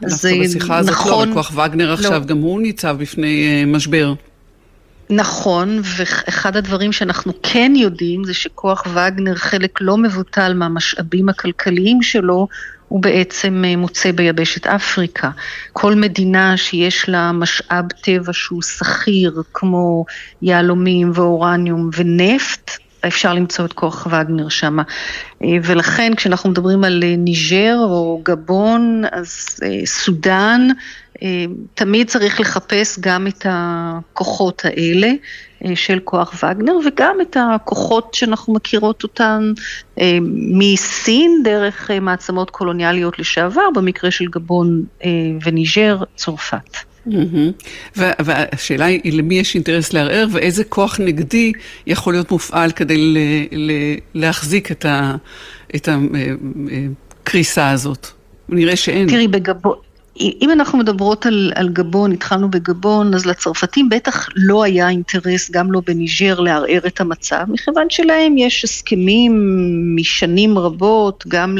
דווקא 0.01 0.29
בשיחה 0.43 0.77
הזאת 0.77 0.91
לא, 0.91 0.95
נכון, 0.95 1.27
לא, 1.27 1.31
וכוח 1.31 1.51
וגנר 1.57 1.89
לא. 1.89 1.93
עכשיו, 1.93 2.11
לא. 2.11 2.25
גם 2.25 2.37
הוא 2.37 2.61
ניצב 2.61 2.95
בפני 2.99 3.47
אה, 3.47 3.65
משבר. 3.65 4.13
נכון, 5.11 5.81
ואחד 5.83 6.57
הדברים 6.57 6.91
שאנחנו 6.91 7.33
כן 7.43 7.73
יודעים 7.75 8.23
זה 8.23 8.33
שכוח 8.33 8.83
וגנר, 8.93 9.35
חלק 9.35 9.81
לא 9.81 9.97
מבוטל 9.97 10.53
מהמשאבים 10.53 11.29
הכלכליים 11.29 12.01
שלו, 12.01 12.47
הוא 12.87 13.01
בעצם 13.01 13.63
אה, 13.67 13.75
מוצא 13.75 14.11
ביבשת 14.11 14.67
אפריקה. 14.67 15.29
כל 15.73 15.95
מדינה 15.95 16.57
שיש 16.57 17.09
לה 17.09 17.31
משאב 17.31 17.85
טבע 18.01 18.33
שהוא 18.33 18.61
שכיר, 18.61 19.43
כמו 19.53 20.05
יהלומים 20.41 21.11
ואורניום 21.13 21.89
ונפט, 21.97 22.71
אפשר 23.07 23.33
למצוא 23.33 23.65
את 23.65 23.73
כוח 23.73 24.07
וגנר 24.07 24.49
שם. 24.49 24.79
אה, 25.43 25.47
ולכן 25.63 26.15
כשאנחנו 26.15 26.49
מדברים 26.49 26.83
על 26.83 27.03
אה, 27.03 27.15
ניג'ר 27.17 27.77
או 27.79 28.21
גבון, 28.23 29.03
אז 29.11 29.59
סודאן, 29.85 30.67
תמיד 31.73 32.07
צריך 32.07 32.39
לחפש 32.39 32.99
גם 32.99 33.27
את 33.27 33.45
הכוחות 33.49 34.61
האלה. 34.65 35.11
אה, 35.65 35.75
של 35.75 35.99
כוח 36.03 36.43
וגנר, 36.43 36.73
וגם 36.85 37.17
את 37.21 37.37
הכוחות 37.39 38.13
שאנחנו 38.13 38.53
מכירות 38.53 39.03
אותן 39.03 39.53
אה, 39.99 40.17
מסין, 40.57 41.41
דרך 41.43 41.91
אה, 41.91 41.99
מעצמות 41.99 42.49
קולוניאליות 42.49 43.19
לשעבר, 43.19 43.69
במקרה 43.75 44.11
של 44.11 44.25
גבון 44.25 44.83
וניג'ר, 45.45 45.97
צרפת. 46.15 46.77
והשאלה 47.95 48.85
היא 48.85 49.13
למי 49.13 49.35
יש 49.35 49.55
אינטרס 49.55 49.93
לערער 49.93 50.27
ואיזה 50.31 50.63
כוח 50.63 50.99
נגדי 50.99 51.51
יכול 51.87 52.13
להיות 52.13 52.31
מופעל 52.31 52.71
כדי 52.71 53.13
להחזיק 54.13 54.71
את 55.75 55.89
הקריסה 55.89 57.69
הזאת. 57.69 58.07
נראה 58.49 58.75
שאין. 58.75 59.07
תראי, 59.07 59.27
בגבון... 59.27 59.75
אם 60.41 60.51
אנחנו 60.51 60.77
מדברות 60.77 61.25
על, 61.25 61.51
על 61.55 61.69
גבון, 61.69 62.11
התחלנו 62.11 62.51
בגבון, 62.51 63.13
אז 63.13 63.25
לצרפתים 63.25 63.89
בטח 63.89 64.29
לא 64.35 64.63
היה 64.63 64.89
אינטרס, 64.89 65.51
גם 65.51 65.71
לא 65.71 65.81
בניג'ר, 65.87 66.39
לערער 66.39 66.87
את 66.87 67.01
המצב, 67.01 67.43
מכיוון 67.47 67.89
שלהם 67.89 68.37
יש 68.37 68.63
הסכמים 68.63 69.33
משנים 69.95 70.57
רבות, 70.57 71.23
גם 71.27 71.57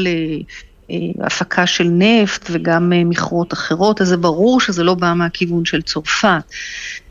להפקה 0.88 1.66
של 1.66 1.88
נפט 1.90 2.48
וגם 2.50 2.92
מכרות 3.08 3.52
אחרות, 3.52 4.00
אז 4.00 4.08
זה 4.08 4.16
ברור 4.16 4.60
שזה 4.60 4.84
לא 4.84 4.94
בא 4.94 5.12
מהכיוון 5.16 5.64
של 5.64 5.82
צרפת. 5.82 6.42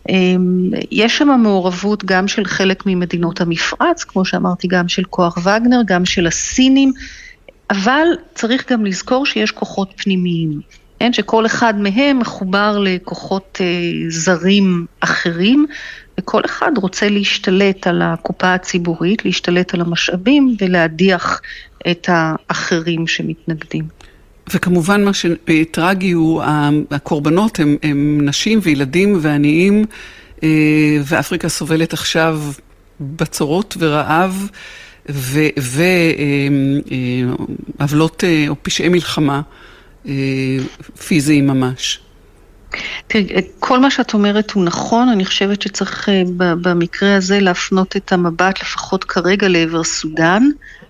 אמ, 0.10 0.70
יש 0.92 1.18
שם 1.18 1.40
מעורבות 1.44 2.06
גם 2.06 2.28
של 2.28 2.46
חלק 2.46 2.86
ממדינות 2.86 3.42
המפרץ, 3.42 4.04
כמו 4.04 4.26
שאמרתי, 4.26 4.68
גם 4.68 4.88
של 4.88 5.04
כוח 5.04 5.38
וגנר, 5.38 5.82
גם 5.86 6.06
של 6.06 6.28
הסינים, 6.28 6.92
אבל 7.70 8.08
צריך 8.36 8.72
גם 8.72 8.86
לזכור 8.86 9.26
שיש 9.26 9.52
כוחות 9.52 9.94
פנימיים. 9.98 10.81
כן, 11.02 11.14
שכל 11.14 11.46
אחד 11.46 11.74
מהם 11.80 12.20
מחובר 12.20 12.80
לכוחות 12.80 13.58
אה, 13.62 13.66
זרים 14.10 14.86
אחרים, 15.00 15.66
וכל 16.20 16.42
אחד 16.46 16.72
רוצה 16.78 17.10
להשתלט 17.10 17.88
על 17.88 18.02
הקופה 18.02 18.54
הציבורית, 18.54 19.26
להשתלט 19.26 19.74
על 19.74 19.82
המשאבים 19.82 20.56
ולהדיח 20.60 21.42
את 21.92 22.10
האחרים 22.12 23.08
שמתנגדים. 23.08 23.86
וכמובן 24.54 25.06
מה 25.06 25.12
שטרגי 25.14 26.12
הוא, 26.12 26.44
הקורבנות 26.92 27.60
הם, 27.60 27.78
הם 27.84 28.20
נשים 28.24 28.60
וילדים 28.62 29.18
ועניים, 29.22 29.86
אה, 30.44 30.50
ואפריקה 31.06 31.50
סובלת 31.50 31.94
עכשיו 31.94 32.42
בצורות 33.00 33.78
ורעב 33.80 34.50
ועוולות 37.80 38.24
אה, 38.24 38.46
או 38.48 38.56
פשעי 38.64 38.90
מלחמה. 38.90 39.42
אה, 40.06 40.58
פיזיים 41.08 41.48
ממש. 41.48 42.00
תראי, 43.08 43.26
כל 43.60 43.80
מה 43.80 43.92
שאת 43.92 44.14
אומרת 44.14 44.52
הוא 44.52 44.64
נכון, 44.64 45.10
אני 45.10 45.26
חושבת 45.26 45.62
שצריך 45.62 46.10
אה, 46.10 46.24
במקרה 46.38 47.16
הזה 47.16 47.40
להפנות 47.40 47.96
את 47.96 48.12
המבט 48.12 48.62
לפחות 48.62 49.04
כרגע 49.04 49.48
לעבר 49.48 49.84
סודאן, 49.84 50.44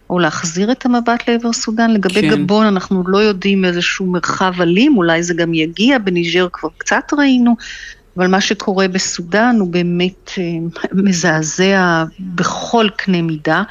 או 0.10 0.20
להחזיר 0.20 0.72
את 0.72 0.86
המבט 0.86 1.30
לעבר 1.30 1.54
סודאן. 1.54 1.92
לגבי 1.92 2.22
כן. 2.22 2.30
גבון 2.30 2.66
אנחנו 2.66 3.04
לא 3.08 3.18
יודעים 3.18 3.66
איזשהו 3.66 4.06
מרחב 4.06 4.62
אלים, 4.62 4.98
אולי 4.98 5.24
זה 5.24 5.34
גם 5.34 5.54
יגיע, 5.54 5.98
בניג'ר 5.98 6.48
כבר 6.54 6.70
קצת 6.78 7.04
ראינו, 7.18 7.56
אבל 8.18 8.28
מה 8.28 8.42
שקורה 8.42 8.88
בסודאן 8.88 9.56
הוא 9.60 9.68
באמת 9.68 10.32
אה, 10.38 10.44
מזעזע 10.94 12.04
בכל 12.20 12.88
קנה 12.96 13.22
מידה. 13.22 13.64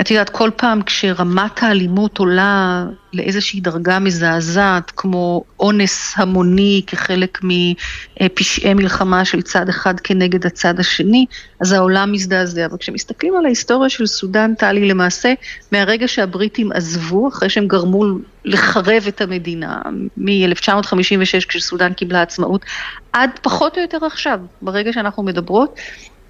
את 0.00 0.10
יודעת, 0.10 0.30
כל 0.30 0.50
פעם 0.56 0.82
כשרמת 0.82 1.62
האלימות 1.62 2.18
עולה 2.18 2.84
לאיזושהי 3.12 3.60
דרגה 3.60 3.98
מזעזעת, 3.98 4.92
כמו 4.96 5.44
אונס 5.60 6.14
המוני 6.16 6.82
כחלק 6.86 7.38
מפשעי 7.42 8.74
מלחמה 8.74 9.24
של 9.24 9.42
צד 9.42 9.68
אחד 9.68 10.00
כנגד 10.00 10.46
הצד 10.46 10.80
השני, 10.80 11.26
אז 11.60 11.72
העולם 11.72 12.12
מזדעזע. 12.12 12.66
וכשמסתכלים 12.72 13.36
על 13.36 13.44
ההיסטוריה 13.46 13.88
של 13.88 14.06
סודאן, 14.06 14.54
טלי, 14.54 14.88
למעשה, 14.88 15.32
מהרגע 15.72 16.08
שהבריטים 16.08 16.72
עזבו, 16.72 17.28
אחרי 17.28 17.48
שהם 17.48 17.66
גרמו 17.66 18.04
לחרב 18.44 19.04
את 19.08 19.20
המדינה, 19.20 19.82
מ-1956 20.16 21.46
כשסודאן 21.48 21.92
קיבלה 21.92 22.22
עצמאות, 22.22 22.64
עד 23.12 23.30
פחות 23.42 23.76
או 23.76 23.82
יותר 23.82 24.06
עכשיו, 24.06 24.40
ברגע 24.62 24.92
שאנחנו 24.92 25.22
מדברות, 25.22 25.80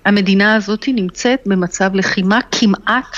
המדינה 0.04 0.54
הזאת 0.54 0.84
נמצאת 0.88 1.40
במצב 1.46 1.94
לחימה 1.94 2.38
כמעט 2.50 3.16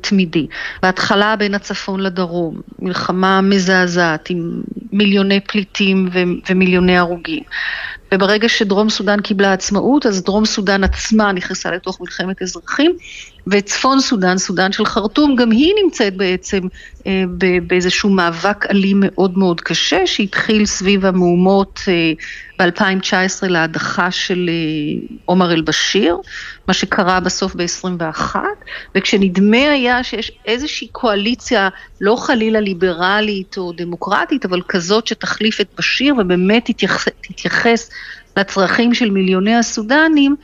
תמידי. 0.00 0.46
בהתחלה 0.82 1.36
בין 1.36 1.54
הצפון 1.54 2.00
לדרום, 2.00 2.60
מלחמה 2.78 3.40
מזעזעת 3.40 4.30
עם 4.30 4.62
מיליוני 4.92 5.40
פליטים 5.40 6.08
ומיליוני 6.48 6.98
הרוגים. 6.98 7.42
וברגע 8.14 8.48
שדרום 8.48 8.90
סודאן 8.90 9.20
קיבלה 9.20 9.52
עצמאות, 9.52 10.06
אז 10.06 10.24
דרום 10.24 10.46
סודאן 10.46 10.84
עצמה 10.84 11.32
נכנסה 11.32 11.70
לתוך 11.70 12.00
מלחמת 12.00 12.42
אזרחים, 12.42 12.96
וצפון 13.46 14.00
סודאן, 14.00 14.38
סודאן 14.38 14.72
של 14.72 14.86
חרטום, 14.86 15.36
גם 15.36 15.50
היא 15.50 15.74
נמצאת 15.84 16.16
בעצם 16.16 16.60
אה, 17.06 17.24
באיזשהו 17.66 18.10
מאבק 18.10 18.66
אלים 18.70 18.96
מאוד 19.00 19.38
מאוד 19.38 19.60
קשה, 19.60 20.06
שהתחיל 20.06 20.66
סביב 20.66 21.06
המהומות 21.06 21.80
אה, 21.88 22.12
ב-2019 22.58 23.48
להדחה 23.48 24.10
של 24.10 24.48
אה, 24.48 25.18
עומר 25.24 25.52
אל-בשיר, 25.52 26.16
מה 26.68 26.74
שקרה 26.74 27.20
בסוף 27.20 27.54
ב-21, 27.54 28.36
וכשנדמה 28.94 29.70
היה 29.70 30.04
שיש 30.04 30.32
איזושהי 30.46 30.88
קואליציה, 30.92 31.68
לא 32.00 32.16
חלילה 32.16 32.60
ליברלית 32.60 33.58
או 33.58 33.72
דמוקרטית, 33.72 34.44
אבל 34.44 34.62
כזאת 34.68 35.06
שתחליף 35.06 35.60
את 35.60 35.68
בשיר 35.78 36.14
ובאמת 36.18 36.64
תתייחס, 36.64 37.08
תתייחס 37.20 37.90
לצרכים 38.36 38.94
של 38.94 39.10
מיליוני 39.10 39.56
הסודנים, 39.56 40.36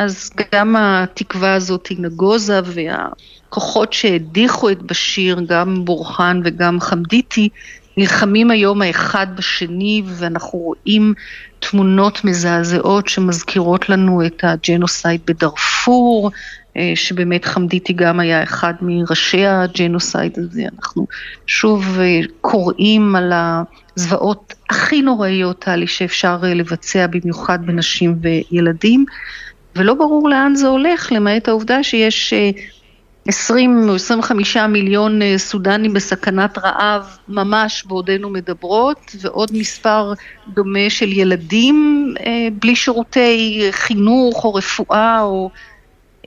אז 0.00 0.30
גם 0.54 0.76
התקווה 0.78 1.54
הזאת 1.54 1.88
נגוזה 1.98 2.60
והכוחות 2.64 3.92
שהדיחו 3.92 4.70
את 4.70 4.82
בשיר, 4.82 5.40
גם 5.46 5.84
בורחן 5.84 6.40
וגם 6.44 6.80
חמדיתי, 6.80 7.48
נלחמים 7.96 8.50
היום 8.50 8.82
האחד 8.82 9.26
בשני 9.36 10.02
ואנחנו 10.06 10.58
רואים 10.58 11.14
תמונות 11.58 12.24
מזעזעות 12.24 13.08
שמזכירות 13.08 13.88
לנו 13.88 14.26
את 14.26 14.44
הג'נוסייד 14.44 15.20
בדארפור, 15.26 16.30
אה, 16.76 16.92
שבאמת 16.94 17.44
חמדיתי 17.44 17.92
גם 17.92 18.20
היה 18.20 18.42
אחד 18.42 18.74
מראשי 18.80 19.46
הג'נוסייד 19.46 20.38
הזה. 20.38 20.62
אנחנו 20.74 21.06
שוב 21.46 21.98
אה, 22.00 22.20
קוראים 22.40 23.16
על 23.16 23.32
הזוועות 23.34 24.54
הכי 24.70 25.02
נוראיות, 25.02 25.58
טלי, 25.58 25.86
שאפשר 25.86 26.38
אה, 26.44 26.54
לבצע 26.54 27.06
במיוחד 27.06 27.66
בנשים 27.66 28.18
וילדים, 28.22 29.04
ולא 29.76 29.94
ברור 29.94 30.28
לאן 30.28 30.54
זה 30.54 30.68
הולך, 30.68 31.12
למעט 31.12 31.48
העובדה 31.48 31.82
שיש 31.82 32.34
20 33.26 33.88
או 33.88 33.94
25 33.94 34.56
מיליון 34.56 35.20
סודנים 35.36 35.92
בסכנת 35.92 36.58
רעב 36.58 37.16
ממש 37.28 37.84
בעודנו 37.86 38.30
מדברות, 38.30 39.16
ועוד 39.20 39.50
מספר 39.52 40.12
דומה 40.48 40.90
של 40.90 41.12
ילדים 41.12 42.06
בלי 42.52 42.76
שירותי 42.76 43.68
חינוך 43.70 44.44
או 44.44 44.54
רפואה 44.54 45.22
או 45.22 45.50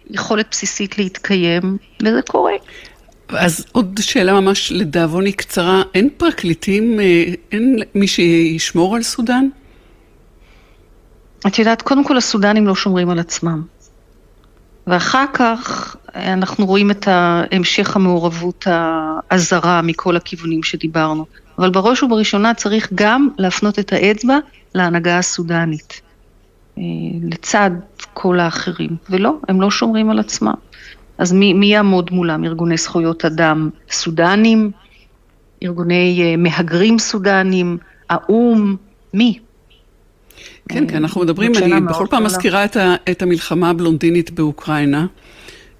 יכולת 0.10 0.46
בסיסית 0.52 0.98
להתקיים, 0.98 1.78
וזה 2.02 2.22
קורה. 2.22 2.54
אז 3.30 3.66
עוד 3.72 4.00
שאלה 4.02 4.34
ממש 4.40 4.72
לדאבוני 4.72 5.34
קצרה, 5.34 5.82
אין 5.94 6.10
פרקליטים, 6.18 7.00
אה, 7.00 7.24
אין 7.52 7.80
מי 7.96 8.08
שישמור 8.08 8.96
על 8.96 9.04
סודאן? 9.04 9.48
את 11.48 11.60
יודעת, 11.60 11.82
קודם 11.82 12.04
כל 12.04 12.18
הסודנים 12.18 12.68
לא 12.68 12.76
שומרים 12.76 13.10
על 13.10 13.20
עצמם. 13.20 13.62
ואחר 14.88 15.26
כך 15.34 15.96
אנחנו 16.16 16.66
רואים 16.66 16.92
את 16.92 17.08
המשך 17.08 17.96
המעורבות 17.96 18.68
הזרה 19.32 19.82
מכל 19.82 20.16
הכיוונים 20.16 20.64
שדיברנו. 20.64 21.26
אבל 21.60 21.70
בראש 21.70 22.04
ובראשונה 22.04 22.54
צריך 22.54 22.90
גם 22.96 23.28
להפנות 23.38 23.80
את 23.80 23.94
האצבע 23.94 24.38
להנהגה 24.76 25.18
הסודנית. 25.18 26.02
אה, 26.78 26.84
לצד 27.32 27.72
כל 28.14 28.40
האחרים, 28.40 28.90
ולא, 29.10 29.34
הם 29.48 29.62
לא 29.62 29.72
שומרים 29.72 30.10
על 30.10 30.20
עצמם. 30.20 30.54
אז 31.18 31.34
מי, 31.34 31.54
מי 31.54 31.66
יעמוד 31.66 32.12
מולם? 32.12 32.44
ארגוני 32.44 32.78
זכויות 32.78 33.26
אדם 33.26 33.70
סודנים, 33.92 34.72
ארגוני 35.64 36.36
uh, 36.36 36.38
מהגרים 36.38 37.00
סודנים, 37.00 37.78
האו"ם, 38.10 38.76
מי? 39.14 39.40
כן, 40.70 40.88
כי 40.88 40.98
אנחנו 40.98 41.22
מדברים, 41.22 41.52
אני 41.56 41.82
בכל 41.82 42.08
פעם 42.10 42.24
מזכירה 42.24 42.66
את, 42.66 42.78
את 43.12 43.22
המלחמה 43.22 43.70
הבלונדינית 43.70 44.32
באוקראינה, 44.32 45.06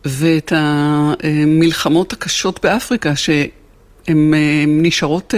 ואת 0.06 0.54
המלחמות 0.56 2.14
הקשות 2.14 2.60
באפריקה, 2.64 3.16
שהן 3.16 4.34
אה, 4.34 4.64
נשארות 4.68 5.34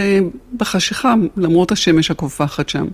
בחשיכה, 0.58 1.14
למרות 1.38 1.72
השמש 1.72 2.12
הקופחת 2.12 2.70
שם. 2.70 2.86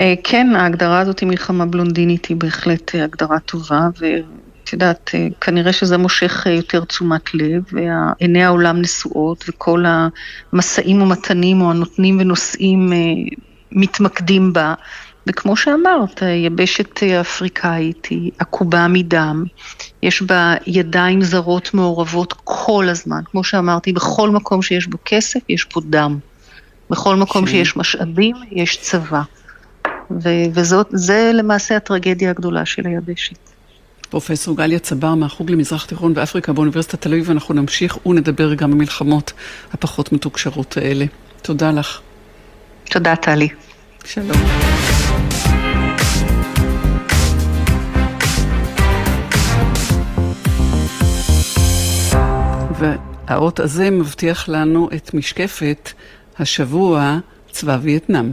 אה, 0.00 0.14
כן, 0.24 0.46
ההגדרה 0.54 1.00
הזאת 1.00 1.20
היא 1.20 1.28
מלחמה 1.28 1.66
בלונדינית 1.66 2.26
היא 2.26 2.36
בהחלט 2.36 2.94
אה, 2.94 3.04
הגדרה 3.04 3.38
טובה, 3.38 3.88
ואת 4.00 4.72
יודעת, 4.72 5.10
אה, 5.14 5.26
כנראה 5.40 5.72
שזה 5.72 5.98
מושך 5.98 6.46
יותר 6.46 6.84
תשומת 6.84 7.34
לב, 7.34 7.62
ועיני 7.72 8.44
העולם 8.44 8.80
נשואות, 8.80 9.44
וכל 9.48 9.84
המשאים 10.52 11.02
ומתנים 11.02 11.60
או 11.60 11.70
הנותנים 11.70 12.20
ונושאים 12.20 12.92
מתמקדים 13.72 14.52
בה. 14.52 14.74
וכמו 15.26 15.56
שאמרת, 15.56 16.22
יבשת 16.46 17.02
אפריקאית 17.02 18.06
היא 18.06 18.30
עקובה 18.38 18.88
מדם, 18.88 19.44
יש 20.02 20.22
בה 20.22 20.54
ידיים 20.66 21.22
זרות 21.22 21.74
מעורבות 21.74 22.34
כל 22.44 22.88
הזמן. 22.88 23.20
כמו 23.30 23.44
שאמרתי, 23.44 23.92
בכל 23.92 24.30
מקום 24.30 24.62
שיש 24.62 24.86
בו 24.86 24.98
כסף, 25.04 25.40
יש 25.48 25.64
פה 25.64 25.80
דם. 25.80 26.18
בכל 26.90 27.16
מקום 27.16 27.46
ש... 27.46 27.50
שיש 27.50 27.76
משאבים, 27.76 28.36
יש 28.50 28.78
צבא. 28.80 29.22
וזאת, 30.54 30.86
זה 30.90 31.30
למעשה 31.34 31.76
הטרגדיה 31.76 32.30
הגדולה 32.30 32.66
של 32.66 32.86
היבשת. 32.86 33.36
פרופסור 34.10 34.56
גליה 34.56 34.78
צבר 34.78 35.14
מהחוג 35.14 35.50
למזרח 35.50 35.84
תיכון 35.84 36.12
ואפריקה 36.14 36.52
באוניברסיטת 36.52 37.00
תל 37.00 37.12
אביב, 37.12 37.28
ואנחנו 37.28 37.54
נמשיך 37.54 38.06
ונדבר 38.06 38.54
גם 38.54 38.70
במלחמות 38.70 39.32
הפחות 39.72 40.12
מתוקשרות 40.12 40.76
האלה. 40.76 41.04
תודה 41.42 41.70
לך. 41.70 42.00
תודה, 42.90 43.16
טלי. 43.16 43.48
שלום. 44.04 44.36
והאות 52.78 53.60
הזה 53.60 53.90
מבטיח 53.90 54.48
לנו 54.48 54.88
את 54.96 55.14
משקפת 55.14 55.90
השבוע 56.38 57.18
צבא 57.50 57.78
וייטנאם. 57.82 58.32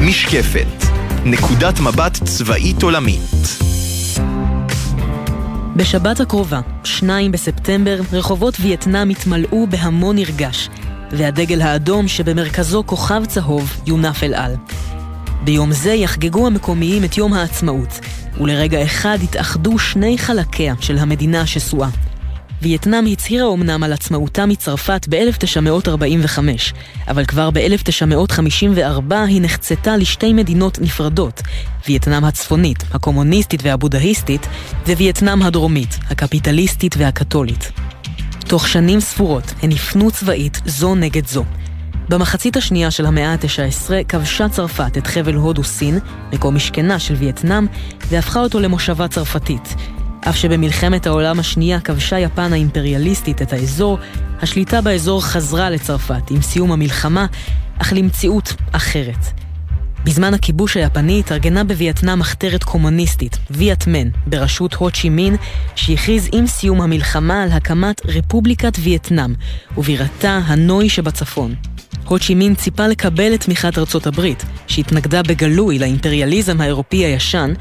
משקפת, 0.00 0.86
נקודת 1.24 1.80
מבט 1.80 2.24
צבאית 2.24 2.82
עולמית. 2.82 3.20
בשבת 5.76 6.20
הקרובה, 6.20 6.60
2 6.84 7.32
בספטמבר, 7.32 8.00
רחובות 8.12 8.54
וייטנאם 8.60 9.10
יתמלאו 9.10 9.66
בהמון 9.66 10.16
נרגש, 10.16 10.68
והדגל 11.12 11.62
האדום 11.62 12.08
שבמרכזו 12.08 12.82
כוכב 12.86 13.22
צהוב 13.28 13.82
יונף 13.86 14.22
אל 14.22 14.34
על. 14.34 14.56
ביום 15.44 15.72
זה 15.72 15.92
יחגגו 15.92 16.46
המקומיים 16.46 17.04
את 17.04 17.18
יום 17.18 17.32
העצמאות, 17.32 18.00
ולרגע 18.40 18.84
אחד 18.84 19.18
יתאחדו 19.22 19.78
שני 19.78 20.18
חלקיה 20.18 20.74
של 20.80 20.98
המדינה 20.98 21.40
השסועה. 21.40 21.88
וייטנאם 22.62 23.06
הצהירה 23.06 23.52
אמנם 23.52 23.82
על 23.82 23.92
עצמאותה 23.92 24.46
מצרפת 24.46 25.06
ב-1945, 25.10 26.38
אבל 27.08 27.24
כבר 27.24 27.50
ב-1954 27.50 29.14
היא 29.26 29.42
נחצתה 29.42 29.96
לשתי 29.96 30.32
מדינות 30.32 30.78
נפרדות, 30.80 31.42
וייטנאם 31.88 32.24
הצפונית, 32.24 32.84
הקומוניסטית 32.92 33.60
והבודהיסטית, 33.62 34.46
ווייטנאם 34.86 35.42
הדרומית, 35.42 35.98
הקפיטליסטית 36.10 36.94
והקתולית. 36.98 37.81
תוך 38.52 38.68
שנים 38.68 39.00
ספורות 39.00 39.54
הן 39.62 39.72
הפנו 39.72 40.10
צבאית 40.10 40.60
זו 40.66 40.94
נגד 40.94 41.26
זו. 41.26 41.44
במחצית 42.08 42.56
השנייה 42.56 42.90
של 42.90 43.06
המאה 43.06 43.32
ה-19 43.32 43.90
כבשה 44.08 44.48
צרפת 44.48 44.98
את 44.98 45.06
חבל 45.06 45.34
הודו 45.34 45.64
סין, 45.64 45.98
מקום 46.32 46.54
משכנה 46.54 46.98
של 46.98 47.14
וייטנאם, 47.14 47.66
והפכה 48.08 48.40
אותו 48.40 48.60
למושבה 48.60 49.08
צרפתית. 49.08 49.74
אף 50.28 50.36
שבמלחמת 50.36 51.06
העולם 51.06 51.40
השנייה 51.40 51.80
כבשה 51.80 52.18
יפן 52.18 52.52
האימפריאליסטית 52.52 53.42
את 53.42 53.52
האזור, 53.52 53.98
השליטה 54.42 54.80
באזור 54.80 55.24
חזרה 55.24 55.70
לצרפת 55.70 56.30
עם 56.30 56.42
סיום 56.42 56.72
המלחמה, 56.72 57.26
אך 57.78 57.92
למציאות 57.92 58.54
אחרת. 58.72 59.41
בזמן 60.04 60.34
הכיבוש 60.34 60.76
היפני 60.76 61.20
התארגנה 61.20 61.64
בווייטנאם 61.64 62.18
מחתרת 62.18 62.64
קומוניסטית, 62.64 63.38
וייטמן, 63.50 64.08
בראשות 64.26 64.74
הו 64.74 64.90
צ'י 64.90 65.08
מין, 65.08 65.36
שהכריז 65.74 66.28
עם 66.32 66.46
סיום 66.46 66.80
המלחמה 66.80 67.42
על 67.42 67.52
הקמת 67.52 68.00
רפובליקת 68.06 68.72
וייטנאם, 68.80 69.34
ובירתה 69.76 70.40
הנוי 70.46 70.88
שבצפון. 70.88 71.54
הו 72.04 72.18
צ'י 72.18 72.34
מין 72.34 72.54
ציפה 72.54 72.86
לקבל 72.86 73.34
את 73.34 73.40
תמיכת 73.40 73.78
ארצות 73.78 74.06
הברית, 74.06 74.44
שהתנגדה 74.66 75.22
בגלוי 75.22 75.78
לאימפריאליזם 75.78 76.60
האירופי 76.60 76.96
הישן, 76.96 77.52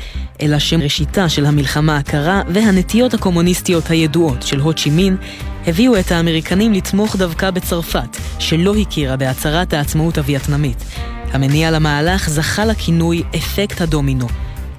אלא 0.42 0.60
שראשיתה 0.60 1.30
של 1.30 1.46
המלחמה 1.46 1.98
הקרה 1.98 2.42
והנטיות 2.54 3.14
הקומוניסטיות 3.14 3.90
הידועות 3.90 4.44
של 4.44 4.60
הו 4.60 4.74
צ'י 4.74 4.90
מין 4.90 5.18
הביאו 5.68 6.00
את 6.00 6.12
האמריקנים 6.12 6.74
לתמוך 6.74 7.16
דווקא 7.16 7.52
בצרפת, 7.52 8.18
שלא 8.40 8.76
הכירה 8.76 9.16
בהצהרת 9.18 9.74
העצמאות 9.74 10.18
הווייטנמית. 10.18 10.84
המניע 11.34 11.72
למהלך 11.72 12.30
זכה 12.30 12.66
לכינוי 12.66 13.24
אפקט 13.36 13.82
הדומינו. 13.82 14.28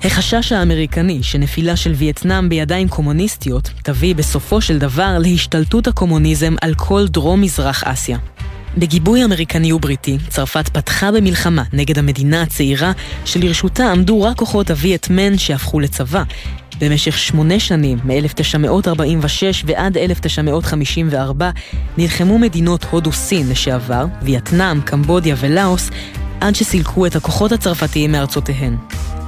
החשש 0.05 0.53
האמריקני 0.53 1.23
שנפילה 1.23 1.77
של 1.77 1.93
וייטנאם 1.93 2.49
בידיים 2.49 2.89
קומוניסטיות 2.89 3.71
תביא 3.83 4.15
בסופו 4.15 4.61
של 4.61 4.79
דבר 4.79 5.19
להשתלטות 5.21 5.87
הקומוניזם 5.87 6.55
על 6.61 6.75
כל 6.75 7.07
דרום-מזרח 7.09 7.85
אסיה. 7.85 8.19
בגיבוי 8.79 9.25
אמריקני 9.25 9.73
ובריטי, 9.73 10.19
צרפת 10.29 10.69
פתחה 10.69 11.13
במלחמה 11.13 11.63
נגד 11.73 11.99
המדינה 11.99 12.43
הצעירה 12.43 12.93
שלרשותה 13.25 13.91
עמדו 13.91 14.23
רק 14.23 14.37
כוחות 14.37 14.71
הווייטמן 14.71 15.39
שהפכו 15.39 15.81
לצבא. 15.81 16.23
במשך 16.81 17.19
שמונה 17.19 17.61
שנים, 17.61 17.99
מ-1946 18.05 19.65
ועד 19.67 19.97
1954, 19.99 21.51
נלחמו 21.99 22.39
מדינות 22.39 22.87
הודו-סין 22.91 23.49
לשעבר, 23.49 24.05
וייטנאם, 24.23 24.81
קמבודיה 24.81 25.37
ולאוס, 25.39 25.91
עד 26.43 26.55
שסילקו 26.55 27.07
את 27.07 27.17
הכוחות 27.17 27.53
הצרפתיים 27.53 28.13
מארצותיהן. 28.13 28.77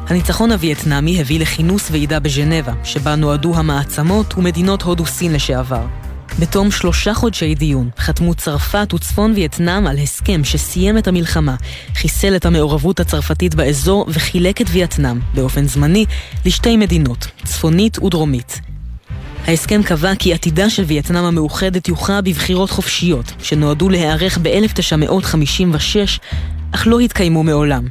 הניצחון 0.09 0.53
הווייטנאמי 0.53 1.21
הביא 1.21 1.41
לכינוס 1.41 1.91
ועידה 1.91 2.21
בז'נבה, 2.21 2.73
שבה 2.85 3.15
נועדו 3.15 3.57
המעצמות 3.57 4.35
ומדינות 4.39 4.83
הודו-סין 4.83 5.33
לשעבר. 5.33 5.87
בתום 6.41 6.71
שלושה 6.71 7.15
חודשי 7.15 7.55
דיון 7.55 7.91
חתמו 7.99 8.35
צרפת 8.35 8.95
וצפון 8.95 9.33
וייטנאם 9.33 9.87
על 9.87 9.99
הסכם 9.99 10.45
שסיים 10.45 10.99
את 10.99 11.09
המלחמה, 11.09 11.55
חיסל 11.95 12.37
את 12.37 12.47
המעורבות 12.47 13.01
הצרפתית 13.01 13.55
באזור 13.55 14.07
וחילק 14.09 14.61
את 14.61 14.67
וייטנאם, 14.71 15.21
באופן 15.35 15.69
זמני, 15.69 16.07
לשתי 16.47 16.77
מדינות, 16.77 17.27
צפונית 17.45 17.99
ודרומית. 17.99 18.61
ההסכם 19.47 19.83
קבע 19.83 20.15
כי 20.15 20.35
עתידה 20.35 20.71
של 20.71 20.83
וייטנאם 20.83 21.25
המאוחדת 21.25 21.89
יוכרע 21.89 22.21
בבחירות 22.21 22.71
חופשיות, 22.71 23.33
שנועדו 23.43 23.89
להיערך 23.89 24.39
ב-1956, 24.43 26.21
אך 26.75 26.87
לא 26.87 27.01
התקיימו 27.01 27.43
מעולם. 27.43 27.85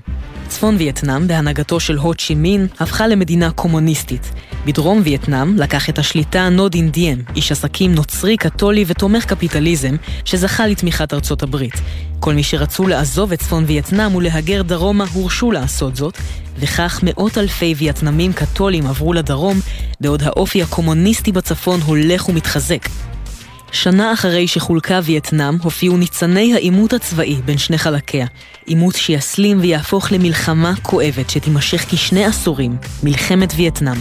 צפון 0.47 0.75
וייטנאם, 0.75 1.27
בהנהגתו 1.27 1.79
של 1.79 1.97
הו 1.97 2.13
צ'י 2.13 2.35
מין, 2.35 2.67
הפכה 2.79 3.07
למדינה 3.07 3.51
קומוניסטית. 3.51 4.31
בדרום 4.65 5.01
וייטנאם 5.03 5.57
לקח 5.57 5.89
את 5.89 5.99
השליטה 5.99 6.49
נודין 6.49 6.91
דיאם, 6.91 7.17
איש 7.35 7.51
עסקים 7.51 7.95
נוצרי, 7.95 8.37
קתולי 8.37 8.83
ותומך 8.87 9.25
קפיטליזם, 9.25 9.95
שזכה 10.25 10.67
לתמיכת 10.67 11.13
ארצות 11.13 11.43
הברית. 11.43 11.73
כל 12.19 12.33
מי 12.33 12.43
שרצו 12.43 12.87
לעזוב 12.87 13.31
את 13.31 13.39
צפון 13.39 13.63
וייטנאם 13.67 14.15
ולהגר 14.15 14.61
דרומה 14.61 15.05
הורשו 15.13 15.51
לעשות 15.51 15.95
זאת, 15.95 16.17
וכך 16.59 16.99
מאות 17.03 17.37
אלפי 17.37 17.75
וייטנאמים 17.77 18.33
קתולים 18.33 18.87
עברו 18.87 19.13
לדרום, 19.13 19.59
בעוד 20.01 20.23
האופי 20.23 20.63
הקומוניסטי 20.63 21.31
בצפון 21.31 21.81
הולך 21.81 22.29
ומתחזק. 22.29 23.12
שנה 23.73 24.13
אחרי 24.13 24.47
שחולקה 24.47 24.99
וייטנאם, 25.03 25.57
הופיעו 25.61 25.97
ניצני 25.97 26.53
העימות 26.53 26.93
הצבאי 26.93 27.35
בין 27.45 27.57
שני 27.57 27.77
חלקיה. 27.77 28.27
עימות 28.65 28.95
שיסלים 28.95 29.57
ויהפוך 29.61 30.11
למלחמה 30.11 30.73
כואבת 30.81 31.29
שתימשך 31.29 31.85
כשני 31.89 32.25
עשורים, 32.25 32.75
מלחמת 33.03 33.53
וייטנאם. 33.55 33.97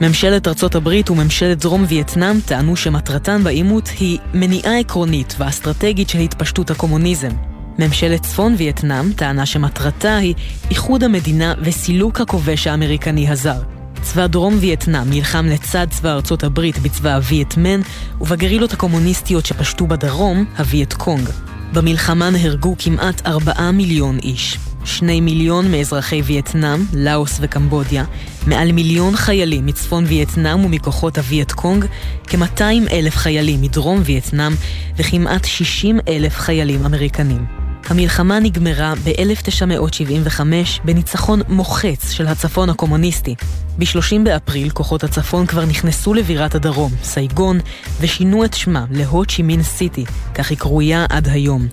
ממשלת 0.00 0.48
ארצות 0.48 0.74
הברית 0.74 1.10
וממשלת 1.10 1.58
דרום 1.58 1.84
וייטנאם 1.88 2.40
טענו 2.40 2.76
שמטרתן 2.76 3.44
בעימות 3.44 3.88
היא 4.00 4.18
מניעה 4.34 4.78
עקרונית 4.78 5.34
ואסטרטגית 5.38 6.08
של 6.08 6.18
התפשטות 6.18 6.70
הקומוניזם. 6.70 7.32
ממשלת 7.78 8.22
צפון 8.22 8.54
וייטנאם 8.58 9.12
טענה 9.12 9.46
שמטרתה 9.46 10.16
היא 10.16 10.34
איחוד 10.70 11.04
המדינה 11.04 11.54
וסילוק 11.60 12.20
הכובש 12.20 12.66
האמריקני 12.66 13.28
הזר. 13.28 13.73
צבא 14.04 14.26
דרום 14.26 14.56
וייטנאם 14.60 15.10
נלחם 15.10 15.46
לצד 15.46 15.86
צבא 15.90 16.12
ארצות 16.12 16.44
הברית 16.44 16.78
בצבא 16.78 17.14
הווייטמין 17.14 17.80
ובגרילות 18.20 18.72
הקומוניסטיות 18.72 19.46
שפשטו 19.46 19.86
בדרום, 19.86 20.44
הווייטקונג. 20.58 21.28
במלחמה 21.72 22.30
נהרגו 22.30 22.74
כמעט 22.78 23.26
ארבעה 23.26 23.72
מיליון 23.72 24.18
איש. 24.18 24.58
שני 24.84 25.20
מיליון 25.20 25.70
מאזרחי 25.70 26.22
וייטנאם, 26.22 26.80
לאוס 26.94 27.38
וקמבודיה, 27.40 28.04
מעל 28.46 28.72
מיליון 28.72 29.16
חיילים 29.16 29.66
מצפון 29.66 30.04
וייטנאם 30.04 30.64
ומכוחות 30.64 31.18
הווייטקונג, 31.18 31.84
כ-200 32.26 32.90
אלף 32.90 33.16
חיילים 33.16 33.62
מדרום 33.62 34.00
וייטנאם 34.04 34.52
וכמעט 34.96 35.44
60 35.44 36.00
אלף 36.08 36.36
חיילים 36.38 36.84
אמריקנים. 36.84 37.63
המלחמה 37.88 38.40
נגמרה 38.40 38.94
ב-1975 39.04 40.40
בניצחון 40.84 41.40
מוחץ 41.48 42.10
של 42.10 42.26
הצפון 42.26 42.70
הקומוניסטי. 42.70 43.34
ב-30 43.78 44.24
באפריל 44.24 44.70
כוחות 44.70 45.04
הצפון 45.04 45.46
כבר 45.46 45.64
נכנסו 45.64 46.14
לבירת 46.14 46.54
הדרום, 46.54 46.92
סייגון, 47.02 47.60
ושינו 48.00 48.44
את 48.44 48.54
שמה 48.54 48.84
להו 48.90 49.24
צ'י 49.24 49.42
מין 49.42 49.62
סיטי, 49.62 50.04
כך 50.34 50.50
היא 50.50 50.58
קרויה 50.58 51.06
עד 51.08 51.28
היום. 51.28 51.66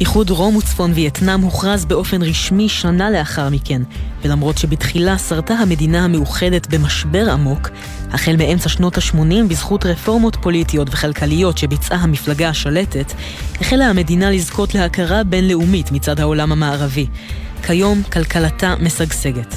איחוד 0.00 0.30
רום 0.30 0.56
וצפון 0.56 0.92
וייטנאם 0.94 1.40
הוכרז 1.40 1.84
באופן 1.84 2.22
רשמי 2.22 2.68
שנה 2.68 3.10
לאחר 3.10 3.48
מכן, 3.48 3.82
ולמרות 4.22 4.58
שבתחילה 4.58 5.18
שרתה 5.18 5.54
המדינה 5.54 6.04
המאוחדת 6.04 6.66
במשבר 6.74 7.30
עמוק, 7.30 7.68
החל 8.10 8.36
מאמצע 8.38 8.68
שנות 8.68 8.98
ה-80 8.98 9.48
בזכות 9.48 9.86
רפורמות 9.86 10.36
פוליטיות 10.42 10.88
וכלכליות 10.90 11.58
שביצעה 11.58 11.98
המפלגה 11.98 12.48
השלטת, 12.48 13.12
החלה 13.60 13.86
המדינה 13.86 14.30
לזכות 14.30 14.74
להכרה 14.74 15.24
בינלאומית 15.24 15.92
מצד 15.92 16.20
העולם 16.20 16.52
המערבי. 16.52 17.06
כיום 17.66 18.02
כלכלתה 18.02 18.74
משגשגת. 18.80 19.54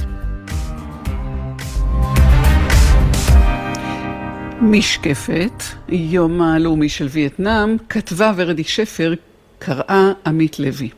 משקפת, 4.61 5.63
יום 5.89 6.41
הלאומי 6.41 6.89
של 6.89 7.07
וייטנאם, 7.11 7.77
כתבה 7.89 8.31
ורדי 8.35 8.63
שפר 8.63 9.13
קראה 9.65 10.11
עמית 10.25 10.59
לוי. 10.59 10.89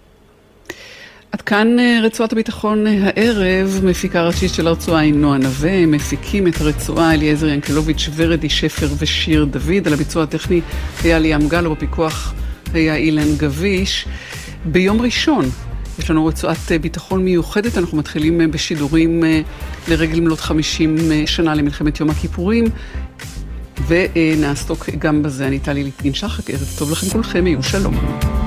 עד 1.32 1.41
כאן 1.41 1.80
אה, 1.80 1.99
רצועת 2.03 2.32
הביטחון 2.32 2.88
אה, 2.88 2.93
הערב, 3.03 3.82
מפיקה 3.84 4.24
ראשית 4.24 4.53
של 4.53 4.68
הרצועה 4.68 5.01
היא 5.01 5.13
נועה 5.13 5.38
נווה, 5.38 5.86
מפיקים 5.86 6.47
את 6.47 6.61
הרצועה 6.61 7.13
אליעזר 7.13 7.47
ינקלוביץ' 7.47 8.09
ורדי 8.16 8.49
שפר 8.49 8.88
ושיר 8.97 9.45
דוד, 9.45 9.88
על 9.88 9.93
הביצוע 9.93 10.24
הטכני 10.24 10.61
היה 11.03 11.20
ליאם 11.20 11.47
גל, 11.47 11.68
ובפיקוח 11.68 12.34
היה 12.74 12.95
אילן 12.95 13.36
גביש. 13.38 14.05
ביום 14.66 15.01
ראשון 15.01 15.45
יש 15.99 16.09
לנו 16.09 16.26
רצועת 16.26 16.72
אה, 16.72 16.80
ביטחון 16.80 17.26
מיוחדת, 17.26 17.78
אנחנו 17.78 17.97
מתחילים 17.97 18.51
בשידורים 18.51 19.24
לרגל 19.88 20.20
מלאת 20.20 20.39
50 20.39 20.97
שנה 21.26 21.55
למלחמת 21.55 21.99
יום 21.99 22.09
הכיפורים. 22.09 22.66
ונעסוק 23.88 24.89
גם 24.99 25.24
בזה. 25.24 25.47
אני 25.47 25.59
טלי 25.59 25.84
ליפקין 25.84 26.13
שחק, 26.13 26.49
ערב 26.49 26.76
טוב 26.78 26.91
לכם 26.91 27.07
כולכם, 27.09 27.47
יהיו 27.47 27.63
שלום. 27.63 28.45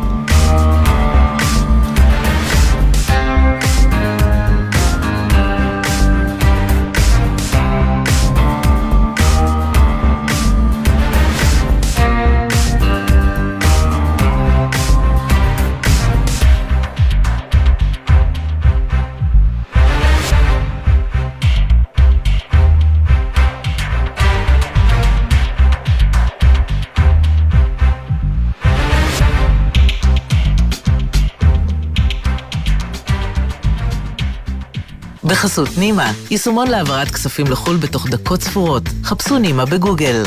בחסות 35.38 35.68
נימה, 35.78 36.12
יישומון 36.30 36.68
להעברת 36.68 37.10
כספים 37.10 37.46
לחו"ל 37.46 37.76
בתוך 37.76 38.08
דקות 38.08 38.42
ספורות. 38.42 38.82
חפשו 39.04 39.38
נימה 39.38 39.64
בגוגל. 39.64 40.22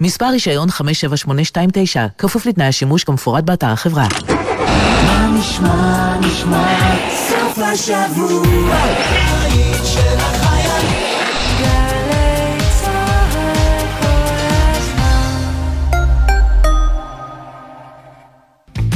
מספר 0.00 0.26
רישיון 0.26 0.70
57829, 0.70 2.06
כפוף 2.18 2.46
לתנאי 2.46 2.66
השימוש 2.66 3.04
כמפורט 3.04 3.44
באתר 3.44 3.66
החברה. 3.66 4.06
מה 5.06 5.30
נשמע, 5.38 6.18
נשמע, 6.20 6.78
סוף 7.28 7.58
השבוע, 7.58 8.76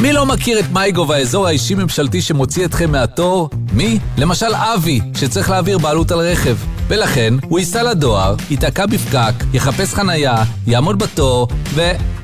מי 0.03 0.12
לא 0.12 0.26
מכיר 0.26 0.59
את 0.59 0.64
מייגו 0.72 1.09
והאזור 1.09 1.46
האישי-ממשלתי 1.46 2.22
שמוציא 2.22 2.64
אתכם 2.64 2.92
מהתור? 2.92 3.50
מי? 3.72 3.98
למשל 4.18 4.55
אבי, 4.55 5.00
שצריך 5.16 5.50
להעביר 5.50 5.78
בעלות 5.78 6.11
על 6.11 6.18
רכב. 6.18 6.57
ולכן 6.93 7.34
הוא 7.43 7.59
ייסע 7.59 7.82
לדואר, 7.82 8.34
ייתקע 8.51 8.86
בפקק, 8.86 9.45
יחפש 9.55 9.95
חנייה, 9.95 10.45
יעמוד 10.66 10.99
בתור, 10.99 11.49
ו... 11.74 11.80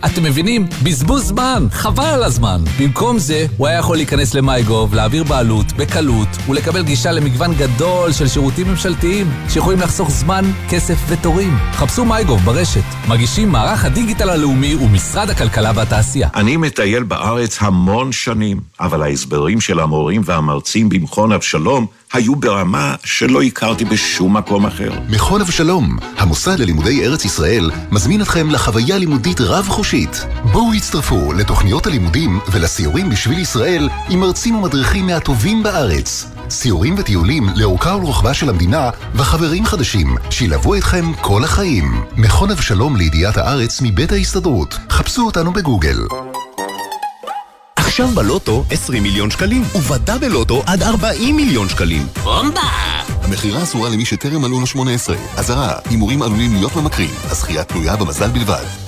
אתם 0.07 0.23
מבינים? 0.23 0.66
בזבוז 0.83 1.25
זמן, 1.25 1.66
חבל 1.71 2.05
על 2.05 2.23
הזמן. 2.23 2.61
במקום 2.81 3.19
זה, 3.19 3.47
הוא 3.57 3.66
היה 3.66 3.79
יכול 3.79 3.97
להיכנס 3.97 4.35
למייגוב, 4.35 4.95
להעביר 4.95 5.25
בעלות, 5.25 5.66
בקלות, 5.73 6.29
ולקבל 6.49 6.83
גישה 6.83 7.12
למגוון 7.12 7.55
גדול 7.55 8.12
של 8.12 8.29
שירותים 8.29 8.69
ממשלתיים, 8.69 9.27
שיכולים 9.49 9.81
לחסוך 9.81 10.11
זמן, 10.11 10.45
כסף 10.71 10.97
ותורים. 11.09 11.57
חפשו 11.73 12.05
מייגוב 12.05 12.41
ברשת. 12.41 13.09
מגישים 13.09 13.49
מערך 13.49 13.85
הדיגיטל 13.85 14.31
הלאומי 14.31 14.75
ומשרד 14.75 15.31
הכלכלה 15.31 15.73
והתעשייה. 15.75 16.29
אני 16.35 16.57
מטייל 16.57 17.03
בארץ 17.03 17.59
המון 17.61 18.12
שנים, 18.12 18.61
אבל 18.81 19.03
ההסברים 19.03 19.61
של 19.61 19.81
המורים 19.81 20.23
והמרצים 20.25 20.89
במכון 20.89 21.33
אבשלום 21.33 21.87
היו 22.12 22.36
ברמה 22.36 22.94
שלא 23.04 23.42
הכרתי 23.42 23.84
בשום 23.84 24.36
מקום 24.36 24.66
אחר. 24.66 24.90
מכון 25.09 25.40
אבשלום, 25.40 25.96
המוסד 26.16 26.59
ללימודי 26.61 27.06
ארץ 27.06 27.24
ישראל, 27.24 27.70
מזמין 27.90 28.22
אתכם 28.22 28.50
לחוויה 28.50 28.98
לימודית 28.98 29.40
רב-חושית. 29.40 30.24
בואו 30.52 30.72
הצטרפו 30.74 31.32
לתוכניות 31.32 31.86
הלימודים 31.86 32.40
ולסיורים 32.52 33.11
בשביל 33.11 33.38
ישראל 33.38 33.88
עם 34.09 34.20
מרצים 34.20 34.54
ומדריכים 34.54 35.06
מהטובים 35.06 35.62
בארץ. 35.62 36.30
סיורים 36.50 36.94
וטיולים 36.98 37.46
לאורכה 37.56 37.96
ולרוחבה 37.96 38.34
של 38.34 38.48
המדינה 38.48 38.90
וחברים 39.14 39.66
חדשים 39.66 40.16
שילוו 40.30 40.74
אתכם 40.74 41.12
כל 41.20 41.44
החיים. 41.44 42.04
מכון 42.16 42.50
אבשלום 42.50 42.96
לידיעת 42.96 43.36
הארץ 43.36 43.80
מבית 43.82 44.12
ההסתדרות. 44.12 44.78
חפשו 44.90 45.26
אותנו 45.26 45.52
בגוגל. 45.52 45.98
עכשיו 48.01 48.14
בלוטו 48.14 48.64
20 48.70 49.03
מיליון 49.03 49.30
שקלים, 49.30 49.62
ובדאבל 49.74 50.28
לוטו 50.28 50.62
עד 50.66 50.82
40 50.82 51.36
מיליון 51.36 51.68
שקלים. 51.68 52.07
בומבה! 52.22 52.61
המכירה 53.22 53.62
אסורה 53.62 53.88
למי 53.88 54.05
שטרם 54.05 54.42
מלאו 54.42 54.61
לו 54.61 54.66
18. 54.66 55.16
אזהרה, 55.36 55.78
הימורים 55.90 56.22
עלולים 56.22 56.53
להיות 56.53 56.76
ממכרים. 56.76 57.11
הזכייה 57.24 57.64
תלויה 57.64 57.96
במזל 57.96 58.28
בלבד. 58.28 58.88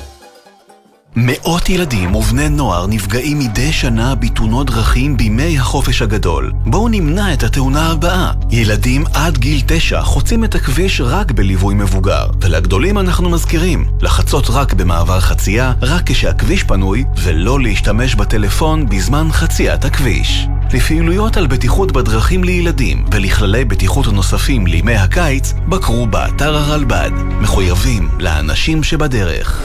מאות 1.17 1.69
ילדים 1.69 2.15
ובני 2.15 2.49
נוער 2.49 2.87
נפגעים 2.87 3.39
מדי 3.39 3.73
שנה 3.73 4.15
בתאונות 4.15 4.67
דרכים 4.67 5.17
בימי 5.17 5.59
החופש 5.59 6.03
הגדול. 6.03 6.53
בואו 6.67 6.89
נמנע 6.89 7.33
את 7.33 7.43
התאונה 7.43 7.91
הבאה. 7.91 8.33
ילדים 8.51 9.05
עד 9.13 9.39
גיל 9.39 9.61
תשע 9.67 10.03
חוצים 10.03 10.45
את 10.45 10.55
הכביש 10.55 11.01
רק 11.01 11.33
בליווי 11.33 11.75
מבוגר. 11.75 12.27
ולגדולים 12.41 12.99
אנחנו 12.99 13.31
מזכירים, 13.31 13.87
לחצות 14.01 14.51
רק 14.51 14.75
במעבר 14.75 15.21
חצייה, 15.21 15.73
רק 15.83 16.03
כשהכביש 16.07 16.63
פנוי, 16.63 17.05
ולא 17.17 17.61
להשתמש 17.61 18.15
בטלפון 18.15 18.87
בזמן 18.87 19.29
חציית 19.33 19.85
הכביש. 19.85 20.47
לפעילויות 20.73 21.37
על 21.37 21.47
בטיחות 21.47 21.93
בדרכים 21.93 22.45
לילדים 22.45 23.05
ולכללי 23.13 23.65
בטיחות 23.65 24.07
נוספים 24.07 24.67
לימי 24.67 24.95
הקיץ, 24.95 25.55
בקרו 25.69 26.07
באתר 26.07 26.57
הרלב"ד. 26.57 27.11
מחויבים 27.41 28.09
לאנשים 28.19 28.83
שבדרך. 28.83 29.63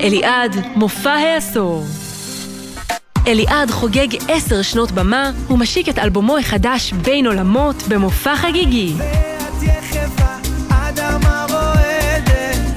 אליעד, 0.00 0.56
מופע 0.74 1.10
העשור. 1.10 1.84
אליעד 3.26 3.70
חוגג 3.70 4.06
עשר 4.28 4.62
שנות 4.62 4.92
במה 4.92 5.30
ומשיק 5.50 5.88
את 5.88 5.98
אלבומו 5.98 6.38
החדש 6.38 6.92
בין 6.92 7.26
עולמות 7.26 7.82
במופע 7.88 8.36
חגיגי. 8.36 8.92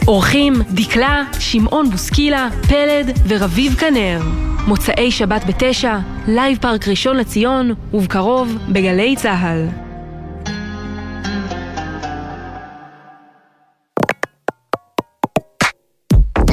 אורחים 0.07 0.53
דקלה, 0.71 1.23
שמעון 1.39 1.89
בוסקילה, 1.89 2.49
פלד, 2.67 3.19
ורביב 3.27 3.75
כנר. 3.75 4.21
מוצאי 4.67 5.11
שבת 5.11 5.45
בתשע, 5.45 5.97
לייב 6.27 6.57
פארק 6.61 6.87
ראשון 6.87 7.17
לציון, 7.17 7.73
ובקרוב 7.93 8.57
בגלי 8.69 9.15
צה"ל. 9.15 9.90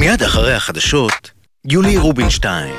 מיד 0.09 0.23
אחרי 0.23 0.53
החדשות, 0.53 1.31
יולי 1.65 1.97
רובינשטיין. 1.97 2.75